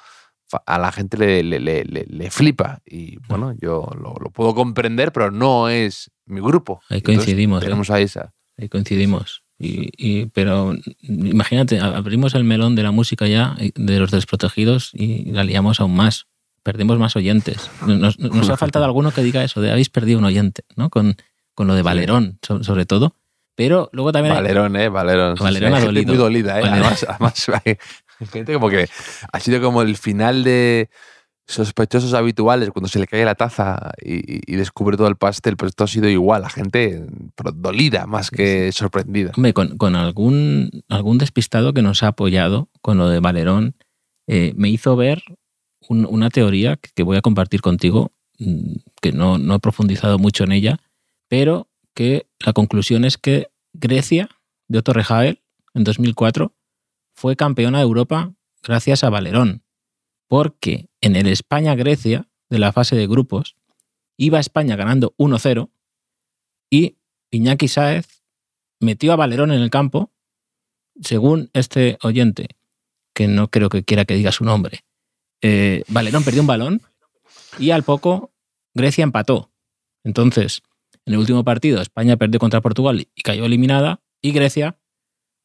a 0.67 0.79
la 0.79 0.93
gente 0.93 1.17
le, 1.17 1.43
le- 1.43 1.61
le- 1.61 1.85
le- 1.85 2.05
le 2.07 2.31
flipa. 2.31 2.81
Y 2.85 3.17
bueno, 3.29 3.55
yo 3.59 3.89
lo, 3.99 4.15
lo 4.21 4.31
puedo 4.31 4.55
comprender, 4.55 5.13
pero 5.13 5.31
no 5.31 5.69
es 5.71 6.11
mi 6.27 6.41
grupo. 6.41 6.81
Ahí 6.91 6.99
Entonces, 6.99 7.25
coincidimos, 7.25 7.63
¿eh? 7.63 7.67
Tenemos 7.67 7.91
a 7.91 8.01
esa. 8.01 8.35
Ahí 8.59 8.69
coincidimos. 8.69 9.43
Y, 9.59 9.89
y- 9.97 10.27
pero 10.27 10.75
imagínate, 11.03 11.81
abrimos 11.81 12.35
el 12.35 12.45
melón 12.45 12.75
de 12.75 12.83
la 12.83 12.91
música 12.91 13.27
ya, 13.29 13.55
eh, 13.59 13.71
de 13.75 13.99
los 13.99 14.11
desprotegidos, 14.11 14.91
y 14.93 15.31
la 15.33 15.45
liamos 15.45 15.81
aún 15.81 15.95
más. 15.95 16.27
Perdemos 16.63 16.99
más 16.99 17.17
oyentes. 17.17 17.71
Nos, 17.87 18.19
nos 18.19 18.51
ha 18.51 18.57
faltado 18.59 18.85
alguno 18.85 19.11
que 19.13 19.23
diga 19.23 19.43
eso, 19.43 19.61
de 19.63 19.71
habéis 19.71 19.89
perdido 19.89 20.19
un 20.19 20.25
oyente, 20.27 20.65
¿no? 20.77 20.91
Con, 20.91 21.17
con 21.61 21.67
lo 21.67 21.75
de 21.75 21.83
Valerón, 21.83 22.39
so- 22.41 22.65
sobre 22.65 22.87
todo. 22.87 23.17
Pero 23.55 23.91
luego 23.93 24.13
también... 24.13 24.35
hay- 24.35 24.41
Valerón, 24.41 24.77
¿eh? 24.77 24.89
Valerón. 24.89 25.35
Valerón 25.39 25.73
sí, 25.73 25.77
ha 25.77 25.85
dolido. 25.85 26.07
muy 26.07 26.17
dolida, 26.17 26.59
¿eh? 26.59 26.63
Valerón. 26.63 26.81
Además, 26.87 27.07
además 27.07 27.47
hay 27.67 28.27
gente 28.29 28.55
como 28.55 28.71
que 28.71 28.89
ha 29.31 29.41
sido 29.41 29.61
como 29.61 29.83
el 29.83 29.99
final 29.99 30.43
de 30.43 30.89
sospechosos 31.47 32.15
habituales 32.15 32.71
cuando 32.71 32.89
se 32.89 32.99
le 32.99 33.07
cae 33.07 33.27
la 33.27 33.35
taza 33.35 33.93
y, 34.03 34.51
y 34.51 34.57
descubre 34.57 34.97
todo 34.97 35.09
el 35.09 35.17
pastel, 35.17 35.59
pues 35.59 35.71
esto 35.73 35.85
ha 35.85 35.89
sido 35.89 36.09
igual, 36.09 36.41
la 36.41 36.49
gente 36.49 37.05
pero 37.35 37.53
dolida 37.53 38.07
más 38.07 38.31
que 38.31 38.73
sorprendida. 38.73 39.33
Hombre, 39.37 39.53
con, 39.53 39.77
con 39.77 39.97
algún, 39.97 40.71
algún 40.89 41.19
despistado 41.19 41.75
que 41.75 41.83
nos 41.83 42.03
ha 42.03 42.07
apoyado 42.09 42.71
con 42.81 42.97
lo 42.97 43.09
de 43.11 43.21
Valerón, 43.21 43.75
eh, 44.29 44.55
me 44.57 44.71
hizo 44.71 44.97
ver 44.97 45.23
un- 45.89 46.07
una 46.09 46.31
teoría 46.31 46.77
que, 46.77 46.89
que 46.95 47.03
voy 47.03 47.19
a 47.19 47.21
compartir 47.21 47.61
contigo, 47.61 48.13
mm, 48.39 48.77
que 49.03 49.13
no, 49.13 49.37
no 49.37 49.57
he 49.57 49.59
profundizado 49.59 50.19
mucho 50.19 50.45
en 50.45 50.53
ella, 50.53 50.79
pero 51.31 51.71
que 51.95 52.29
la 52.41 52.53
conclusión 52.53 53.05
es 53.05 53.17
que 53.17 53.53
Grecia, 53.73 54.29
de 54.67 54.79
Otto 54.79 54.93
Rejael, 54.93 55.43
en 55.75 55.85
2004, 55.85 56.57
fue 57.15 57.37
campeona 57.37 57.79
de 57.79 57.85
Europa 57.85 58.35
gracias 58.65 59.05
a 59.05 59.11
Valerón, 59.11 59.63
porque 60.27 60.91
en 61.01 61.15
el 61.15 61.29
España-Grecia 61.29 62.29
de 62.49 62.59
la 62.59 62.73
fase 62.73 62.97
de 62.97 63.07
grupos 63.07 63.57
iba 64.17 64.41
España 64.41 64.75
ganando 64.75 65.15
1-0 65.19 65.71
y 66.69 66.97
Iñaki 67.31 67.69
Sáez 67.69 68.25
metió 68.81 69.13
a 69.13 69.17
Valerón 69.17 69.53
en 69.53 69.63
el 69.63 69.71
campo, 69.71 70.11
según 71.01 71.49
este 71.53 71.97
oyente, 72.03 72.57
que 73.15 73.29
no 73.29 73.49
creo 73.53 73.69
que 73.69 73.85
quiera 73.85 74.05
que 74.05 74.15
diga 74.15 74.33
su 74.33 74.45
nombre. 74.45 74.85
eh, 75.43 75.85
Valerón 75.87 76.25
perdió 76.25 76.41
un 76.41 76.49
balón 76.49 76.83
y 77.57 77.71
al 77.71 77.85
poco 77.85 78.33
Grecia 78.75 79.05
empató. 79.05 79.53
Entonces, 80.03 80.63
en 81.07 81.15
el 81.15 81.19
último 81.19 81.45
partido, 81.45 81.81
España 81.81 82.17
perdió 82.17 82.39
contra 82.39 82.61
Portugal 82.61 83.07
y 83.15 83.23
cayó 83.23 83.45
eliminada, 83.45 84.01
y 84.23 84.33
Grecia 84.33 84.79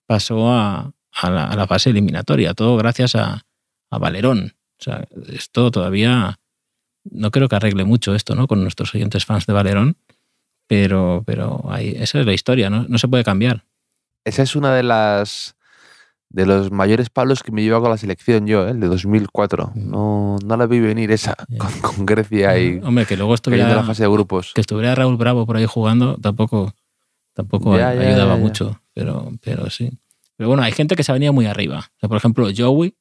pasó 0.08 0.52
a, 0.52 0.94
la, 1.24 1.68
fase 1.68 1.90
eliminatoria. 1.90 2.54
Todo 2.54 2.78
gracias 2.78 3.16
a, 3.16 3.46
a 3.90 3.98
Valerón. 3.98 4.56
O 4.80 4.84
sea, 4.84 5.08
esto 5.30 5.72
todavía 5.72 6.40
no 7.04 7.32
creo 7.32 7.48
que 7.48 7.56
arregle 7.56 7.86
mucho 7.86 8.16
esto, 8.16 8.36
¿no? 8.36 8.48
Con 8.48 8.62
nuestros 8.62 8.94
oyentes 8.94 9.26
fans 9.26 9.46
de 9.46 9.54
Valerón. 9.54 9.98
Pero, 10.68 11.24
pero 11.26 11.64
ahí, 11.70 11.96
esa 11.98 12.20
es 12.20 12.26
la 12.26 12.34
historia, 12.34 12.70
¿no? 12.70 12.86
No 12.90 12.98
se 12.98 13.08
puede 13.08 13.24
cambiar. 13.24 13.66
Esa 14.26 14.42
es 14.42 14.56
una 14.56 14.74
de 14.74 14.84
las 14.84 15.55
de 16.30 16.46
los 16.46 16.72
mayores 16.72 17.10
palos 17.10 17.44
que 17.44 17.52
me 17.52 17.62
lleva 17.64 17.80
con 17.80 17.90
la 17.90 17.98
selección 17.98 18.46
yo, 18.48 18.68
¿eh? 18.68 18.72
el 18.72 18.80
de 18.80 18.88
2004. 18.88 19.72
No, 19.76 20.38
no 20.44 20.58
la 20.58 20.66
vi 20.66 20.80
venir 20.80 21.12
esa 21.12 21.36
con, 21.58 21.72
con 21.82 22.06
Grecia 22.06 22.58
y 22.60 22.80
Hombre, 22.84 23.06
que 23.06 23.16
luego 23.18 23.34
estuviera, 23.36 23.74
la 23.74 23.84
fase 23.84 24.04
de 24.04 24.10
grupos. 24.10 24.52
que 24.54 24.62
estuviera 24.62 24.96
Raúl 24.96 25.18
Bravo 25.18 25.46
por 25.46 25.58
ahí 25.58 25.66
jugando, 25.66 26.18
tampoco, 26.18 26.74
tampoco 27.34 27.78
Ya, 27.78 27.90
ay- 27.90 28.00
ya, 28.00 28.08
ayudaba 28.10 28.36
ya, 28.36 28.42
mucho. 28.42 28.82
Pero, 28.94 29.32
pero 29.42 29.70
sí. 29.70 29.92
Pero 30.38 30.50
bueno, 30.50 30.64
hay 30.64 30.72
gente 30.74 30.96
que 30.96 31.04
se 31.04 31.14
venía 31.14 31.32
muy 31.32 31.46
arriba. 31.46 31.80
O 31.80 32.00
sea, 32.00 32.10
por 32.10 32.18
ejemplo, 32.18 32.48
Joey 32.56 32.96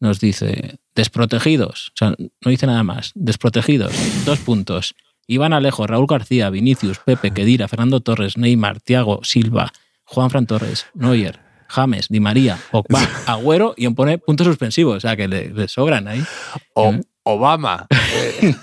nos 0.00 0.20
dice, 0.20 0.78
desprotegidos. 0.94 1.88
O 1.88 1.96
sea, 1.96 2.10
no 2.18 2.50
dice 2.50 2.66
nada 2.66 2.84
más. 2.84 3.10
Desprotegidos. 3.16 3.92
Dos 4.24 4.38
puntos. 4.40 4.94
Iván 5.26 5.52
Alejo, 5.52 5.86
Raúl 5.86 6.06
García, 6.06 6.50
Vinicius, 6.50 7.00
Pepe, 7.00 7.32
Kedira, 7.32 7.66
Fernando 7.68 8.00
Torres, 8.00 8.36
Neymar, 8.38 8.80
Tiago, 8.80 9.20
Silva, 9.24 9.72
Juan 10.04 10.30
Fran 10.30 10.46
Torres, 10.46 10.86
Neuer, 10.94 11.40
James, 11.68 12.08
Di 12.08 12.20
María, 12.20 12.58
Pogba, 12.70 13.00
Agüero 13.26 13.74
y 13.76 13.88
pone 13.90 14.18
puntos 14.18 14.46
suspensivos. 14.46 14.96
O 14.96 15.00
sea, 15.00 15.16
que 15.16 15.28
le, 15.28 15.50
le 15.50 15.68
sobran 15.68 16.08
ahí. 16.08 16.24
O- 16.74 16.92
¿Eh? 16.92 17.00
Obama. 17.24 17.86
eh, 17.90 18.54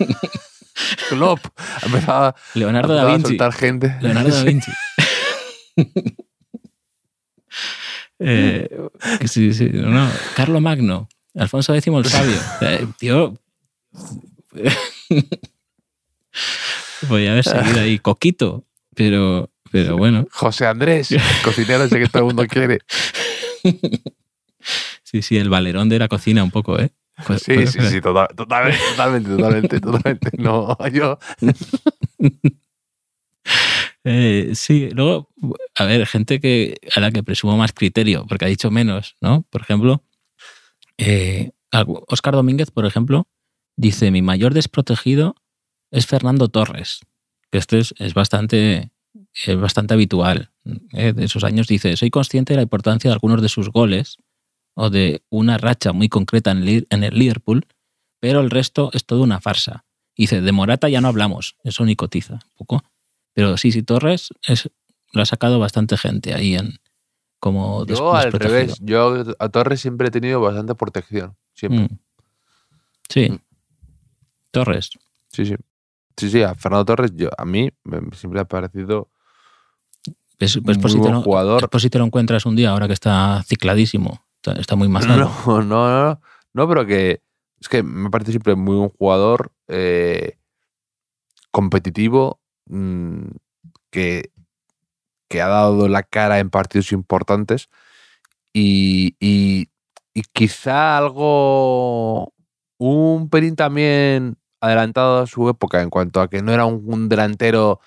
Klopp. 1.09 1.39
Ha 1.57 1.85
empezado 1.85 2.25
a- 2.25 2.35
Leonardo 2.55 2.93
ha 2.93 2.95
da 2.97 3.01
a 3.03 3.15
Vinci. 3.15 3.37
gente. 3.51 3.95
Leonardo 4.01 4.29
da 4.35 4.43
Vinci. 4.43 4.71
Eh, 8.19 8.69
que 9.19 9.27
sí, 9.27 9.53
sí, 9.53 9.69
no, 9.73 9.89
no. 9.89 10.09
Carlo 10.35 10.61
Magno, 10.61 11.09
Alfonso 11.35 11.73
X 11.75 11.87
el 11.93 12.05
Sabio. 12.05 12.37
Eh, 12.61 12.87
tío. 12.97 13.37
Podría 17.09 17.31
haber 17.33 17.43
seguido 17.43 17.79
ahí. 17.81 17.99
Coquito. 17.99 18.63
Pero, 18.95 19.49
pero 19.83 19.97
bueno. 19.97 20.25
José 20.31 20.65
Andrés, 20.67 21.11
el 21.11 21.21
cocinero 21.43 21.83
ese 21.83 21.99
que 21.99 22.07
todo 22.07 22.19
el 22.19 22.25
mundo 22.35 22.45
quiere. 22.47 22.79
Sí, 25.03 25.21
sí, 25.21 25.38
el 25.38 25.49
valerón 25.49 25.88
de 25.89 25.99
la 25.99 26.07
cocina 26.07 26.43
un 26.43 26.49
poco, 26.51 26.79
¿eh? 26.79 26.89
Pues- 27.27 27.43
Sí, 27.43 27.53
pues- 27.53 27.71
sí, 27.71 27.79
sí, 27.81 28.01
total- 28.01 28.27
totalmente, 28.35 28.79
totalmente, 28.91 29.29
totalmente, 29.29 29.79
totalmente. 29.79 30.29
No, 30.39 30.75
yo. 30.89 31.19
Eh, 34.07 34.51
sí, 34.53 34.89
luego, 34.91 35.29
a 35.75 35.85
ver, 35.85 36.05
gente 36.05 36.39
que 36.39 36.77
a 36.95 36.99
la 36.99 37.11
que 37.11 37.23
presumo 37.23 37.57
más 37.57 37.73
criterio, 37.73 38.25
porque 38.27 38.45
ha 38.45 38.47
dicho 38.47 38.69
menos, 38.69 39.15
¿no? 39.19 39.43
Por 39.49 39.61
ejemplo, 39.61 40.03
eh, 40.99 41.51
Oscar 42.07 42.35
Domínguez, 42.35 42.69
por 42.69 42.85
ejemplo, 42.85 43.27
dice: 43.75 44.11
Mi 44.11 44.21
mayor 44.21 44.53
desprotegido 44.53 45.35
es 45.91 46.05
Fernando 46.05 46.49
Torres, 46.49 46.99
que 47.51 47.57
esto 47.57 47.77
es, 47.77 47.95
es 47.97 48.13
bastante, 48.13 48.91
es 49.45 49.59
bastante 49.59 49.93
habitual. 49.93 50.51
¿eh? 50.93 51.13
De 51.13 51.25
esos 51.25 51.43
años 51.43 51.67
dice: 51.67 51.97
Soy 51.97 52.09
consciente 52.09 52.53
de 52.53 52.57
la 52.57 52.63
importancia 52.63 53.09
de 53.09 53.13
algunos 53.13 53.41
de 53.41 53.49
sus 53.49 53.69
goles 53.69 54.17
o 54.73 54.89
de 54.89 55.23
una 55.29 55.57
racha 55.57 55.93
muy 55.93 56.09
concreta 56.09 56.51
en 56.51 56.67
el, 56.67 56.87
en 56.89 57.03
el 57.03 57.17
Liverpool, 57.17 57.65
pero 58.19 58.39
el 58.39 58.49
resto 58.49 58.89
es 58.93 59.05
todo 59.05 59.23
una 59.23 59.41
farsa. 59.41 59.85
Dice: 60.15 60.41
De 60.41 60.51
Morata 60.51 60.89
ya 60.89 61.01
no 61.01 61.09
hablamos, 61.09 61.57
eso 61.63 61.85
ni 61.85 61.95
cotiza, 61.95 62.35
un 62.35 62.55
poco. 62.55 62.83
Pero 63.33 63.57
sí, 63.57 63.71
sí, 63.71 63.83
Torres 63.83 64.29
es, 64.47 64.69
lo 65.11 65.21
ha 65.21 65.25
sacado 65.25 65.59
bastante 65.59 65.97
gente 65.97 66.33
ahí 66.33 66.55
en, 66.55 66.79
como 67.39 67.85
Yo 67.85 68.15
al 68.15 68.31
revés, 68.31 68.79
yo 68.81 69.23
a 69.39 69.49
Torres 69.49 69.81
siempre 69.81 70.07
he 70.07 70.11
tenido 70.11 70.39
bastante 70.39 70.73
protección. 70.75 71.35
Siempre. 71.53 71.81
Mm. 71.81 71.99
Sí. 73.09 73.29
Mm. 73.29 73.39
Torres. 74.51 74.89
Sí, 75.31 75.45
sí. 75.45 75.55
Sí, 76.17 76.29
sí, 76.29 76.41
a 76.41 76.55
Fernando 76.55 76.85
Torres, 76.85 77.11
yo, 77.13 77.29
a 77.37 77.43
mí 77.43 77.69
siempre 78.13 78.39
ha 78.39 78.45
parecido 78.45 79.09
Es, 80.39 80.51
si 80.53 80.61
te 80.61 80.99
buen 81.01 81.13
lo, 81.13 81.21
jugador. 81.21 81.63
es 81.63 81.69
por 81.69 81.81
si 81.81 81.89
te 81.89 81.97
lo 81.99 82.05
encuentras 82.05 82.45
un 82.45 82.55
día 82.55 82.71
ahora 82.71 82.87
que 82.87 82.93
está 82.93 83.43
cicladísimo. 83.43 84.21
Está, 84.37 84.53
está 84.59 84.75
muy 84.75 84.87
mazado. 84.89 85.29
No, 85.47 85.61
no, 85.61 85.87
no, 86.13 86.21
no, 86.53 86.67
pero 86.67 86.85
que 86.85 87.21
es 87.59 87.69
que 87.69 87.83
me 87.83 88.09
parece 88.09 88.31
siempre 88.31 88.55
muy 88.55 88.75
un 88.75 88.89
jugador 88.89 89.51
eh, 89.67 90.37
competitivo 91.51 92.39
mm, 92.67 93.27
que, 93.91 94.31
que 95.29 95.41
ha 95.41 95.47
dado 95.47 95.87
la 95.87 96.03
cara 96.03 96.39
en 96.39 96.49
partidos 96.49 96.91
importantes 96.91 97.69
y, 98.53 99.15
y- 99.19 99.69
y 100.13 100.21
quizá 100.31 100.97
algo 100.97 102.33
un 102.77 103.29
pelín 103.29 103.55
también 103.57 104.37
adelantado 104.61 105.19
a 105.21 105.27
su 105.27 105.49
época 105.49 105.81
en 105.81 105.89
cuanto 105.89 106.21
a 106.21 106.29
que 106.29 106.41
no 106.41 106.53
era 106.53 106.65
un, 106.65 106.81
un 106.85 107.09
delantero 107.09 107.79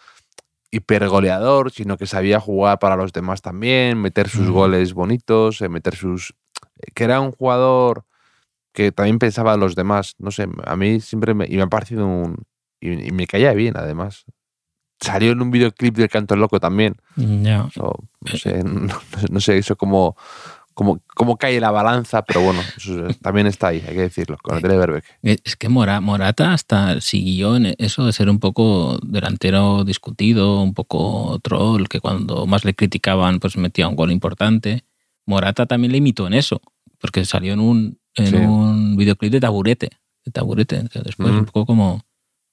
hipergoleador, 0.70 1.70
sino 1.70 1.96
que 1.96 2.06
sabía 2.06 2.40
jugar 2.40 2.78
para 2.78 2.96
los 2.96 3.12
demás 3.12 3.42
también, 3.42 4.00
meter 4.00 4.28
sus 4.28 4.48
Ujú. 4.48 4.52
goles 4.58 4.92
bonitos, 4.92 5.60
eh, 5.62 5.68
meter 5.68 5.94
sus... 5.96 6.34
que 6.94 7.04
era 7.04 7.20
un 7.20 7.32
jugador 7.32 8.04
que 8.72 8.92
también 8.92 9.18
pensaba 9.18 9.54
en 9.54 9.60
los 9.60 9.74
demás. 9.74 10.14
No 10.18 10.30
sé, 10.30 10.46
a 10.64 10.76
mí 10.76 11.00
siempre 11.00 11.34
me, 11.34 11.46
y 11.46 11.56
me 11.56 11.62
ha 11.62 11.66
parecido 11.68 12.06
un... 12.06 12.44
Y, 12.80 13.08
y 13.08 13.10
me 13.12 13.26
caía 13.26 13.52
bien, 13.54 13.76
además. 13.76 14.24
Salió 15.00 15.32
en 15.32 15.42
un 15.42 15.50
videoclip 15.50 15.96
del 15.96 16.08
Canto 16.08 16.36
Loco 16.36 16.60
también. 16.60 16.96
Ya. 17.16 17.68
So, 17.72 17.94
no, 18.20 18.36
sé, 18.36 18.62
no, 18.64 18.94
no 19.30 19.40
sé 19.40 19.58
eso 19.58 19.76
cómo, 19.76 20.16
cómo, 20.78 21.00
cómo 21.16 21.36
cae 21.36 21.58
la 21.58 21.72
balanza, 21.72 22.22
pero 22.22 22.40
bueno, 22.40 22.60
eso 22.76 23.08
también 23.20 23.48
está 23.48 23.66
ahí, 23.68 23.82
hay 23.84 23.94
que 23.96 24.02
decirlo, 24.02 24.38
con 24.40 24.54
el 24.54 24.62
Televerbeck. 24.62 25.04
Eh, 25.24 25.38
Es 25.42 25.56
que 25.56 25.68
Mora- 25.68 26.00
Morata 26.00 26.52
hasta 26.52 27.00
siguió 27.00 27.56
en 27.56 27.74
eso 27.78 28.06
de 28.06 28.12
ser 28.12 28.30
un 28.30 28.38
poco 28.38 29.00
delantero 29.02 29.82
discutido, 29.82 30.62
un 30.62 30.74
poco 30.74 31.40
troll, 31.42 31.88
que 31.88 31.98
cuando 32.00 32.46
más 32.46 32.64
le 32.64 32.74
criticaban 32.74 33.40
pues 33.40 33.56
metía 33.56 33.88
un 33.88 33.96
gol 33.96 34.12
importante. 34.12 34.84
Morata 35.26 35.66
también 35.66 35.90
le 35.90 35.98
imitó 35.98 36.28
en 36.28 36.34
eso, 36.34 36.60
porque 37.00 37.24
salió 37.24 37.54
en 37.54 37.58
un, 37.60 37.98
en 38.14 38.26
Sí. 38.28 38.36
un 38.36 38.96
videoclip 38.96 39.32
de 39.32 39.40
taburete. 39.40 39.90
De 40.24 40.30
taburete, 40.30 40.84
que 40.92 41.00
después 41.00 41.32
un 41.32 41.44
poco 41.46 41.66
como 41.66 42.04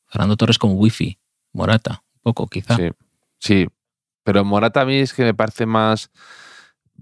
Fernando 0.07 0.35
Torres 0.35 0.57
como 0.57 0.73
wifi. 0.73 1.19
Morata, 1.53 2.03
un 2.15 2.21
poco 2.23 2.47
quizá. 2.47 2.75
Sí, 2.75 2.89
sí. 3.37 3.67
Pero 4.23 4.43
Morata 4.43 4.81
a 4.81 4.85
mí 4.85 4.95
es 4.95 5.13
que 5.13 5.23
me 5.23 5.35
parece 5.35 5.67
más. 5.67 6.09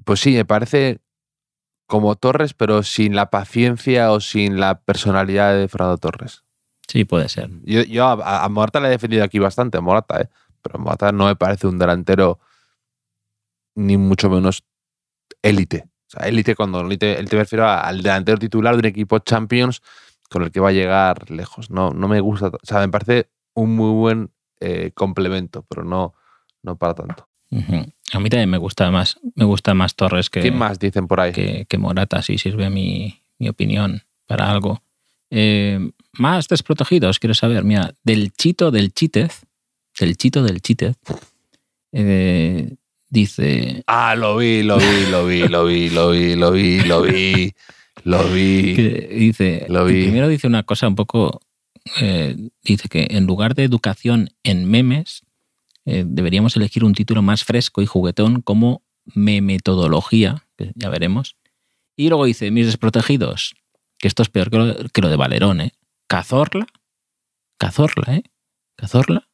Pues 0.04 0.20
sí, 0.20 0.34
me 0.34 0.44
parece 0.44 1.00
como 1.88 2.16
Torres, 2.16 2.54
pero 2.54 2.84
sin 2.84 3.16
la 3.16 3.30
paciencia 3.30 4.12
o 4.12 4.20
sin 4.20 4.60
la 4.60 4.82
personalidad 4.82 5.56
de 5.56 5.68
Fernando 5.68 5.98
Torres. 5.98 6.44
Sí, 6.88 7.06
puede 7.06 7.30
ser. 7.30 7.50
Yo, 7.64 7.82
yo 7.84 8.06
a, 8.06 8.44
a 8.44 8.50
Morata 8.50 8.80
le 8.80 8.88
he 8.88 8.92
defendido 8.92 9.24
aquí 9.24 9.40
bastante, 9.40 9.78
a 9.78 9.82
Morata, 9.82 10.22
¿eh? 10.22 10.30
pero 10.62 10.80
Morata 10.80 11.12
no 11.12 11.26
me 11.26 11.36
parece 11.36 11.68
un 11.68 11.78
delantero 11.78 12.40
ni 13.76 13.98
mucho 13.98 14.30
menos 14.30 14.64
élite. 15.42 15.90
O 16.08 16.10
sea, 16.10 16.28
élite 16.28 16.56
cuando 16.56 16.82
élite, 16.82 17.18
me 17.22 17.30
refiero 17.30 17.68
al 17.68 18.02
delantero 18.02 18.38
titular 18.38 18.74
de 18.76 18.80
un 18.80 18.86
equipo 18.86 19.20
Champions 19.20 19.82
con 20.30 20.44
el 20.44 20.52
que 20.52 20.60
va 20.60 20.70
a 20.70 20.74
llegar 20.74 21.30
lejos. 21.30 21.70
No, 21.70 21.92
no 21.92 22.08
me 22.08 22.20
gusta. 22.20 22.48
O 22.48 22.60
sea, 22.64 22.80
me 22.80 22.90
parece 22.90 23.30
un 23.54 23.76
muy 23.76 23.92
buen 23.92 24.32
eh, 24.60 24.92
complemento, 24.94 25.66
pero 25.68 25.84
no, 25.84 26.14
no 26.62 26.78
para 26.78 26.96
tanto. 26.96 27.28
A 28.14 28.20
mí 28.20 28.30
también 28.30 28.50
me 28.50 28.58
gusta 28.58 28.90
más, 28.92 29.18
me 29.36 29.46
gusta 29.46 29.74
más 29.74 29.96
Torres 29.96 30.30
que, 30.30 30.42
¿Quién 30.42 30.58
más 30.58 30.80
dicen 30.80 31.08
por 31.08 31.20
ahí? 31.20 31.32
que, 31.32 31.66
que 31.68 31.78
Morata, 31.78 32.22
si 32.22 32.38
sirve 32.38 32.70
mi, 32.70 33.20
mi 33.40 33.50
opinión 33.50 34.04
para 34.28 34.52
algo. 34.52 34.84
Eh, 35.30 35.80
más 36.14 36.48
desprotegidos, 36.48 37.18
quiero 37.20 37.34
saber, 37.34 37.64
mira, 37.64 37.96
del 38.04 38.32
Chito 38.34 38.70
del 38.70 38.94
Chítez, 38.94 39.42
del 40.00 40.16
Chito 40.16 40.44
del 40.44 40.62
Chítez, 40.62 40.96
eh, 41.92 42.76
dice 43.10 43.84
Ah, 43.88 44.16
lo 44.16 44.38
vi, 44.38 44.64
lo 44.64 44.78
vi, 44.78 45.06
lo 45.10 45.26
vi, 45.26 45.48
lo 45.48 45.66
vi, 45.66 45.90
lo 45.90 46.10
vi, 46.12 46.36
lo 46.36 46.52
vi, 46.52 46.80
lo 46.82 47.02
vi, 47.02 47.54
lo 48.04 48.24
vi. 48.30 48.76
que 48.76 49.10
dice, 49.12 49.66
Lo 49.70 49.86
vi. 49.86 50.04
primero 50.04 50.28
dice 50.28 50.48
una 50.48 50.64
cosa 50.64 50.88
un 50.88 50.96
poco, 50.96 51.42
eh, 52.00 52.36
dice 52.64 52.90
que 52.90 53.08
en 53.12 53.26
lugar 53.26 53.56
de 53.56 53.64
educación 53.64 54.30
en 54.44 54.66
memes, 54.70 55.24
eh, 55.86 56.04
deberíamos 56.06 56.56
elegir 56.56 56.84
un 56.84 56.94
título 56.94 57.22
más 57.22 57.44
fresco 57.44 57.82
y 57.82 57.86
juguetón 57.86 58.42
como 58.42 58.84
memetodología, 59.06 60.46
que 60.58 60.72
ya 60.76 60.90
veremos. 60.90 61.36
Y 61.96 62.10
luego 62.10 62.26
dice, 62.26 62.52
mis 62.52 62.66
desprotegidos, 62.66 63.56
que 64.00 64.08
esto 64.08 64.24
es 64.24 64.30
peor 64.30 64.50
que 64.50 64.58
lo, 64.58 64.76
que 64.90 65.02
lo 65.02 65.10
de 65.10 65.16
Valerón, 65.16 65.62
¿eh? 65.62 65.74
Cazorla, 66.08 66.68
Cazorla, 67.58 68.16
¿eh? 68.16 68.24
Cazorla, 68.76 69.30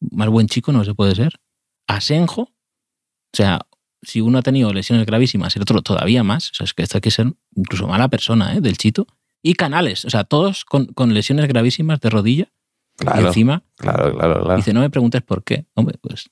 más 0.00 0.28
buen 0.28 0.46
chico 0.46 0.72
no 0.72 0.84
se 0.84 0.94
puede 0.94 1.14
ser. 1.14 1.40
Asenjo, 1.86 2.42
o 2.42 3.36
sea, 3.36 3.66
si 4.02 4.20
uno 4.20 4.38
ha 4.38 4.42
tenido 4.42 4.72
lesiones 4.72 5.06
gravísimas, 5.06 5.54
el 5.56 5.62
otro 5.62 5.82
todavía 5.82 6.24
más, 6.24 6.50
o 6.50 6.54
sea, 6.54 6.64
es 6.64 6.74
que 6.74 6.82
esto 6.82 6.98
hay 6.98 7.02
que 7.02 7.10
ser 7.10 7.32
incluso 7.54 7.86
mala 7.86 8.08
persona, 8.08 8.54
¿eh? 8.54 8.60
Del 8.60 8.76
chito. 8.78 9.06
Y 9.42 9.54
Canales, 9.54 10.04
o 10.04 10.10
sea, 10.10 10.24
todos 10.24 10.64
con, 10.64 10.86
con 10.86 11.14
lesiones 11.14 11.48
gravísimas 11.48 12.00
de 12.00 12.10
rodilla. 12.10 12.52
Y 13.00 13.04
Claro, 13.04 13.28
encima 13.28 13.62
claro, 13.76 14.12
claro, 14.16 14.42
claro. 14.42 14.56
Dice, 14.56 14.72
no 14.72 14.80
me 14.80 14.90
preguntes 14.90 15.22
por 15.22 15.42
qué. 15.42 15.66
Hombre, 15.74 15.98
pues, 16.00 16.30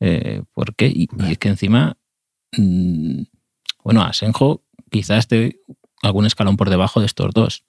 eh, 0.00 0.42
¿por 0.52 0.74
qué? 0.74 0.86
Y, 0.86 1.08
y 1.18 1.32
es 1.32 1.38
que 1.38 1.48
encima, 1.48 1.96
mm, 2.56 3.22
bueno, 3.84 4.02
Asenjo 4.02 4.64
quizás 4.90 5.18
esté 5.18 5.60
algún 6.02 6.26
escalón 6.26 6.56
por 6.56 6.70
debajo 6.70 7.00
de 7.00 7.06
estos 7.06 7.32
dos. 7.32 7.64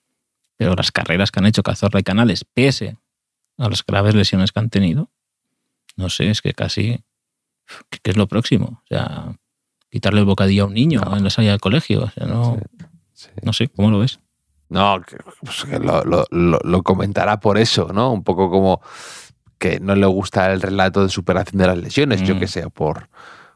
Pero 0.58 0.76
las 0.76 0.92
carreras 0.92 1.32
que 1.32 1.40
han 1.40 1.46
hecho 1.46 1.64
Cazorla 1.64 2.00
y 2.00 2.04
Canales, 2.04 2.44
pese 2.46 2.98
a 3.58 3.70
las 3.70 3.86
graves 3.86 4.16
lesiones 4.16 4.52
que 4.52 4.60
han 4.60 4.70
tenido, 4.70 5.12
no 5.96 6.10
sé, 6.10 6.30
es 6.30 6.42
que 6.42 6.54
casi, 6.54 7.04
¿qué, 7.90 8.12
es 8.12 8.18
lo 8.18 8.28
próximo? 8.28 8.82
O 8.84 8.88
sea, 8.88 9.36
quitarle 9.90 10.20
el 10.20 10.26
bocadillo 10.26 10.64
a 10.64 10.68
un 10.68 10.74
niño 10.74 11.02
en 11.16 11.24
la 11.24 11.30
salida 11.30 11.52
del 11.52 11.62
colegio. 11.62 12.04
O 12.04 12.10
sea, 12.10 12.26
no, 12.28 12.58
Sí. 13.14 13.30
no 13.42 13.52
sé, 13.52 13.68
¿cómo 13.68 13.90
lo 13.90 14.00
ves? 14.00 14.20
No, 14.70 15.02
que, 15.02 15.18
pues 15.44 15.64
que 15.64 15.80
lo, 15.80 16.04
lo- 16.04 16.26
lo- 16.32 16.60
lo 16.64 16.84
comentará 16.84 17.40
por 17.40 17.58
eso, 17.58 17.90
¿no? 17.94 18.12
Un 18.12 18.24
poco 18.24 18.50
como 18.50 18.82
que 19.58 19.80
no 19.80 19.96
le 19.96 20.06
gusta 20.06 20.52
el 20.52 20.62
relato 20.62 21.04
de 21.04 21.10
superación 21.10 21.60
de 21.60 21.68
las 21.68 21.78
lesiones, 21.78 22.22
yo 22.22 22.36
Mm. 22.36 22.40
que 22.40 22.48
sé, 22.48 22.66
o 22.66 22.70
por, 22.70 23.10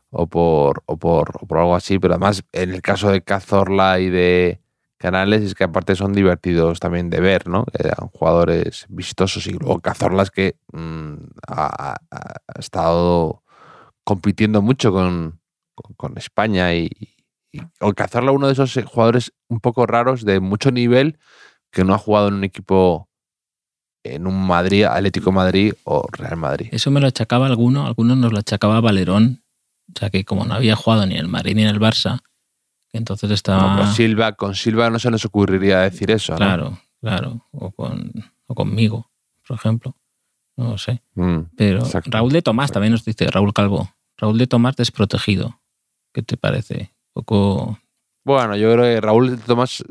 o 0.10 0.28
por, 0.28 0.84
o 0.86 0.98
por, 0.98 1.32
o 1.42 1.46
por 1.46 1.58
algo 1.60 1.76
así, 1.76 2.00
pero 2.00 2.14
además 2.16 2.44
en 2.54 2.72
el 2.72 2.82
caso 2.82 3.10
de 3.12 3.22
Cazorla 3.24 4.00
y 4.00 4.10
de 4.10 4.62
Canales 4.98 5.42
es 5.44 5.54
que 5.56 5.64
aparte 5.64 5.96
son 5.96 6.14
divertidos 6.14 6.80
también 6.80 7.10
de 7.10 7.20
ver, 7.20 7.48
¿no? 7.48 7.66
Que 7.66 7.88
Eran 7.88 8.08
jugadores 8.10 8.86
vistosos 8.90 9.46
y 9.48 9.52
luego 9.54 9.80
Cazorla 9.80 10.24
es 10.24 10.32
que 10.32 10.56
mm, 10.74 11.14
ha, 11.48 11.92
ha- 11.92 11.96
ha 12.48 12.60
estado 12.60 13.44
compitiendo 14.04 14.62
mucho 14.62 14.92
con, 14.92 15.40
con, 15.76 15.94
con 15.96 16.18
España 16.18 16.74
y, 16.74 16.90
y 17.52 17.62
o 17.80 17.94
Cazorla 17.94 18.32
uno 18.32 18.48
de 18.48 18.54
esos 18.54 18.76
eh, 18.78 18.84
jugadores 18.84 19.34
un 19.48 19.60
poco 19.60 19.86
raros 19.86 20.24
de 20.24 20.40
mucho 20.40 20.72
nivel 20.72 21.20
que 21.72 21.84
no 21.84 21.94
ha 21.94 21.98
jugado 21.98 22.28
en 22.30 22.36
un 22.36 22.44
equipo 22.44 23.10
en 24.04 24.26
un 24.26 24.48
Madrid, 24.48 24.86
Atlético 24.86 25.32
Madrid 25.32 25.74
o 25.84 26.08
Real 26.12 26.38
Madrid. 26.38 26.70
Eso 26.72 26.90
me 26.92 27.00
lo 27.00 27.08
achacaba 27.08 27.46
alguno, 27.48 27.86
algunos 27.86 28.18
nos 28.18 28.34
lo 28.34 28.40
achacaba 28.40 28.82
Valerón, 28.82 29.44
o 29.96 30.00
sea 30.00 30.10
que 30.10 30.26
como 30.26 30.46
no 30.46 30.56
había 30.56 30.76
jugado 30.76 31.06
ni 31.06 31.16
en 31.16 31.22
el 31.22 31.28
Madrid 31.28 31.56
ni 31.56 31.64
en 31.64 31.70
el 31.70 31.80
Barça, 31.80 32.22
entonces 32.94 33.32
estaba... 33.32 33.76
Pero 33.76 33.92
Silva, 33.92 34.34
con 34.34 34.56
Silva 34.56 34.90
no 34.90 35.00
se 35.00 35.12
nos 35.12 35.24
ocurriría 35.26 35.82
decir 35.82 36.12
eso, 36.12 36.34
¿no? 36.34 36.38
Claro, 36.38 36.80
claro. 37.00 37.48
O, 37.52 37.72
con, 37.72 38.12
o 38.48 38.56
conmigo, 38.56 39.12
por 39.48 39.56
ejemplo. 39.56 39.96
No 40.58 40.72
lo 40.72 40.78
sé. 40.78 41.02
Mm, 41.16 41.40
Pero 41.56 41.80
Exacto. 41.80 42.10
Raúl 42.12 42.32
de 42.32 42.42
Tomás 42.42 42.72
también 42.72 42.92
nos 42.92 43.06
dice, 43.06 43.28
Raúl 43.28 43.54
Calvo. 43.54 43.94
Raúl 44.18 44.38
de 44.38 44.48
Tomás 44.48 44.76
desprotegido. 44.76 45.62
¿Qué 46.14 46.22
te 46.22 46.36
parece? 46.38 46.91
Poco. 47.14 47.80
Bueno, 48.24 48.56
yo 48.56 48.72
creo 48.74 48.86
que 48.86 49.02
Raúl 49.02 49.40
Tomás 49.40 49.84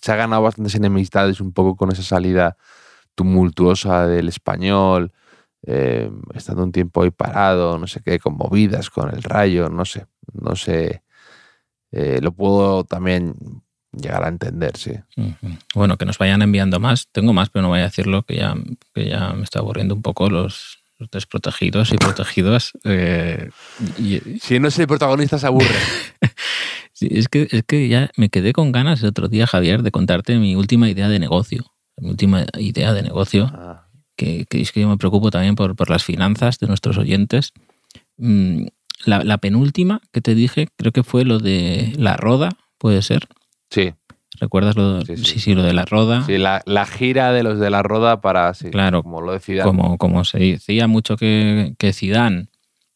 se 0.00 0.12
ha 0.12 0.16
ganado 0.16 0.42
bastantes 0.42 0.74
enemistades 0.74 1.40
un 1.40 1.52
poco 1.52 1.76
con 1.76 1.92
esa 1.92 2.02
salida 2.02 2.56
tumultuosa 3.14 4.06
del 4.06 4.28
español, 4.28 5.12
eh, 5.66 6.10
estando 6.34 6.62
un 6.62 6.72
tiempo 6.72 7.02
ahí 7.02 7.10
parado, 7.10 7.78
no 7.78 7.86
sé 7.86 8.00
qué, 8.02 8.18
con 8.18 8.36
movidas, 8.36 8.90
con 8.90 9.14
el 9.14 9.22
rayo, 9.22 9.68
no 9.68 9.84
sé, 9.84 10.06
no 10.32 10.56
sé. 10.56 11.02
Eh, 11.92 12.20
lo 12.22 12.32
puedo 12.32 12.84
también 12.84 13.34
llegar 13.92 14.24
a 14.24 14.28
entender, 14.28 14.76
sí. 14.76 14.92
Bueno, 15.74 15.96
que 15.96 16.06
nos 16.06 16.18
vayan 16.18 16.42
enviando 16.42 16.78
más. 16.80 17.08
Tengo 17.12 17.32
más, 17.32 17.50
pero 17.50 17.62
no 17.62 17.68
voy 17.68 17.80
a 17.80 17.84
decirlo, 17.84 18.22
que 18.22 18.36
ya, 18.36 18.54
que 18.94 19.08
ya 19.08 19.32
me 19.32 19.42
está 19.42 19.58
aburriendo 19.58 19.94
un 19.94 20.02
poco 20.02 20.30
los, 20.30 20.79
los 21.00 21.10
desprotegidos 21.10 21.92
y 21.92 21.96
protegidos. 21.96 22.72
Eh, 22.84 23.50
y- 23.98 24.20
Si 24.40 24.58
no 24.60 24.68
es 24.68 24.78
el 24.78 24.86
protagonista, 24.86 25.38
se 25.38 25.46
aburre. 25.46 25.66
sí, 26.92 27.08
es, 27.10 27.28
que, 27.28 27.48
es 27.50 27.62
que 27.66 27.88
ya 27.88 28.10
me 28.16 28.28
quedé 28.28 28.52
con 28.52 28.70
ganas 28.72 29.02
el 29.02 29.08
otro 29.08 29.28
día, 29.28 29.46
Javier, 29.46 29.82
de 29.82 29.90
contarte 29.90 30.36
mi 30.36 30.54
última 30.54 30.88
idea 30.88 31.08
de 31.08 31.18
negocio. 31.18 31.64
Mi 31.96 32.10
última 32.10 32.44
idea 32.58 32.92
de 32.92 33.02
negocio. 33.02 33.50
Ah, 33.52 33.86
que, 34.16 34.44
que 34.48 34.60
es 34.60 34.70
que 34.72 34.80
yo 34.82 34.88
me 34.88 34.98
preocupo 34.98 35.30
también 35.30 35.54
por, 35.54 35.74
por 35.74 35.88
las 35.90 36.04
finanzas 36.04 36.58
de 36.58 36.66
nuestros 36.66 36.98
oyentes. 36.98 37.52
Mm, 38.18 38.66
la, 39.06 39.24
la 39.24 39.38
penúltima 39.38 40.02
que 40.12 40.20
te 40.20 40.34
dije, 40.34 40.68
creo 40.76 40.92
que 40.92 41.02
fue 41.02 41.24
lo 41.24 41.38
de 41.38 41.94
la 41.96 42.16
roda, 42.18 42.50
puede 42.78 43.00
ser. 43.00 43.26
Sí, 43.70 43.94
¿Recuerdas 44.40 44.74
lo, 44.76 45.02
Sí, 45.02 45.16
sí, 45.18 45.24
sí. 45.24 45.38
sí, 45.40 45.54
lo 45.54 45.62
de 45.62 45.72
la 45.74 45.84
roda? 45.84 46.24
sí 46.24 46.38
la, 46.38 46.62
la 46.66 46.86
gira 46.86 47.32
de 47.32 47.42
los 47.42 47.58
de 47.60 47.68
la 47.70 47.82
roda 47.82 48.20
para, 48.20 48.52
Claro, 48.72 49.02
como 49.02 49.20
lo 49.20 49.32
de 49.32 49.40
Zidane. 49.40 49.68
como, 49.70 49.98
como 49.98 50.24
se 50.24 50.38
decía 50.38 50.86
mucho 50.86 51.16
que, 51.16 51.74
que 51.78 51.92
Zidane, 51.92 52.48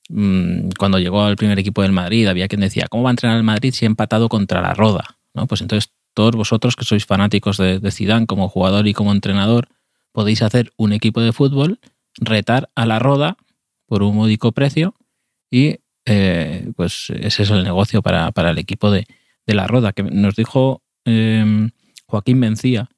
mm, 0.08 0.70
cuando 0.78 0.98
llegó 0.98 1.22
al 1.22 1.36
primer 1.36 1.58
equipo 1.58 1.82
del 1.82 1.92
Madrid, 1.92 2.26
había 2.26 2.48
quien 2.48 2.62
decía, 2.62 2.86
¿cómo 2.88 3.04
va 3.04 3.10
a 3.10 3.12
entrenar 3.12 3.36
el 3.36 3.42
Madrid 3.44 3.72
si 3.74 3.84
ha 3.84 3.88
empatado 3.88 4.28
contra 4.28 4.62
la 4.62 4.72
Roda? 4.74 5.18
¿No? 5.34 5.46
Pues 5.46 5.60
entonces 5.60 5.92
todos 6.14 6.34
vosotros 6.36 6.76
que 6.76 6.84
sois 6.84 7.04
fanáticos 7.06 7.56
de, 7.58 7.78
de 7.80 7.90
Zidane 7.90 8.26
como 8.26 8.48
jugador 8.48 8.86
y 8.86 8.94
como 8.94 9.12
entrenador, 9.12 9.68
podéis 10.12 10.42
hacer 10.42 10.72
un 10.76 10.92
equipo 10.92 11.20
de 11.20 11.32
fútbol, 11.32 11.80
retar 12.18 12.70
a 12.76 12.86
la 12.86 13.00
Roda 13.00 13.36
por 13.86 14.02
un 14.04 14.14
módico 14.16 14.52
precio 14.52 14.94
y 15.50 15.80
eh, 16.06 16.70
pues 16.76 17.10
ese 17.10 17.42
es 17.42 17.50
el 17.50 17.64
negocio 17.64 18.00
para, 18.00 18.30
para 18.30 18.50
el 18.50 18.58
equipo 18.58 18.90
de, 18.92 19.06
de 19.46 19.54
la 19.54 19.66
Roda, 19.66 19.92
que 19.92 20.04
nos 20.04 20.36
dijo 20.36 20.82
eh, 21.04 21.68
Joaquín 22.06 22.38
Mencía, 22.38 22.88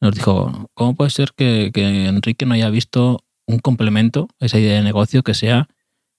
nos 0.00 0.14
dijo, 0.14 0.70
¿cómo 0.74 0.94
puede 0.94 1.10
ser 1.10 1.32
que, 1.36 1.70
que 1.72 2.06
Enrique 2.06 2.46
no 2.46 2.54
haya 2.54 2.70
visto 2.70 3.24
un 3.46 3.58
complemento 3.58 4.28
a 4.40 4.46
esa 4.46 4.58
idea 4.58 4.74
de 4.76 4.82
negocio 4.82 5.22
que 5.22 5.34
sea 5.34 5.68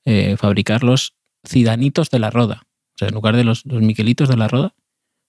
eh, 0.05 0.38
fabricar 0.38 0.84
los 0.84 1.15
cidanitos 1.43 2.10
de 2.10 2.19
la 2.19 2.29
roda? 2.31 2.63
O 2.95 2.97
sea, 2.97 3.10
en 3.10 3.13
lugar 3.13 3.36
de 3.36 3.43
los, 3.43 3.65
los 3.65 3.81
miquelitos 3.81 4.29
de 4.29 4.38
la 4.38 4.47
roda, 4.47 4.73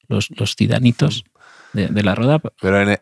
los, 0.09 0.31
los 0.39 0.55
cidanitos 0.55 1.25
de, 1.73 1.89
de 1.89 2.03
la 2.03 2.15
roda. 2.15 2.41
Pero 2.61 2.81
en 2.81 2.91
el, 2.91 2.99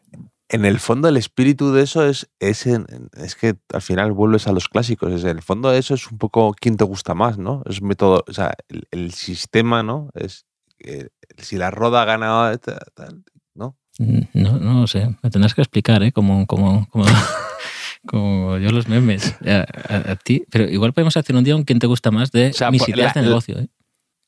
en 0.49 0.65
el 0.65 0.81
fondo 0.81 1.09
el 1.09 1.17
espíritu 1.19 1.73
de 1.73 1.83
eso 1.83 2.05
es, 2.07 2.29
es, 2.41 2.67
en- 2.67 2.87
es 3.17 3.37
que 3.37 3.57
al 3.73 3.83
final 3.83 4.13
vuelves 4.13 4.47
a 4.47 4.53
los 4.53 4.69
clásicos. 4.69 5.13
Es, 5.13 5.23
en 5.25 5.37
el 5.37 5.43
fondo 5.43 5.73
eso 5.73 5.95
es 5.95 6.11
un 6.11 6.19
poco 6.19 6.55
quién 6.59 6.77
te 6.77 6.85
gusta 6.85 7.15
más, 7.15 7.37
¿no? 7.39 7.63
Es 7.67 7.83
método, 7.83 8.25
o 8.27 8.33
sea, 8.33 8.55
el, 8.69 8.85
el 8.91 9.13
sistema, 9.13 9.83
¿no? 9.83 10.09
Es 10.15 10.47
eh, 10.79 11.09
si 11.39 11.57
la 11.57 11.71
roda 11.71 12.03
ha 12.03 12.05
ganado, 12.05 12.57
tal, 12.59 13.25
¿no? 13.55 13.77
Mm, 13.99 14.21
No, 14.35 14.59
no 14.59 14.81
lo 14.81 14.87
sé, 14.87 15.09
me 15.23 15.31
tendrás 15.31 15.55
que 15.55 15.61
explicar, 15.63 16.03
¿eh? 16.03 16.13
Como, 16.13 16.47
como, 16.47 16.89
como, 16.89 17.05
como 18.07 18.59
yo 18.59 18.71
los 18.71 18.89
memes 18.89 19.35
a, 19.47 19.65
a- 19.95 20.13
a 20.13 20.17
ti. 20.17 20.45
Pero 20.51 20.65
igual 20.69 20.93
podemos 20.93 21.17
hacer 21.17 21.35
un 21.37 21.45
día 21.45 21.57
un 21.57 21.65
quién 21.65 21.79
te 21.79 21.87
gusta 21.87 22.11
más 22.11 22.31
de 22.33 22.51
O 22.51 22.53
sea, 22.53 22.71
mis 22.71 22.83
por- 22.83 22.91
ideas 22.91 23.15
la- 23.15 23.23
de 23.23 23.29
negocio, 23.29 23.59
¿eh? 23.59 23.69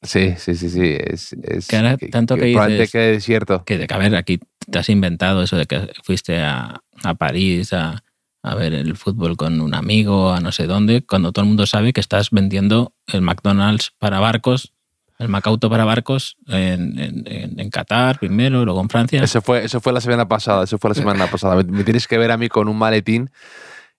Sí, 0.02 0.34
sí, 0.36 0.54
sí, 0.54 0.68
sí. 0.68 0.82
Es, 1.00 1.32
es 1.32 1.66
Que 1.66 1.76
ahora 1.76 1.96
tanto 1.96 2.36
que 2.36 2.44
dices- 2.46 2.92
desierto. 2.92 3.64
que, 3.64 3.78
de- 3.78 3.86
que, 3.86 3.94
a 3.94 3.98
ver, 3.98 4.14
aquí 4.14 4.38
te 4.70 4.78
has 4.78 4.88
inventado 4.88 5.42
eso 5.42 5.56
de 5.56 5.66
que 5.66 5.90
fuiste 6.02 6.40
a, 6.42 6.80
a 7.02 7.14
París 7.14 7.72
a, 7.72 8.04
a 8.42 8.54
ver 8.54 8.74
el 8.74 8.96
fútbol 8.96 9.36
con 9.36 9.60
un 9.60 9.74
amigo, 9.74 10.32
a 10.32 10.40
no 10.40 10.52
sé 10.52 10.66
dónde, 10.66 11.02
cuando 11.04 11.32
todo 11.32 11.42
el 11.44 11.48
mundo 11.48 11.66
sabe 11.66 11.92
que 11.92 12.00
estás 12.00 12.30
vendiendo 12.30 12.94
el 13.12 13.22
McDonald's 13.22 13.92
para 13.98 14.20
barcos, 14.20 14.74
el 15.18 15.28
Macauto 15.28 15.68
para 15.70 15.84
barcos 15.84 16.36
en, 16.48 16.98
en, 16.98 17.24
en- 17.58 17.70
Qatar 17.70 18.18
primero, 18.18 18.64
luego 18.64 18.80
en 18.80 18.88
Francia. 18.88 19.22
Eso 19.22 19.42
fue, 19.42 19.64
eso 19.64 19.80
fue 19.80 19.92
la 19.92 20.00
semana 20.00 20.28
pasada, 20.28 20.64
eso 20.64 20.78
fue 20.78 20.90
la 20.90 20.94
semana 20.94 21.26
pasada. 21.30 21.56
Me, 21.56 21.64
me 21.64 21.84
tienes 21.84 22.06
que 22.06 22.18
ver 22.18 22.30
a 22.30 22.36
mí 22.36 22.48
con 22.48 22.68
un 22.68 22.78
maletín 22.78 23.30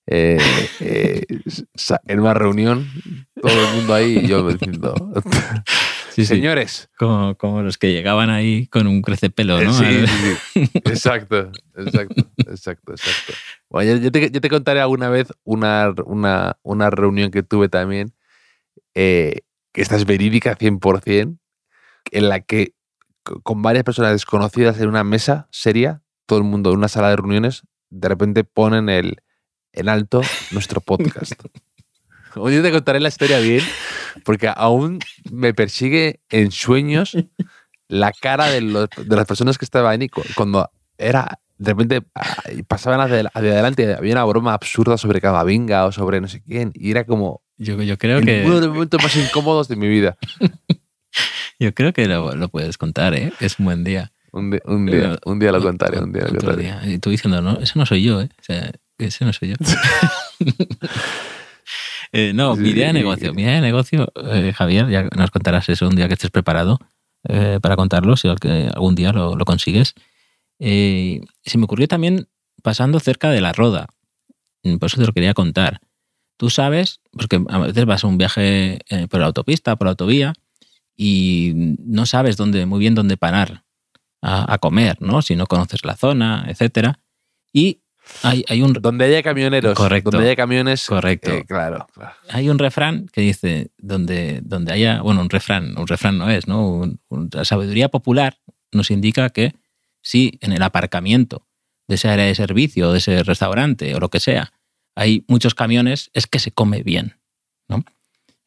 eh, 0.07 0.69
eh, 0.79 1.23
en 2.05 2.19
una 2.19 2.33
reunión, 2.33 2.87
todo 3.41 3.65
el 3.65 3.67
mundo 3.75 3.93
ahí 3.93 4.19
y 4.23 4.27
yo 4.27 4.47
diciendo, 4.51 4.93
Sí, 6.09 6.25
sí, 6.25 6.25
señores. 6.25 6.89
Como, 6.97 7.35
como 7.35 7.61
los 7.61 7.77
que 7.77 7.91
llegaban 7.91 8.29
ahí 8.31 8.65
con 8.67 8.87
un 8.87 9.01
crecepelo, 9.03 9.59
Eh, 9.61 9.65
¿no? 9.65 9.73
sí, 9.73 9.85
Al- 9.85 10.07
sí, 10.07 10.37
sí. 10.53 10.69
Exacto, 10.85 11.51
exacto, 11.75 12.21
exacto, 12.47 12.91
exacto. 12.93 13.33
Bueno, 13.69 13.91
yo, 13.91 13.97
yo 13.97 14.11
te, 14.11 14.31
yo 14.31 14.41
te 14.41 14.49
contaré 14.49 14.79
alguna 14.79 15.09
vez 15.09 15.27
una, 15.43 15.93
una, 16.05 16.57
una 16.63 16.89
reunión 16.89 17.29
que 17.29 17.43
tuve 17.43 17.69
también, 17.69 18.13
eh, 18.95 19.41
esta 19.81 19.95
es 19.95 20.05
verídica 20.05 20.55
100%, 20.55 21.37
en 22.11 22.29
la 22.29 22.39
que 22.41 22.73
co- 23.23 23.41
con 23.41 23.61
varias 23.61 23.83
personas 23.83 24.11
desconocidas 24.11 24.79
en 24.79 24.89
una 24.89 25.03
mesa 25.03 25.47
seria, 25.51 26.01
todo 26.25 26.39
el 26.39 26.45
mundo 26.45 26.71
en 26.71 26.77
una 26.77 26.87
sala 26.87 27.09
de 27.09 27.17
reuniones, 27.17 27.63
de 27.89 28.07
repente 28.09 28.43
ponen 28.43 28.89
el, 28.89 29.17
en 29.73 29.89
alto 29.89 30.21
nuestro 30.51 30.81
podcast. 30.81 31.33
Hoy 32.35 32.61
te 32.61 32.71
contaré 32.71 32.99
la 32.99 33.07
historia 33.07 33.39
bien, 33.39 33.63
porque 34.23 34.51
aún 34.53 34.99
me 35.31 35.53
persigue 35.53 36.21
en 36.29 36.51
sueños 36.51 37.17
la 37.87 38.11
cara 38.11 38.47
de, 38.49 38.61
las 38.61 39.25
personas 39.25 39.57
que 39.57 39.65
estaban 39.65 40.01
ahí 40.01 40.09
cu- 40.09 40.21
cuando 40.35 40.69
era 40.97 41.39
de 41.57 41.71
repente 41.71 42.03
ah, 42.13 42.43
pasaban 42.67 42.99
hacia, 43.01 43.31
hacia 43.33 43.51
adelante 43.51 43.95
había 43.95 44.13
una 44.13 44.25
broma 44.25 44.53
absurda 44.53 44.97
sobre 44.97 45.21
Camavinga 45.21 45.85
o 45.85 45.91
sobre 45.91 46.21
no 46.21 46.27
sé 46.27 46.43
quién 46.43 46.71
y 46.75 46.91
era 46.91 47.05
como 47.05 47.41
Yo, 47.57 47.81
yo 47.81 47.97
creo 47.97 48.21
que, 48.21 48.43
uno 48.45 48.55
de 48.55 48.67
los 48.67 48.73
momentos 48.73 49.01
más 49.01 49.15
incómodos 49.15 49.67
de 49.67 49.75
mi 49.75 49.87
vida 49.87 50.17
yo 51.59 51.73
creo 51.73 51.91
que 51.93 52.07
lo, 52.07 52.35
lo 52.35 52.49
puedes 52.49 52.77
contar, 52.77 53.15
¿eh? 53.15 53.33
Es 53.39 53.57
un 53.59 53.65
buen 53.65 53.83
día. 53.83 54.11
un, 54.31 54.59
un 54.65 54.85
día 54.85 55.17
un 55.25 55.39
día 55.39 55.51
lo 55.51 55.61
contaré 55.61 55.99
un 55.99 56.13
día 56.13 56.23
lo 56.23 56.29
contaré 56.39 56.63
día. 56.63 56.81
Y 56.85 56.99
tú 56.99 57.09
diciendo, 57.09 57.41
no, 57.41 57.59
ese 57.59 57.79
no 57.79 57.85
soy 57.85 58.03
yo, 58.03 58.21
¿eh? 58.21 58.29
O 58.39 58.43
sea, 58.43 58.71
ese 58.97 59.25
no 59.25 59.33
soy 59.33 59.49
yo. 59.49 59.55
Eh, 62.13 62.31
no, 62.33 62.55
mi 62.55 62.69
idea 62.69 62.87
de 62.87 62.93
negocio. 62.93 63.33
Mi 63.33 63.41
idea 63.41 63.55
de 63.55 63.61
negocio, 63.61 64.11
eh, 64.31 64.53
Javier, 64.55 64.87
ya 64.87 65.03
nos 65.15 65.29
contarás 65.29 65.67
eso 65.67 65.87
un 65.89 65.95
día 65.97 66.07
que 66.07 66.13
estés 66.13 66.31
preparado 66.31 66.79
eh, 67.27 67.59
para 67.61 67.75
contarlo, 67.75 68.15
si 68.15 68.29
algún 68.29 68.95
día 68.95 69.11
lo, 69.11 69.35
lo 69.35 69.43
consigues. 69.45 69.93
Eh, 70.59 71.19
se 71.43 71.57
me 71.57 71.65
ocurrió 71.65 71.87
también 71.87 72.27
pasando 72.63 72.99
cerca 72.99 73.29
de 73.29 73.41
la 73.41 73.51
roda. 73.51 73.87
Mm, 74.63 74.77
Por 74.77 74.87
eso 74.87 74.97
te 74.97 75.05
lo 75.05 75.11
quería 75.11 75.33
contar. 75.33 75.81
Tú 76.37 76.49
sabes, 76.49 77.01
porque 77.11 77.43
a 77.49 77.57
veces 77.59 77.85
vas 77.85 78.03
a 78.03 78.07
un 78.07 78.17
viaje 78.17 78.79
eh, 78.89 79.07
por 79.09 79.19
la 79.19 79.25
autopista, 79.27 79.75
por 79.75 79.85
la 79.87 79.91
autovía, 79.91 80.33
y 80.95 81.51
no 81.55 82.05
sabes 82.05 82.37
dónde, 82.37 82.65
muy 82.65 82.79
bien 82.79 82.95
dónde 82.95 83.17
parar 83.17 83.63
a, 84.21 84.51
a 84.53 84.57
comer, 84.57 84.97
¿no? 85.01 85.21
Si 85.21 85.35
no 85.35 85.45
conoces 85.47 85.83
la 85.85 85.95
zona, 85.95 86.45
etcétera. 86.47 86.99
Y 87.53 87.81
hay, 88.23 88.45
hay 88.47 88.61
un, 88.61 88.73
donde 88.73 89.05
haya 89.05 89.21
camioneros 89.21 89.73
Correcto. 89.75 90.11
donde 90.11 90.27
haya 90.27 90.35
camiones 90.35 90.85
Correcto. 90.85 91.29
eh, 91.31 91.43
claro, 91.45 91.87
claro. 91.93 92.13
hay 92.29 92.49
un 92.49 92.57
refrán 92.57 93.07
que 93.11 93.21
dice, 93.21 93.71
donde, 93.77 94.39
donde 94.43 94.71
haya, 94.73 95.01
bueno, 95.01 95.21
un 95.21 95.29
refrán, 95.29 95.77
un 95.77 95.87
refrán 95.87 96.17
no 96.17 96.29
es, 96.29 96.47
¿no? 96.47 96.67
Un- 96.69 96.99
un- 97.09 97.29
la 97.33 97.45
sabiduría 97.45 97.89
popular 97.89 98.37
nos 98.71 98.91
indica 98.91 99.29
que 99.29 99.53
si 100.01 100.37
en 100.41 100.53
el 100.53 100.61
aparcamiento 100.63 101.47
de 101.87 101.95
esa 101.95 102.13
área 102.13 102.25
de 102.25 102.35
servicio, 102.35 102.91
de 102.91 102.99
ese 102.99 103.23
restaurante 103.23 103.93
o 103.95 103.99
lo 103.99 104.09
que 104.09 104.19
sea, 104.19 104.53
hay 104.97 105.23
muchos 105.27 105.53
camiones, 105.53 106.09
es 106.13 106.25
que 106.25 106.39
se 106.39 106.51
come 106.51 106.81
bien, 106.81 107.13
¿no? 107.69 107.85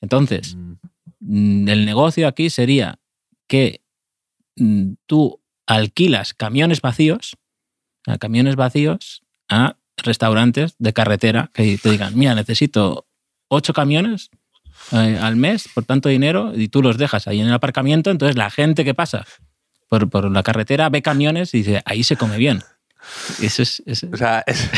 Entonces, 0.01 0.57
Mm. 0.57 0.73
mm, 1.21 1.69
el 1.69 1.85
negocio 1.87 2.27
aquí 2.27 2.51
sería 2.51 2.99
que 3.47 3.83
mm, 4.57 4.95
tú 5.07 5.41
alquilas 5.67 6.35
camiones 6.35 6.81
vacíos, 6.81 7.37
a 8.07 8.19
camiones 8.19 8.57
vacíos 8.57 9.23
a 9.49 9.77
restaurantes 9.97 10.75
de 10.79 10.93
carretera 10.93 11.51
que 11.55 11.79
te 11.79 11.91
digan, 11.93 12.19
mira, 12.19 12.35
necesito 12.35 13.07
ocho 13.49 13.73
camiones 13.73 14.31
eh, 14.93 15.19
al 15.21 15.37
mes 15.37 15.69
por 15.73 15.85
tanto 15.85 16.09
dinero 16.09 16.53
y 16.57 16.69
tú 16.69 16.83
los 16.83 16.99
dejas 16.99 17.29
ahí 17.29 17.41
en 17.41 17.47
el 17.47 17.53
aparcamiento, 17.53 18.11
entonces 18.11 18.37
la 18.37 18.51
gente 18.51 18.85
que 18.85 18.95
pasa 18.95 19.25
por, 19.89 20.11
por 20.11 20.31
la 20.31 20.43
carretera 20.43 20.89
ve 20.89 21.01
camiones 21.03 21.55
y 21.55 21.59
dice, 21.59 21.83
ahí 21.85 22.03
se 22.03 22.17
come 22.17 22.39
bien. 22.39 22.61
Eso 23.42 23.62
es, 23.62 23.83
es- 23.87 24.05
o 24.05 24.16
sea 24.16 24.42
es, 24.46 24.68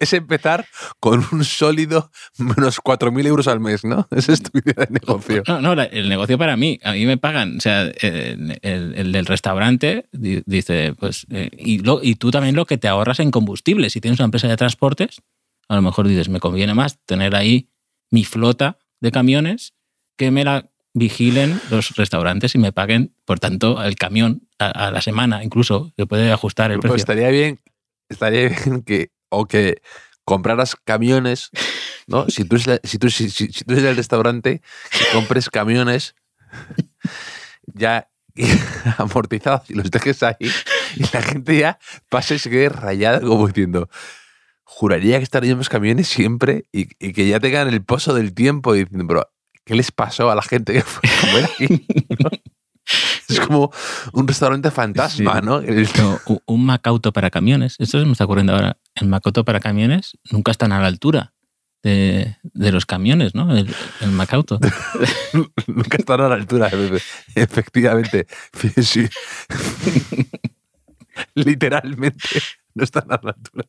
es 0.00 0.12
empezar 0.12 0.66
con 1.00 1.24
un 1.32 1.44
sólido 1.44 2.10
menos 2.38 2.78
4.000 2.80 3.26
euros 3.26 3.48
al 3.48 3.60
mes 3.60 3.84
¿no? 3.84 4.06
esa 4.10 4.32
es 4.32 4.42
tu 4.42 4.56
idea 4.58 4.86
de 4.86 4.92
negocio. 4.92 5.42
No, 5.46 5.60
no, 5.60 5.74
la- 5.74 5.84
el 5.84 6.08
negocio 6.08 6.38
para 6.38 6.56
mí, 6.56 6.78
a 6.82 6.92
mí 6.92 7.06
me 7.06 7.16
pagan, 7.16 7.56
o 7.58 7.60
sea, 7.60 7.82
el, 7.82 8.58
el- 8.62 8.94
el 8.96 9.12
del 9.12 9.26
restaurante 9.26 10.08
di- 10.12 10.42
dice, 10.46 10.94
pues, 10.98 11.26
eh, 11.30 11.50
y, 11.58 11.78
lo- 11.78 12.00
y 12.02 12.14
tú 12.16 12.30
también 12.30 12.54
lo 12.56 12.66
que 12.66 12.78
te 12.78 12.88
ahorras 12.88 13.20
en 13.20 13.30
combustible, 13.30 13.90
si 13.90 14.00
tienes 14.00 14.18
una 14.20 14.26
empresa 14.26 14.48
de 14.48 14.56
transportes, 14.56 15.20
a 15.68 15.76
lo 15.76 15.82
mejor 15.82 16.06
dices, 16.08 16.28
me 16.28 16.40
conviene 16.40 16.74
más 16.74 16.98
tener 17.06 17.34
ahí 17.34 17.70
mi 18.10 18.24
flota 18.24 18.78
de 19.00 19.10
camiones 19.10 19.74
que 20.16 20.30
me 20.30 20.44
la 20.44 20.70
vigilen 20.94 21.60
los 21.70 21.96
restaurantes 21.96 22.54
y 22.54 22.58
me 22.58 22.72
paguen, 22.72 23.14
por 23.24 23.40
tanto, 23.40 23.82
el 23.82 23.96
camión 23.96 24.48
a, 24.58 24.86
a 24.86 24.90
la 24.92 25.00
semana, 25.02 25.42
incluso 25.44 25.92
se 25.96 26.06
puede 26.06 26.30
ajustar 26.32 26.70
el 26.70 26.78
Pues 26.78 26.92
precio. 26.92 27.02
estaría 27.02 27.28
bien, 27.30 27.60
estaría 28.08 28.48
bien 28.64 28.82
que, 28.82 29.10
o 29.28 29.46
que 29.46 29.82
compraras 30.24 30.76
camiones, 30.84 31.50
¿no? 32.06 32.28
Si 32.30 32.44
tú, 32.44 32.56
es 32.56 32.66
la- 32.68 32.80
si 32.84 32.98
tú, 32.98 33.10
si, 33.10 33.28
si- 33.28 33.48
si 33.52 33.64
tú 33.64 33.72
eres 33.72 33.84
del 33.84 33.96
restaurante, 33.96 34.62
que 34.92 35.04
compres 35.12 35.50
camiones 35.50 36.14
ya 37.74 38.08
amortizados 38.98 39.68
y 39.70 39.74
los 39.74 39.90
dejes 39.90 40.22
ahí 40.22 40.36
y 40.96 41.02
la 41.12 41.22
gente 41.22 41.58
ya 41.58 41.78
pase 42.08 42.36
y 42.36 42.38
se 42.38 42.50
quede 42.50 42.68
rayada 42.68 43.20
como 43.20 43.46
diciendo, 43.48 43.88
juraría 44.64 45.18
que 45.18 45.24
estarían 45.24 45.58
los 45.58 45.68
camiones 45.68 46.08
siempre 46.08 46.64
y, 46.72 46.88
y 47.04 47.12
que 47.12 47.28
ya 47.28 47.38
tengan 47.40 47.68
el 47.68 47.82
pozo 47.84 48.14
del 48.14 48.34
tiempo 48.34 48.74
y 48.74 48.80
diciendo, 48.84 49.06
pero 49.06 49.30
¿qué 49.64 49.74
les 49.74 49.90
pasó 49.92 50.30
a 50.30 50.34
la 50.34 50.42
gente 50.42 50.72
que 50.72 50.82
fue 50.82 51.08
a 51.08 51.20
comer 51.20 51.44
aquí? 51.44 51.86
¿No? 52.22 52.30
Es 53.26 53.40
como 53.40 53.72
un 54.12 54.28
restaurante 54.28 54.70
fantasma, 54.70 55.40
Sí. 55.40 55.46
¿no? 55.46 55.62
Un 56.44 56.66
Macauto 56.66 57.14
para 57.14 57.30
camiones, 57.30 57.76
esto 57.78 57.98
se 57.98 58.04
me 58.04 58.12
está 58.12 58.24
ocurriendo 58.26 58.52
ahora, 58.52 58.76
el 58.94 59.08
Macauto 59.08 59.42
para 59.42 59.58
camiones 59.58 60.18
nunca 60.30 60.50
están 60.52 60.70
a 60.72 60.80
la 60.80 60.88
altura 60.88 61.32
de, 61.82 62.36
de 62.42 62.72
los 62.72 62.84
camiones, 62.84 63.34
¿no? 63.34 63.56
El, 63.56 63.74
el 64.02 64.10
Macauto. 64.10 64.60
Nunca 65.66 65.96
están 65.96 66.20
a 66.20 66.28
la 66.28 66.34
altura, 66.34 66.70
efectivamente. 67.34 68.26
Sí. 68.82 69.08
Literalmente 71.34 72.18
no 72.74 72.84
están 72.84 73.04
a 73.10 73.20
la 73.22 73.30
altura. 73.30 73.66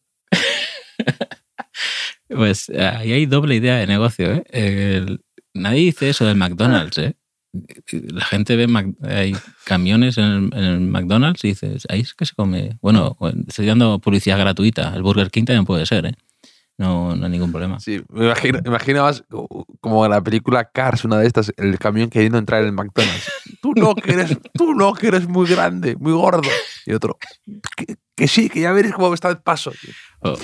Pues 2.27 2.69
ahí 2.69 3.11
hay 3.13 3.25
doble 3.27 3.55
idea 3.55 3.77
de 3.77 3.87
negocio, 3.87 4.31
¿eh? 4.33 4.43
El- 4.49 5.21
nadie 5.55 5.79
dice 5.85 6.09
eso 6.09 6.25
del 6.25 6.35
McDonald's, 6.37 6.97
¿eh? 6.99 7.15
La 7.91 8.25
gente 8.25 8.55
ve 8.57 8.67
Mac- 8.67 8.93
hay 9.01 9.33
camiones 9.63 10.17
en 10.17 10.25
el, 10.25 10.35
en 10.53 10.63
el 10.63 10.79
McDonald's 10.81 11.43
y 11.45 11.49
dices, 11.49 11.85
ahí 11.89 12.01
es 12.01 12.13
que 12.13 12.25
se 12.25 12.35
come. 12.35 12.77
Bueno, 12.81 13.17
estoy 13.47 13.65
dando 13.65 13.97
publicidad 13.99 14.37
gratuita. 14.37 14.93
El 14.93 15.01
Burger 15.03 15.31
King 15.31 15.45
también 15.45 15.63
puede 15.65 15.85
ser, 15.85 16.05
¿eh? 16.07 16.15
No, 16.77 17.15
no 17.15 17.23
hay 17.25 17.31
ningún 17.31 17.51
problema. 17.51 17.79
Sí, 17.79 18.01
me 18.09 18.25
imagino, 18.25 18.59
me 18.61 18.67
imagino 18.69 19.03
más 19.03 19.23
como 19.79 20.03
en 20.03 20.11
la 20.11 20.21
película 20.21 20.65
Cars, 20.65 21.05
una 21.05 21.17
de 21.19 21.27
estas, 21.27 21.53
el 21.55 21.79
camión 21.79 22.09
queriendo 22.09 22.37
entrar 22.37 22.59
en 22.59 22.67
el 22.67 22.73
McDonald's. 22.73 23.31
Tú 23.61 23.71
no, 23.73 23.95
que 23.95 24.11
eres, 24.11 24.37
tú 24.53 24.73
no, 24.75 24.93
que 24.93 25.07
eres 25.07 25.25
muy 25.25 25.47
grande, 25.47 25.95
muy 25.97 26.11
gordo. 26.11 26.49
Y 26.85 26.91
otro, 26.91 27.17
que, 27.77 27.95
que 28.17 28.27
sí, 28.27 28.49
que 28.49 28.59
ya 28.59 28.73
veréis 28.73 28.93
cómo 28.93 29.13
está 29.13 29.29
el 29.29 29.37
paso. 29.37 29.71
O- 30.19 30.37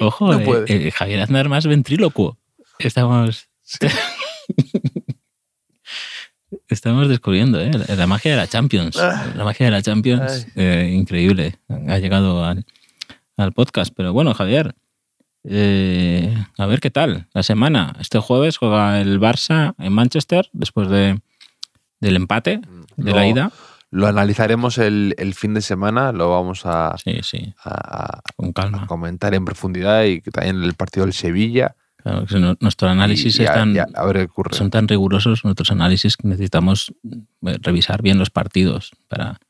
ojo, 0.00 0.32
No 0.32 0.40
eh, 0.40 0.44
puede. 0.44 0.88
eh, 0.88 0.90
Javier 0.90 1.20
Aznar 1.20 1.48
más 1.48 1.64
ventrílocuo. 1.68 2.36
Estamos. 2.80 3.48
Estamos 6.68 7.08
descubriendo 7.08 7.60
¿eh? 7.60 7.70
la, 7.72 7.94
la 7.96 8.06
magia 8.06 8.30
de 8.30 8.36
la 8.36 8.46
Champions. 8.46 8.96
Ah. 8.98 9.32
La 9.36 9.44
magia 9.44 9.66
de 9.66 9.72
la 9.72 9.82
Champions, 9.82 10.46
eh, 10.54 10.92
increíble. 10.94 11.58
Ha 11.88 11.98
llegado 11.98 12.44
al, 12.44 12.64
al 13.36 13.52
podcast. 13.52 13.92
Pero 13.96 14.12
bueno, 14.12 14.32
Javier, 14.32 14.74
eh, 15.44 16.34
a 16.56 16.66
ver 16.66 16.80
qué 16.80 16.90
tal 16.90 17.26
la 17.34 17.42
semana. 17.42 17.96
Este 18.00 18.18
jueves 18.20 18.58
juega 18.58 19.00
el 19.00 19.20
Barça 19.20 19.74
en 19.78 19.92
Manchester 19.92 20.48
después 20.52 20.88
de, 20.88 21.20
del 22.00 22.16
empate 22.16 22.60
de 22.96 23.12
la 23.12 23.26
ida. 23.26 23.50
Lo 23.90 24.06
analizaremos 24.06 24.78
el, 24.78 25.14
el 25.18 25.34
fin 25.34 25.54
de 25.54 25.62
semana, 25.62 26.12
lo 26.12 26.30
vamos 26.30 26.62
a, 26.64 26.96
Sí, 27.02 27.20
sí, 27.22 27.54
a- 27.64 28.20
con 28.36 28.50
a 28.50 28.52
calma. 28.52 28.86
comentar 28.86 29.34
en 29.34 29.44
profundidad 29.44 30.04
y 30.04 30.20
que 30.20 30.30
también 30.30 30.62
el 30.62 30.74
partido 30.74 31.06
del 31.06 31.12
Sevilla. 31.14 31.74
Claro, 32.06 32.24
que 32.26 32.56
nuestro 32.60 32.88
análisis 32.88 33.36
y, 33.36 33.42
y 33.42 33.44
es 33.44 33.50
a, 33.50 33.54
tan, 33.54 33.74
y 33.74 33.78
a- 33.80 33.86
a 33.94 34.04
ver 34.06 34.16
qué 34.18 34.22
ocurre. 34.24 34.54
son 34.56 34.70
tan 34.70 34.86
rigurosos 34.86 35.44
nuestros 35.44 35.72
análisis 35.72 36.16
que 36.16 36.28
necesitamos 36.28 36.94
eh, 37.42 37.58
revisar 37.60 38.00
bien 38.00 38.16
los 38.16 38.30
partidos 38.30 38.92
para, 39.08 39.40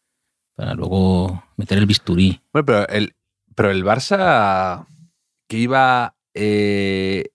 para 0.54 0.72
luego 0.72 1.44
meter 1.58 1.76
el 1.76 1.84
bisturí. 1.84 2.40
Bueno, 2.54 2.64
pero 2.64 2.88
el, 2.88 3.14
pero 3.54 3.70
el 3.70 3.84
Barça 3.84 4.86
que 5.48 5.58
iba 5.58 6.16
eh, 6.32 7.26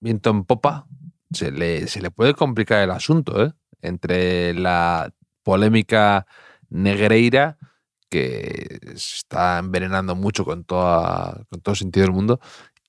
viento 0.00 0.30
en 0.30 0.44
popa, 0.44 0.86
se 1.32 1.50
le, 1.50 1.88
se 1.88 2.00
le 2.00 2.12
puede 2.12 2.34
complicar 2.34 2.82
el 2.84 2.90
asunto, 2.92 3.44
¿eh? 3.44 3.52
Entre 3.82 4.54
la 4.54 5.12
polémica 5.42 6.26
Negreira, 6.68 7.58
que 8.08 8.78
se 8.96 9.16
está 9.16 9.58
envenenando 9.58 10.14
mucho 10.16 10.44
con, 10.44 10.64
toda, 10.64 11.44
con 11.48 11.60
todo 11.60 11.74
sentido 11.74 12.06
del 12.06 12.14
mundo, 12.14 12.40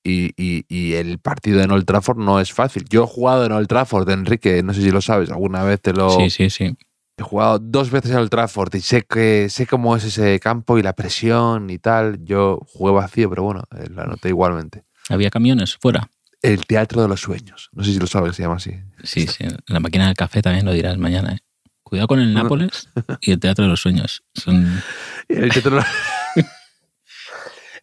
y, 0.03 0.31
y- 0.35 0.65
y 0.67 0.93
el 0.93 1.19
partido 1.19 1.61
en 1.61 1.71
Old 1.71 1.85
Trafford 1.85 2.17
no 2.17 2.39
es 2.39 2.51
fácil. 2.53 2.85
Yo 2.89 3.03
he 3.03 3.07
jugado 3.07 3.45
en 3.45 3.51
Old 3.51 3.67
Trafford, 3.67 4.09
Enrique, 4.09 4.61
no 4.63 4.73
sé 4.73 4.81
si 4.81 4.91
lo 4.91 5.01
sabes, 5.01 5.29
alguna 5.29 5.63
vez 5.63 5.81
te 5.81 5.93
lo... 5.93 6.09
Sí, 6.11 6.29
sí, 6.29 6.49
sí. 6.49 6.75
He 7.17 7.23
jugado 7.23 7.59
dos 7.59 7.91
veces 7.91 8.11
en 8.11 8.17
Old 8.17 8.29
Trafford 8.29 8.73
y 8.75 8.81
sé 8.81 9.03
que 9.03 9.47
sé 9.49 9.67
cómo 9.67 9.95
es 9.95 10.03
ese 10.03 10.39
campo 10.39 10.79
y 10.79 10.81
la 10.81 10.93
presión 10.93 11.69
y 11.69 11.77
tal. 11.77 12.23
Yo 12.23 12.59
jugué 12.67 12.93
vacío, 12.93 13.29
pero 13.29 13.43
bueno, 13.43 13.63
eh, 13.77 13.87
lo 13.89 14.01
anoté 14.01 14.29
igualmente. 14.29 14.83
Había 15.09 15.29
camiones 15.29 15.75
fuera. 15.77 16.09
El 16.41 16.65
Teatro 16.65 17.03
de 17.03 17.07
los 17.07 17.19
Sueños. 17.21 17.69
No 17.73 17.83
sé 17.83 17.93
si 17.93 17.99
lo 17.99 18.07
sabes, 18.07 18.35
se 18.35 18.41
llama 18.41 18.55
así. 18.55 18.71
Sí, 19.03 19.27
sí. 19.27 19.43
La 19.67 19.79
máquina 19.79 20.07
del 20.07 20.15
café 20.15 20.41
también 20.41 20.65
lo 20.65 20.71
dirás 20.71 20.97
mañana. 20.97 21.33
¿eh? 21.33 21.39
Cuidado 21.83 22.07
con 22.07 22.19
el 22.21 22.33
Nápoles 22.33 22.89
y 23.19 23.31
el 23.33 23.39
Teatro 23.39 23.65
de 23.65 23.69
los 23.69 23.81
Sueños. 23.81 24.23
Son, 24.33 24.81
El 25.27 25.51
Teatro 25.51 25.71
de 25.71 25.77
los, 25.77 25.85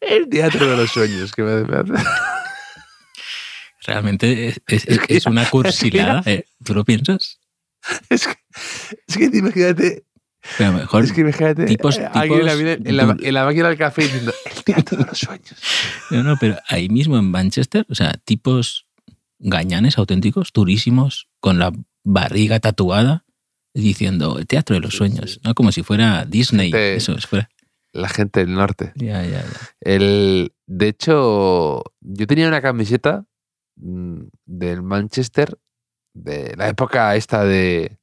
el 0.01 0.29
teatro 0.29 0.69
de 0.71 0.77
los 0.77 0.91
Sueños. 0.91 1.33
Que 1.33 1.43
me, 1.43 1.53
hace- 1.77 2.05
realmente 3.87 4.49
es, 4.49 4.61
es- 4.67 4.87
Es 4.87 4.99
que- 5.01 5.17
es 5.17 5.27
una 5.27 5.45
cursilada. 5.51 6.23
¿eh? 6.27 6.45
¿Tú 6.65 6.75
lo 6.75 6.85
piensas? 6.85 7.39
Es 8.11 8.27
que, 8.27 8.35
es 9.07 9.17
que 9.17 9.25
imagínate, 9.39 10.05
Pero 10.59 10.73
mejor 10.73 11.05
es 11.05 11.13
que 11.13 11.21
imagínate 11.23 11.67
tipos- 11.67 11.99
eh, 11.99 12.09
alguien 12.13 12.41
en 12.41 12.47
la, 12.47 12.53
tipos 12.77 12.87
en, 12.91 12.97
la, 12.97 13.17
en 13.21 13.35
la 13.35 13.45
máquina 13.45 13.69
del 13.69 13.79
café 13.79 14.03
diciendo 14.03 14.33
el 14.57 14.65
Teatro 14.65 14.99
de 14.99 15.05
los 15.05 15.19
Sueños. 15.19 15.55
No, 16.11 16.23
no, 16.23 16.37
pero 16.39 16.59
ahí 16.69 16.89
mismo 16.89 17.17
en 17.19 17.31
Manchester, 17.31 17.87
o 17.89 17.95
sea, 17.95 18.15
tipos 18.25 18.87
gañanes 19.39 19.97
auténticos, 19.99 20.51
durísimos, 20.53 21.29
con 21.41 21.59
la 21.59 21.73
barriga 22.03 22.59
tatuada, 22.61 23.25
diciendo 23.75 24.39
el 24.39 24.47
teatro 24.49 24.75
de 24.75 24.81
los 24.81 24.95
sueños. 24.95 25.41
¿no? 25.45 25.55
Como 25.55 25.71
si 25.71 25.83
fuera 25.85 26.25
Disney. 26.25 26.71
Gente- 26.73 26.97
Eso, 26.97 27.19
si 27.21 27.27
fuera. 27.29 27.49
La 27.93 28.09
gente 28.09 28.41
del 28.41 28.55
norte. 28.55 28.93
Ya, 28.97 29.23
ya, 29.25 29.43
ya. 29.43 29.47
El, 29.81 30.53
de 30.67 30.89
hecho, 30.89 31.83
yo 32.01 32.27
tenía 32.27 32.49
una 32.49 32.61
camiseta 32.61 33.25
mm, 33.77 34.21
del 34.45 34.83
Manchester 34.83 35.59
de 36.13 36.55
la 36.57 36.69
época 36.69 37.15
esta 37.17 37.45
de, 37.45 37.99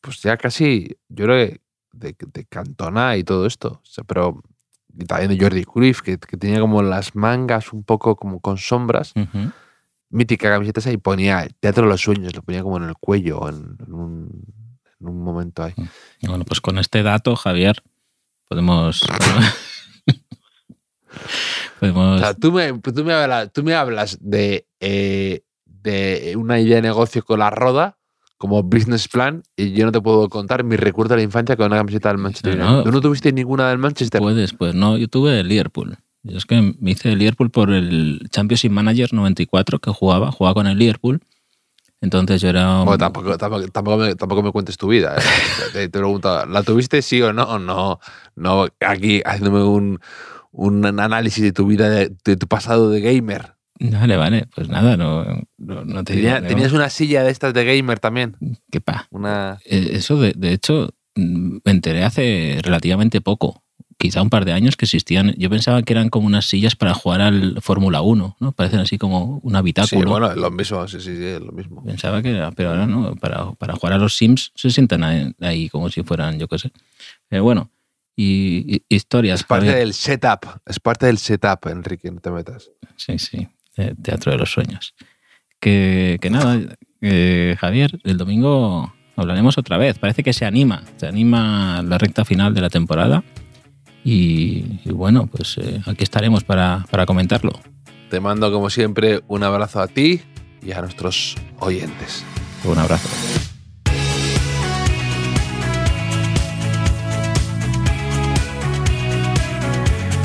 pues 0.00 0.20
ya 0.22 0.36
casi, 0.36 0.96
yo 1.08 1.24
creo 1.24 1.48
que 1.48 1.60
de, 1.92 2.16
de 2.32 2.44
Cantona 2.44 3.16
y 3.16 3.24
todo 3.24 3.46
esto. 3.46 3.80
O 3.82 3.86
sea, 3.86 4.04
pero 4.04 4.42
y 4.98 5.04
también 5.04 5.30
de 5.30 5.42
Jordi 5.42 5.64
Cruyff, 5.64 6.02
que, 6.02 6.18
que 6.18 6.36
tenía 6.36 6.60
como 6.60 6.82
las 6.82 7.14
mangas 7.14 7.72
un 7.72 7.82
poco 7.82 8.16
como 8.16 8.40
con 8.40 8.58
sombras. 8.58 9.12
Ujú. 9.16 9.50
Mítica 10.10 10.50
camiseta 10.50 10.80
esa 10.80 10.92
y 10.92 10.98
ponía 10.98 11.42
el 11.42 11.54
Teatro 11.54 11.84
de 11.84 11.90
los 11.90 12.02
Sueños, 12.02 12.36
lo 12.36 12.42
ponía 12.42 12.62
como 12.62 12.76
en 12.76 12.84
el 12.84 12.94
cuello 12.94 13.48
en, 13.48 13.76
en 13.86 13.94
un, 13.94 14.44
en 15.00 15.08
un 15.08 15.24
momento 15.24 15.62
ahí. 15.62 15.72
Y 16.20 16.28
Bueno, 16.28 16.44
pues 16.44 16.60
con 16.60 16.78
este 16.78 17.02
dato, 17.02 17.34
Javier, 17.34 17.82
podemos. 18.52 19.00
podemos- 19.00 19.54
podemos- 21.80 22.16
O 22.16 22.18
sea, 22.18 22.34
tú 22.34 22.52
me, 22.52 22.72
tú 22.78 23.04
me, 23.04 23.12
hablas, 23.12 23.52
tú 23.52 23.62
me 23.62 23.74
hablas 23.74 24.18
de, 24.20 24.66
eh, 24.80 25.40
de 25.66 26.34
una 26.36 26.60
idea 26.60 26.76
de 26.76 26.82
negocio 26.82 27.24
con 27.24 27.38
la 27.40 27.50
roda 27.50 27.98
como 28.38 28.62
business 28.62 29.08
plan 29.08 29.42
y 29.56 29.72
yo 29.72 29.84
no 29.86 29.92
te 29.92 30.00
puedo 30.00 30.28
contar 30.28 30.64
mi 30.64 30.76
recuerdo 30.76 31.10
de 31.14 31.18
la 31.18 31.22
infancia 31.22 31.56
con 31.56 31.66
una 31.66 31.76
camiseta 31.76 32.08
del 32.08 32.18
Manchester 32.18 32.54
United. 32.54 32.68
no. 32.70 32.82
¿Tú 32.82 32.90
no 32.92 33.00
tuviste 33.00 33.32
ninguna 33.32 33.68
del 33.68 33.78
Manchester? 33.78 34.20
puedes, 34.20 34.52
pues 34.52 34.74
no, 34.74 34.96
yo 34.96 35.06
tuve 35.08 35.38
el 35.40 35.48
Liverpool. 35.48 35.96
Yo 36.24 36.38
es 36.38 36.46
que 36.46 36.74
me 36.78 36.90
hice 36.92 37.12
el 37.12 37.18
Liverpool 37.18 37.50
por 37.50 37.70
el 37.72 38.20
Championship 38.30 38.70
Manager 38.70 39.12
94 39.12 39.78
que 39.80 39.90
jugaba, 39.90 40.30
jugaba 40.32 40.54
con 40.54 40.66
el 40.66 40.78
Liverpool. 40.78 41.20
Entonces 42.02 42.40
yo 42.42 42.50
era. 42.50 42.80
un- 42.80 42.84
Bueno, 42.84 42.98
tampoco, 42.98 43.38
tampoco, 43.38 43.66
tampoco 43.68 43.96
me, 43.96 44.14
tampoco 44.14 44.42
me 44.42 44.52
cuentes 44.52 44.76
tu 44.76 44.88
vida. 44.88 45.16
¿eh? 45.16 45.20
te, 45.72 45.88
te 45.88 45.98
pregunto, 45.98 46.44
¿la 46.46 46.62
tuviste 46.62 47.00
sí 47.00 47.22
o 47.22 47.32
no? 47.32 47.58
No, 47.58 47.98
no 48.36 48.66
aquí 48.80 49.22
haciéndome 49.24 49.62
un, 49.64 49.98
un 50.50 50.84
análisis 50.84 51.42
de 51.42 51.52
tu 51.52 51.66
vida, 51.66 51.88
de, 51.88 52.12
de 52.24 52.36
tu 52.36 52.46
pasado 52.48 52.90
de 52.90 53.00
gamer. 53.00 53.54
Vale, 53.80 54.16
vale, 54.16 54.46
pues 54.54 54.68
nada, 54.68 54.96
no, 54.96 55.24
no, 55.58 55.84
no 55.84 56.04
te 56.04 56.14
Tenía- 56.14 56.36
digo, 56.36 56.48
¿Tenías 56.48 56.72
una 56.72 56.88
silla 56.90 57.24
de 57.24 57.30
estas 57.32 57.52
de 57.54 57.64
gamer 57.64 57.98
también? 57.98 58.36
¿Qué 58.70 58.80
pa? 58.80 59.08
Una... 59.10 59.58
Eh, 59.64 59.90
Eso, 59.94 60.20
de, 60.20 60.34
de 60.36 60.52
hecho, 60.52 60.90
mm, 61.16 61.56
me 61.64 61.72
enteré 61.72 62.04
hace 62.04 62.60
relativamente 62.62 63.20
poco, 63.20 63.64
quizá 63.98 64.22
un 64.22 64.30
par 64.30 64.44
de 64.44 64.52
años 64.52 64.76
que 64.76 64.84
existían. 64.84 65.34
Yo 65.38 65.48
pensaba 65.50 65.82
que 65.82 65.92
eran 65.92 66.08
como 66.08 66.26
unas 66.26 66.46
sillas 66.46 66.76
para 66.76 66.94
jugar 66.94 67.20
al 67.20 67.60
Fórmula 67.60 68.00
1, 68.02 68.36
¿no? 68.40 68.52
Parecen 68.52 68.80
así 68.80 68.98
como 68.98 69.38
un 69.42 69.52
Sí, 69.52 69.56
habitáculo. 69.56 70.10
bueno, 70.10 70.30
es 70.30 70.36
lo 70.36 70.50
mismo, 70.50 70.86
sí, 70.88 71.00
sí, 71.00 71.16
sí, 71.16 71.24
es 71.24 71.40
lo 71.40 71.52
mismo. 71.52 71.84
Pensaba 71.84 72.22
que 72.22 72.30
era, 72.30 72.50
pero 72.52 72.70
ahora 72.70 72.86
no, 72.86 73.14
para, 73.16 73.52
para 73.52 73.74
jugar 73.74 73.94
a 73.94 73.98
los 73.98 74.16
Sims 74.16 74.52
se 74.54 74.70
sientan 74.70 75.34
ahí, 75.40 75.68
como 75.68 75.88
si 75.90 76.02
fueran, 76.02 76.38
yo 76.38 76.48
qué 76.48 76.58
sé. 76.58 76.70
Pero 77.28 77.42
bueno, 77.44 77.70
y, 78.16 78.76
y- 78.76 78.82
historias. 78.88 79.40
Es 79.40 79.46
parte 79.46 79.66
Javier. 79.66 79.80
del 79.84 79.94
setup, 79.94 80.46
es 80.66 80.78
parte 80.80 81.06
del 81.06 81.18
setup, 81.18 81.66
Enrique, 81.68 82.10
no 82.10 82.20
te 82.20 82.30
metas. 82.30 82.70
Sí, 82.96 83.18
sí, 83.18 83.48
Teatro 84.02 84.32
de 84.32 84.38
los 84.38 84.52
Sueños. 84.52 84.94
Que, 85.60 86.18
que 86.20 86.28
nada, 86.30 86.58
eh, 87.00 87.56
Javier, 87.58 88.00
el 88.04 88.16
domingo 88.16 88.92
hablaremos 89.16 89.56
otra 89.58 89.76
vez. 89.78 89.98
Parece 89.98 90.22
que 90.22 90.32
se 90.32 90.44
anima, 90.44 90.82
se 90.96 91.06
anima 91.06 91.82
la 91.82 91.98
recta 91.98 92.24
final 92.24 92.52
de 92.54 92.60
la 92.60 92.68
temporada. 92.70 93.22
Y, 94.04 94.80
y 94.84 94.90
bueno, 94.92 95.26
pues 95.26 95.58
eh, 95.58 95.80
aquí 95.86 96.02
estaremos 96.02 96.44
para, 96.44 96.84
para 96.90 97.06
comentarlo. 97.06 97.52
Te 98.10 98.20
mando, 98.20 98.52
como 98.52 98.68
siempre, 98.68 99.22
un 99.28 99.42
abrazo 99.42 99.80
a 99.80 99.86
ti 99.86 100.20
y 100.62 100.72
a 100.72 100.80
nuestros 100.80 101.36
oyentes. 101.60 102.24
Un 102.64 102.78
abrazo. 102.78 103.08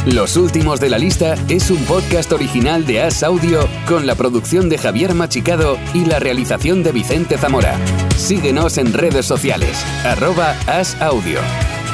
Los 0.06 0.38
últimos 0.38 0.80
de 0.80 0.90
la 0.90 0.98
lista 0.98 1.36
es 1.50 1.70
un 1.70 1.84
podcast 1.84 2.32
original 2.32 2.86
de 2.86 3.02
As 3.02 3.24
Audio 3.24 3.68
con 3.86 4.08
la 4.08 4.16
producción 4.16 4.70
de 4.70 4.78
Javier 4.78 5.14
Machicado 5.14 5.78
y 5.94 6.06
la 6.06 6.20
realización 6.20 6.82
de 6.82 6.94
Vicente 6.94 7.38
Zamora. 7.38 7.78
Síguenos 8.16 8.78
en 8.78 8.94
redes 8.94 9.26
sociales, 9.26 9.86
arroba 10.06 10.52
As 10.66 10.96
Audio. 11.02 11.40